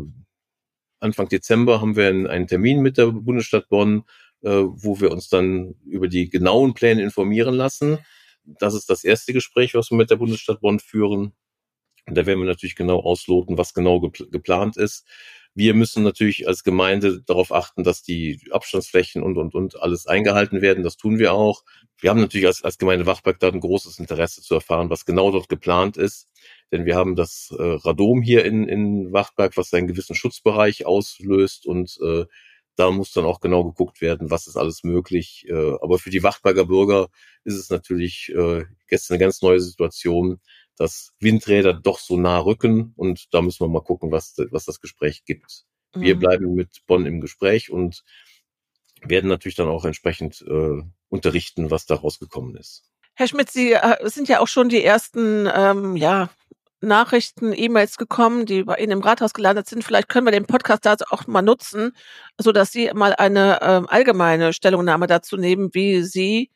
Anfang 1.00 1.28
Dezember 1.28 1.82
haben 1.82 1.96
wir 1.96 2.08
einen, 2.08 2.28
einen 2.28 2.46
Termin 2.46 2.84
mit 2.84 3.00
der 3.00 3.08
Bundesstadt 3.08 3.68
Bonn, 3.68 4.04
äh, 4.44 4.50
wo 4.52 5.02
wir 5.02 5.10
uns 5.10 5.28
dann 5.28 5.74
über 5.84 6.08
die 6.08 6.30
genauen 6.30 6.76
Pläne 6.76 7.02
informieren 7.02 7.56
lassen. 7.56 7.98
Das 8.44 8.76
ist 8.76 8.92
das 8.92 9.04
erste 9.04 9.34
Gespräch, 9.34 9.74
was 9.74 9.90
wir 9.90 9.98
mit 9.98 10.12
der 10.12 10.18
Bundesstadt 10.18 10.62
Bonn 10.62 10.78
führen. 10.78 11.34
Und 12.06 12.16
da 12.16 12.28
werden 12.28 12.42
wir 12.42 12.46
natürlich 12.46 12.76
genau 12.76 13.00
ausloten, 13.00 13.58
was 13.58 13.74
genau 13.74 14.02
gepl 14.02 14.30
geplant 14.30 14.78
ist. 14.78 15.08
Wir 15.56 15.74
müssen 15.74 16.04
natürlich 16.04 16.48
als 16.48 16.64
Gemeinde 16.64 17.24
darauf 17.24 17.52
achten, 17.52 17.84
dass 17.84 18.04
die 18.04 18.40
Abstandsflächen 18.52 19.24
und, 19.24 19.36
und, 19.36 19.56
und 19.56 19.82
alles 19.82 20.06
eingehalten 20.06 20.62
werden. 20.62 20.84
Das 20.84 20.96
tun 20.96 21.18
wir 21.18 21.34
auch. 21.34 21.64
Wir 21.98 22.12
haben 22.12 22.22
natürlich 22.22 22.46
als, 22.46 22.64
als 22.64 22.78
Gemeinde 22.78 23.08
Wachberg 23.08 23.40
da 23.40 23.48
ein 23.48 23.60
großes 23.62 23.98
Interesse 23.98 24.44
zu 24.44 24.54
erfahren, 24.54 24.92
was 24.92 25.06
genau 25.06 25.32
dort 25.32 25.50
geplant 25.50 25.98
ist 25.98 26.28
denn 26.72 26.86
wir 26.86 26.96
haben 26.96 27.16
das 27.16 27.54
äh, 27.58 27.64
Radom 27.64 28.22
hier 28.22 28.46
in, 28.46 28.68
in 28.68 29.14
Wachtberg, 29.14 29.58
was 29.58 29.74
einen 29.74 29.88
gewissen 29.88 30.16
Schutzbereich 30.16 30.86
auslöst 30.86 31.66
und 31.66 31.98
äh, 32.02 32.26
da 32.76 32.92
muss 32.92 33.12
dann 33.12 33.26
auch 33.26 33.40
genau 33.40 33.64
geguckt 33.64 34.02
werden, 34.02 34.30
was 34.30 34.46
ist 34.46 34.56
alles 34.56 34.84
möglich. 34.84 35.46
Äh, 35.50 35.74
aber 35.82 35.98
für 35.98 36.12
die 36.12 36.22
Wachtberger 36.22 36.66
Bürger 36.66 37.10
ist 37.44 37.56
es 37.56 37.70
natürlich 37.70 38.32
äh, 38.36 38.66
gestern 38.88 39.16
eine 39.16 39.26
ganz 39.26 39.42
neue 39.42 39.60
Situation, 39.60 40.40
dass 40.78 41.14
Windräder 41.20 41.74
doch 41.74 42.00
so 42.00 42.18
nah 42.18 42.38
rücken 42.38 42.94
und 42.96 43.34
da 43.34 43.42
müssen 43.42 43.62
wir 43.62 43.68
mal 43.68 43.82
gucken, 43.82 44.12
was, 44.12 44.36
was 44.52 44.66
das 44.66 44.80
Gespräch 44.80 45.26
gibt. 45.26 45.66
Mhm. 45.96 46.02
Wir 46.02 46.20
bleiben 46.20 46.54
mit 46.54 46.86
Bonn 46.86 47.08
im 47.08 47.20
Gespräch 47.20 47.72
und 47.72 48.04
werden 49.02 49.28
natürlich 49.28 49.56
dann 49.56 49.70
auch 49.70 49.86
entsprechend 49.86 50.44
äh, 50.48 50.82
unterrichten, 51.10 51.72
was 51.72 51.88
daraus 51.88 52.20
gekommen 52.20 52.56
ist. 52.56 52.84
Herr 53.16 53.28
Schmidt, 53.28 53.50
Sie 53.50 53.74
äh, 53.74 54.08
sind 54.10 54.28
ja 54.28 54.40
auch 54.40 54.48
schon 54.48 54.70
die 54.70 54.84
ersten 54.84 55.50
ähm, 55.52 55.96
ja, 55.96 56.30
Nachrichten, 56.82 57.54
E-Mails 57.56 57.98
gekommen, 57.98 58.46
die 58.46 58.64
bei 58.64 58.76
Ihnen 58.76 58.92
im 58.92 59.02
Rathaus 59.02 59.34
gelandet 59.34 59.68
sind. 59.68 59.84
Vielleicht 59.84 60.10
können 60.10 60.28
wir 60.28 60.32
den 60.32 60.46
Podcast 60.46 60.86
dazu 60.86 61.06
auch 61.10 61.26
mal 61.28 61.42
nutzen, 61.42 61.92
so 62.38 62.52
dass 62.52 62.72
Sie 62.72 62.92
mal 62.94 63.14
eine 63.14 63.60
ähm, 63.62 63.88
allgemeine 63.90 64.54
Stellungnahme 64.54 65.08
dazu 65.08 65.38
nehmen, 65.38 65.70
wie 65.74 66.04
Sie 66.04 66.52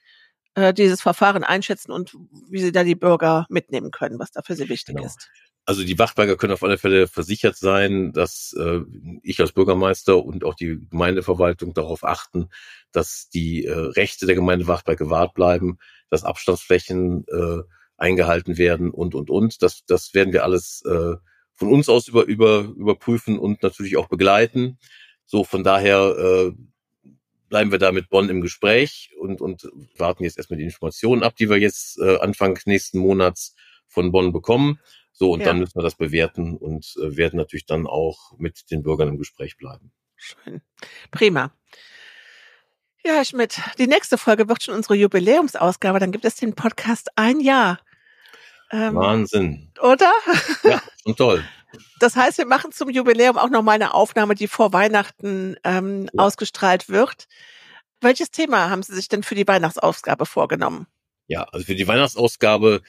äh, 0.56 0.74
dieses 0.74 1.02
Verfahren 1.02 1.44
einschätzen 1.44 1.92
und 1.92 2.16
wie 2.50 2.62
Sie 2.62 2.72
da 2.72 2.84
die 2.84 2.96
Bürger 2.96 3.46
mitnehmen 3.50 3.92
können, 3.92 4.20
was 4.20 4.32
da 4.32 4.42
für 4.44 4.56
Sie 4.56 4.70
wichtig 4.70 4.96
genau. 4.96 5.08
ist. 5.08 5.30
Also 5.66 5.84
die 5.84 5.98
Wachberger 6.00 6.38
können 6.38 6.54
auf 6.54 6.64
alle 6.64 6.78
Fälle 6.78 7.08
versichert 7.08 7.56
sein, 7.56 8.12
dass 8.14 8.56
äh, 8.60 8.80
ich 9.22 9.40
als 9.40 9.52
Bürgermeister 9.52 10.24
und 10.24 10.44
auch 10.44 10.56
die 10.56 10.80
Gemeindeverwaltung 10.90 11.74
darauf 11.74 12.04
achten, 12.04 12.50
dass 12.92 13.30
die 13.30 13.66
äh, 13.66 13.72
Rechte 13.72 14.26
der 14.26 14.36
Gemeinde 14.36 14.68
Wachberg 14.68 14.98
gewahrt 14.98 15.34
bleiben, 15.34 15.78
dass 16.10 16.24
Abstandsflächen 16.24 17.26
äh, 17.28 17.62
eingehalten 18.02 18.58
werden 18.58 18.90
und, 18.92 19.16
und, 19.16 19.30
und. 19.30 19.62
Das, 19.62 19.86
das 19.86 20.14
werden 20.14 20.34
wir 20.34 20.44
alles 20.44 20.84
äh, 20.86 21.16
von 21.54 21.70
uns 21.70 21.88
aus 21.88 22.08
über, 22.08 22.26
über, 22.26 22.62
überprüfen 22.76 23.38
und 23.38 23.64
natürlich 23.64 23.96
auch 23.98 24.08
begleiten. 24.08 24.78
So, 25.26 25.44
von 25.44 25.64
daher 25.64 26.16
äh, 26.18 26.52
bleiben 27.48 27.72
wir 27.72 27.78
da 27.78 27.92
mit 27.92 28.10
Bonn 28.10 28.30
im 28.30 28.42
Gespräch 28.42 29.12
und, 29.20 29.42
und 29.42 29.70
warten 29.98 30.24
jetzt 30.24 30.38
erstmal 30.38 30.58
die 30.58 30.66
Informationen 30.66 31.24
ab, 31.24 31.36
die 31.36 31.50
wir 31.50 31.58
jetzt 31.58 32.00
äh, 32.00 32.18
Anfang 32.18 32.58
nächsten 32.66 32.98
Monats 32.98 33.56
von 33.88 34.12
Bonn 34.12 34.34
bekommen. 34.34 34.80
So, 35.12 35.32
und 35.32 35.42
ja. 35.42 35.48
dann 35.48 35.60
müssen 35.60 35.76
wir 35.76 35.84
das 35.84 35.96
bewerten 35.96 36.58
und 36.58 36.96
äh, 36.98 37.16
werden 37.16 37.38
natürlich 37.38 37.66
dann 37.66 37.86
auch 37.86 38.34
mit 38.40 38.72
den 38.72 38.82
Bürgern 38.82 39.10
im 39.10 39.18
Gespräch 39.18 39.58
bleiben. 39.58 39.92
Schön. 40.16 40.62
Prima. 41.12 41.54
Ja, 43.04 43.14
Herr 43.14 43.26
Schmidt, 43.26 43.60
die 43.80 43.88
nächste 43.88 44.18
Folge 44.18 44.48
wird 44.48 44.64
schon 44.64 44.76
unsere 44.76 44.96
Jubiläumsausgabe. 44.96 46.00
Dann 46.00 46.12
gibt 46.12 46.26
es 46.26 46.36
den 46.36 46.54
Podcast 46.54 47.10
ein 47.16 47.40
Jahr. 47.40 47.80
Ähm, 48.72 48.96
Wahnsinn. 48.96 49.72
Oder? 49.82 50.12
Ja, 50.64 50.82
und 51.04 51.18
toll. 51.18 51.44
Das 52.00 52.16
heißt, 52.16 52.38
wir 52.38 52.46
machen 52.46 52.72
zum 52.72 52.90
Jubiläum 52.90 53.38
auch 53.38 53.50
noch 53.50 53.62
mal 53.62 53.74
eine 53.74 53.94
Aufnahme, 53.94 54.36
die 54.36 54.48
vor 54.48 54.74
Weihnachten 54.74 55.56
ähm, 55.64 56.10
ja. 56.14 56.24
ausgestrahlt 56.24 56.90
wird. 56.90 57.28
Welches 58.02 58.32
Thema 58.32 58.70
haben 58.70 58.84
Sie 58.84 58.96
sich 58.96 59.08
denn 59.08 59.24
für 59.24 59.36
die 59.36 59.48
Weihnachtsausgabe 59.48 60.26
vorgenommen? 60.26 60.88
Ja, 61.28 61.44
also 61.44 61.66
für 61.66 61.76
die 61.76 61.88
Weihnachtsausgabe 61.88 62.82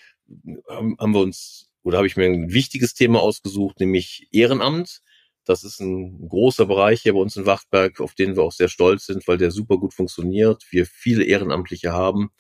haben, 0.69 0.97
haben 0.99 1.13
wir 1.13 1.21
uns 1.21 1.69
oder 1.83 1.99
habe 1.99 2.07
ich 2.07 2.17
mir 2.17 2.27
ein 2.27 2.53
wichtiges 2.53 2.95
Thema 2.95 3.21
ausgesucht, 3.21 3.81
nämlich 3.81 4.29
Ehrenamt. 4.31 5.03
Das 5.45 5.65
ist 5.65 5.81
ein 5.81 6.29
großer 6.29 6.67
Bereich 6.67 7.03
hier 7.03 7.15
bei 7.15 7.19
uns 7.19 7.37
in 7.37 7.47
Wachtberg, 7.47 8.01
auf 8.01 8.15
den 8.15 8.37
wir 8.37 8.45
auch 8.45 8.53
sehr 8.53 8.69
stolz 8.69 9.07
sind, 9.07 9.27
weil 9.27 9.39
der 9.39 9.51
super 9.51 9.77
gut 9.79 9.93
funktioniert. 9.93 10.65
Wir 10.71 10.87
viele 10.87 11.25
Ehrenamtliche 11.25 11.93
haben 11.93 12.31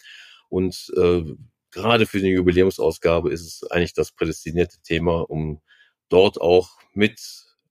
und 0.49 0.93
äh, 0.97 1.25
gerade 1.73 2.07
für 2.07 2.21
die 2.21 2.29
Jubiläumsausgabe 2.29 3.33
ist 3.33 3.43
es 3.43 3.71
eigentlich 3.71 3.95
das 3.95 4.13
prädestinierte 4.13 4.81
Thema, 4.83 5.29
um 5.29 5.61
dort 6.09 6.41
auch 6.41 6.79
mit 6.93 7.21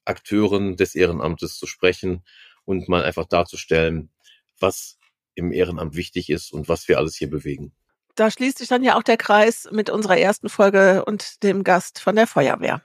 Akteuren 0.04 0.76
des 0.76 0.96
Ehrenamtes 0.96 1.58
zu 1.58 1.68
sprechen 1.68 2.24
und 2.66 2.90
mal 2.90 3.04
einfach 3.04 3.26
darzustellen, 3.26 4.10
was 4.60 4.98
im 5.36 5.54
Ehrenamt 5.54 5.96
wichtig 5.96 6.30
ist 6.30 6.52
und 6.52 6.68
was 6.68 6.88
wir 6.88 6.98
alles 6.98 7.16
hier 7.16 7.30
bewegen. 7.30 7.72
da 8.16 8.30
schließt 8.30 8.58
sich 8.58 8.68
dann 8.68 8.84
ja 8.84 8.98
auch 8.98 9.04
der 9.04 9.18
Kreis 9.18 9.70
mit 9.72 9.90
unserer 9.90 10.18
ersten 10.18 10.50
Folge 10.50 11.06
und 11.06 11.44
dem 11.44 11.64
Gast 11.64 12.00
von 12.00 12.16
der 12.16 12.28
Feuerwehr. 12.28 12.84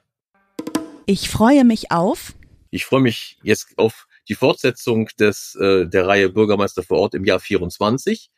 Ich 1.06 1.28
freue 1.28 1.64
mich 1.64 1.90
auf. 1.90 2.34
Ich 2.70 2.84
freue 2.84 3.00
mich 3.00 3.38
jetzt 3.42 3.76
auf 3.76 4.06
die 4.28 4.34
Fortsetzung 4.34 5.08
des 5.18 5.56
äh, 5.56 5.86
der 5.86 6.06
Reihe 6.06 6.28
Bürgermeister 6.28 6.82
vor 6.82 6.98
Ort 6.98 7.14
im 7.14 7.24
Jahr 7.24 7.40
24. 7.40 8.30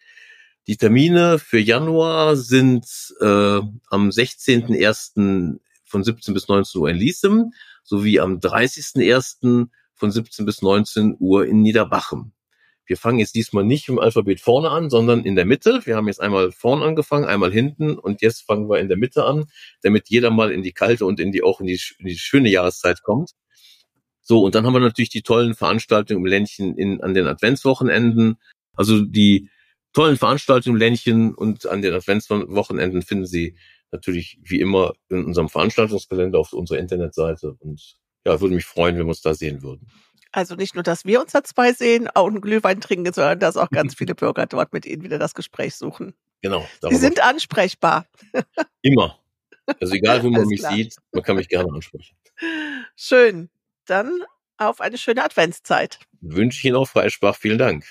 Die 0.69 0.77
Termine 0.77 1.39
für 1.39 1.59
Januar 1.59 2.37
sind 2.37 2.85
äh, 3.21 3.25
am 3.25 4.11
16.01. 4.11 5.61
von 5.87 6.05
17 6.05 6.35
bis 6.35 6.47
19 6.47 6.79
Uhr 6.83 6.91
in 6.91 6.97
Liesem 6.99 7.53
sowie 7.85 8.21
am 8.21 8.39
30.01. 8.39 9.69
von 9.95 10.11
17 10.11 10.45
bis 10.45 10.61
19 10.61 11.17
Uhr 11.19 11.47
in 11.47 11.63
Niederbachem. 11.63 12.33
Wir 12.85 12.99
fangen 12.99 13.19
jetzt 13.19 13.35
diesmal 13.35 13.65
nicht 13.65 13.89
im 13.89 13.99
Alphabet 13.99 14.41
vorne 14.41 14.69
an, 14.69 14.91
sondern 14.91 15.25
in 15.25 15.37
der 15.37 15.47
Mitte. 15.47 15.81
Wir 15.87 15.97
haben 15.97 16.07
jetzt 16.07 16.21
einmal 16.21 16.53
vorne 16.53 16.85
angefangen, 16.85 17.25
einmal 17.25 17.51
hinten 17.51 17.99
und 17.99 18.21
jetzt 18.21 18.43
fangen 18.43 18.69
wir 18.69 18.79
in 18.79 18.89
der 18.89 18.99
Mitte 18.99 19.25
an, 19.25 19.47
damit 19.81 20.11
jeder 20.11 20.31
mal 20.31 20.53
in 20.53 20.63
die 20.63 20.73
kalte 20.73 21.07
und 21.07 21.19
in 21.19 21.33
die 21.33 21.43
auch 21.43 21.61
in 21.61 21.67
die, 21.67 21.81
in 21.99 22.09
die 22.09 22.19
schöne 22.19 22.51
Jahreszeit 22.51 23.03
kommt. 23.03 23.31
So, 24.21 24.43
und 24.43 24.55
dann 24.55 24.67
haben 24.67 24.75
wir 24.75 24.81
natürlich 24.81 25.09
die 25.09 25.23
tollen 25.23 25.55
Veranstaltungen 25.55 26.21
im 26.21 26.27
Ländchen 26.27 26.77
in, 26.77 27.01
an 27.01 27.15
den 27.15 27.27
Adventswochenenden. 27.27 28.37
Also 28.75 29.01
die 29.03 29.49
tollen 29.93 30.17
Veranstaltungen 30.17 30.77
im 30.77 30.81
Ländchen 30.81 31.35
und 31.35 31.67
an 31.67 31.83
den 31.83 31.95
Adventswochenenden 31.95 33.03
finden 33.03 33.27
Sie 33.27 33.57
natürlich 33.91 34.39
wie 34.43 34.61
immer 34.61 34.93
in 35.09 35.25
unserem 35.25 35.49
Veranstaltungskalender 35.49 36.39
auf 36.39 36.53
unserer 36.53 36.79
Internetseite. 36.79 37.57
Und 37.59 37.97
ja, 38.27 38.41
würde 38.41 38.55
mich 38.55 38.65
freuen, 38.65 38.97
wenn 38.97 39.07
wir 39.07 39.11
uns 39.11 39.23
da 39.23 39.35
sehen 39.35 39.63
würden. 39.63 39.91
Also 40.31 40.57
nicht 40.57 40.75
nur, 40.75 40.85
dass 40.85 41.07
wir 41.07 41.21
uns 41.21 41.33
da 41.33 41.43
zwei 41.43 41.73
sehen 41.73 42.09
und 42.15 42.43
Glühwein 42.43 42.81
trinken, 42.81 43.13
sondern 43.13 43.39
dass 43.39 43.57
auch 43.57 43.71
ganz 43.71 43.95
viele 43.97 44.15
Bürger 44.15 44.47
dort 44.47 44.73
mit 44.73 44.85
Ihnen 44.85 45.03
wieder 45.03 45.19
das 45.19 45.35
Gespräch 45.35 45.75
suchen. 45.75 46.15
Genau. 46.43 46.67
Sie 46.89 46.97
sind 46.97 47.23
ansprechbar. 47.23 48.07
Immer. 48.83 49.19
Also 49.81 49.95
egal, 49.95 50.23
wo 50.23 50.31
man 50.31 50.47
mich 50.47 50.61
klar. 50.61 50.73
sieht, 50.73 50.97
man 51.13 51.23
kann 51.23 51.37
mich 51.37 51.49
gerne 51.49 51.73
ansprechen. 51.73 52.17
Schön 52.95 53.51
dann 53.89 54.23
auf 54.57 54.81
eine 54.81 54.99
schöne 54.99 55.25
Adventszeit. 55.25 55.99
Wünsche 56.21 56.59
ich 56.59 56.65
Ihnen 56.65 56.77
auch 56.77 56.89
Freisprach. 56.89 57.37
Vielen 57.37 57.59
Dank. 57.59 57.85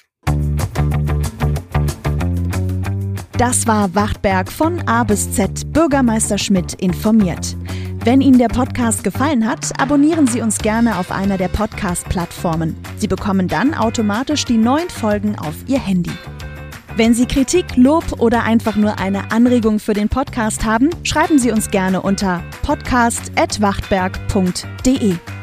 Das 3.38 3.68
war 3.68 3.94
Wachtberg 3.94 4.52
von 4.52 4.82
A 4.88 5.04
bis 5.04 5.32
Z 5.32 5.72
Bürgermeister 5.72 6.40
Schmidt 6.40 6.74
informiert. 6.74 7.56
Wenn 8.04 8.20
Ihnen 8.20 8.40
der 8.40 8.48
Podcast 8.48 9.04
gefallen 9.04 9.48
hat, 9.48 9.80
abonnieren 9.80 10.26
Sie 10.26 10.42
uns 10.42 10.58
gerne 10.58 10.98
auf 10.98 11.12
einer 11.12 11.38
der 11.38 11.50
Podcast-Plattformen. 11.50 12.76
Sie 12.98 13.08
bekommen 13.08 13.48
dann 13.48 13.76
automatisch 13.76 14.44
die 14.46 14.58
neuen 14.58 14.90
Folgen 14.90 15.38
auf 15.38 15.54
Ihr 15.68 15.80
Handy. 15.80 16.14
Wenn 16.96 17.14
Sie 17.14 17.28
Kritik, 17.28 17.76
Lob 17.76 18.20
oder 18.20 18.42
einfach 18.42 18.76
nur 18.76 18.98
eine 18.98 19.32
Anregung 19.32 19.78
für 19.78 19.94
den 19.94 20.10
Podcast 20.10 20.66
haben, 20.66 20.90
schreiben 21.04 21.38
Sie 21.38 21.52
uns 21.52 21.70
gerne 21.70 22.02
unter 22.02 22.42
podcast.wachtberg.de. 22.64 25.37